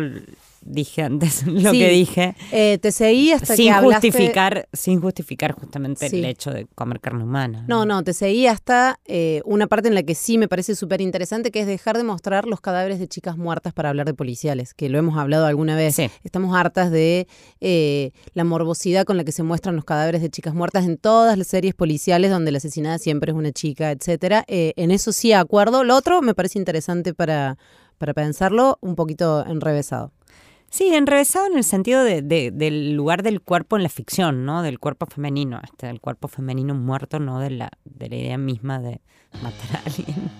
dije 0.66 1.04
antes 1.04 1.46
lo 1.48 1.72
Sí, 1.72 1.80
que 1.80 1.90
dije, 1.90 2.36
eh, 2.52 2.78
te 2.82 2.92
seguí 2.92 3.32
hasta 3.32 3.56
sin 3.56 3.66
que 3.66 3.72
hablaste... 3.72 4.08
justificar, 4.10 4.68
sin 4.74 5.02
justificar 5.02 5.52
justamente 5.54 6.10
Sí. 6.10 6.20
el 6.20 6.26
hecho 6.26 6.52
de 6.52 6.66
comer 6.76 7.00
carne 7.00 7.24
humana. 7.24 7.66
No, 7.68 7.86
no, 7.86 8.04
te 8.04 8.14
seguí 8.14 8.48
hasta 8.48 9.00
eh, 9.06 9.42
una 9.46 9.68
parte 9.68 9.88
en 9.90 9.96
la 9.96 10.04
que 10.04 10.16
sí 10.16 10.38
me 10.38 10.48
parece 10.48 10.76
súper 10.76 11.02
interesante, 11.02 11.52
que 11.52 11.62
es 11.62 11.68
dejar 11.68 11.98
de 11.98 12.04
mostrar 12.04 12.46
los 12.46 12.62
cadáveres 12.62 13.00
de 13.00 13.08
chicas 13.08 13.38
muertas 13.38 13.74
para 13.74 13.90
hablar 13.90 14.06
de 14.06 14.14
policiales, 14.14 14.74
que 14.74 14.90
lo 14.90 14.98
hemos 14.98 15.18
hablado 15.18 15.46
alguna 15.46 15.76
vez. 15.76 15.96
Sí. 15.96 16.10
Estamos 16.24 16.56
hartas 16.56 16.92
de 16.92 17.28
eh, 17.62 18.12
la 18.34 18.44
morbosidad 18.44 19.06
con 19.06 19.18
la 19.18 19.24
que 19.24 19.32
se 19.32 19.44
muestran 19.44 19.76
los 19.76 19.86
cadáveres 19.86 20.22
de 20.22 20.30
chicas 20.30 20.54
muertas 20.54 20.86
en 20.86 20.98
todas 20.98 21.38
las 21.38 21.48
series 21.48 21.74
policiales 21.76 22.32
donde 22.32 22.52
la 22.52 22.58
asesinada 22.58 22.98
siempre 22.98 23.32
es 23.32 23.38
una 23.38 23.52
chica, 23.52 23.92
etcétera. 23.92 24.44
En 24.48 24.92
eso 24.92 25.12
sí 25.12 25.34
acuerdo. 25.34 25.84
Lo 25.84 25.96
otro 25.96 26.22
me 26.22 26.34
parece 26.34 26.60
interesante 26.60 27.14
para, 27.14 27.58
para 27.98 28.14
pensarlo 28.14 28.78
un 28.82 28.96
poquito 28.96 29.46
enrevesado. 29.46 30.12
Sí, 30.76 30.92
enrevesado 30.92 31.46
en 31.46 31.56
el 31.56 31.64
sentido 31.64 32.04
de, 32.04 32.24
de- 32.24 32.50
del 32.50 32.94
lugar 32.94 33.22
del 33.22 33.42
cuerpo 33.42 33.78
en 33.78 33.84
la 33.84 33.90
ficción, 33.90 34.44
¿no? 34.44 34.64
Del 34.64 34.80
cuerpo 34.80 35.06
femenino, 35.06 35.60
este, 35.64 35.86
del 35.86 36.02
cuerpo 36.02 36.28
femenino 36.28 36.74
muerto, 36.74 37.20
no 37.20 37.38
de 37.38 37.52
la, 37.52 37.70
de 37.86 38.10
la 38.10 38.16
idea 38.16 38.38
misma 38.40 38.80
de 38.80 39.00
matar 39.44 39.76
a 39.78 39.84
alguien. 39.86 40.32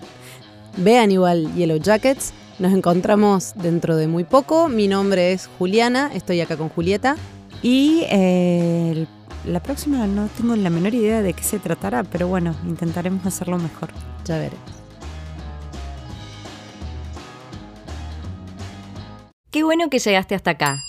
Vean 0.78 1.12
igual 1.12 1.54
Yellow 1.54 1.78
Jackets. 1.78 2.32
Nos 2.58 2.72
encontramos 2.72 3.52
dentro 3.54 3.94
de 3.94 4.08
muy 4.08 4.24
poco. 4.24 4.68
Mi 4.68 4.88
nombre 4.88 5.32
es 5.32 5.48
Juliana, 5.56 6.10
estoy 6.12 6.40
acá 6.40 6.56
con 6.56 6.68
Julieta. 6.68 7.14
Y 7.62 8.02
eh, 8.10 9.06
la 9.44 9.62
próxima 9.62 10.04
no 10.08 10.26
tengo 10.36 10.56
la 10.56 10.68
menor 10.68 10.94
idea 10.94 11.22
de 11.22 11.32
qué 11.32 11.44
se 11.44 11.60
tratará, 11.60 12.02
pero 12.02 12.26
bueno, 12.26 12.56
intentaremos 12.66 13.24
hacerlo 13.24 13.56
mejor. 13.58 13.90
Ya 14.24 14.38
veremos. 14.38 14.83
Qué 19.54 19.62
bueno 19.62 19.88
que 19.88 20.00
llegaste 20.00 20.34
hasta 20.34 20.50
acá. 20.50 20.82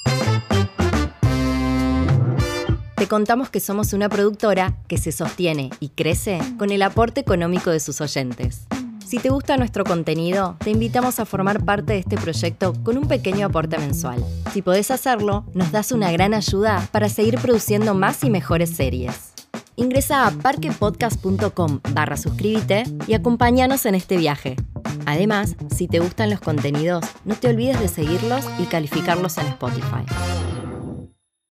Te 2.95 3.07
contamos 3.07 3.51
que 3.51 3.59
somos 3.59 3.93
una 3.93 4.09
productora 4.09 4.75
que 4.87 4.97
se 4.97 5.11
sostiene 5.11 5.69
y 5.79 5.89
crece 5.89 6.39
con 6.57 6.71
el 6.71 6.81
aporte 6.81 7.21
económico 7.21 7.69
de 7.69 7.79
sus 7.79 8.01
oyentes. 8.01 8.65
Si 9.05 9.19
te 9.19 9.29
gusta 9.29 9.57
nuestro 9.57 9.83
contenido, 9.83 10.57
te 10.63 10.71
invitamos 10.71 11.19
a 11.19 11.27
formar 11.27 11.63
parte 11.63 11.93
de 11.93 11.99
este 11.99 12.17
proyecto 12.17 12.73
con 12.81 12.97
un 12.97 13.07
pequeño 13.07 13.45
aporte 13.45 13.77
mensual. 13.77 14.25
Si 14.51 14.63
podés 14.63 14.89
hacerlo, 14.89 15.45
nos 15.53 15.71
das 15.71 15.91
una 15.91 16.11
gran 16.11 16.33
ayuda 16.33 16.89
para 16.91 17.07
seguir 17.07 17.37
produciendo 17.37 17.93
más 17.93 18.23
y 18.23 18.31
mejores 18.31 18.71
series. 18.71 19.34
Ingresa 19.77 20.27
a 20.27 20.31
parquepodcast.com 20.31 21.81
barra 21.91 22.17
suscríbete 22.17 22.83
y 23.07 23.13
acompáñanos 23.13 23.85
en 23.85 23.95
este 23.95 24.17
viaje. 24.17 24.55
Además, 25.05 25.55
si 25.73 25.87
te 25.87 25.99
gustan 25.99 26.29
los 26.29 26.39
contenidos, 26.39 27.05
no 27.25 27.35
te 27.35 27.49
olvides 27.49 27.79
de 27.79 27.87
seguirlos 27.87 28.45
y 28.59 28.65
calificarlos 28.65 29.37
en 29.37 29.47
Spotify. 29.47 30.05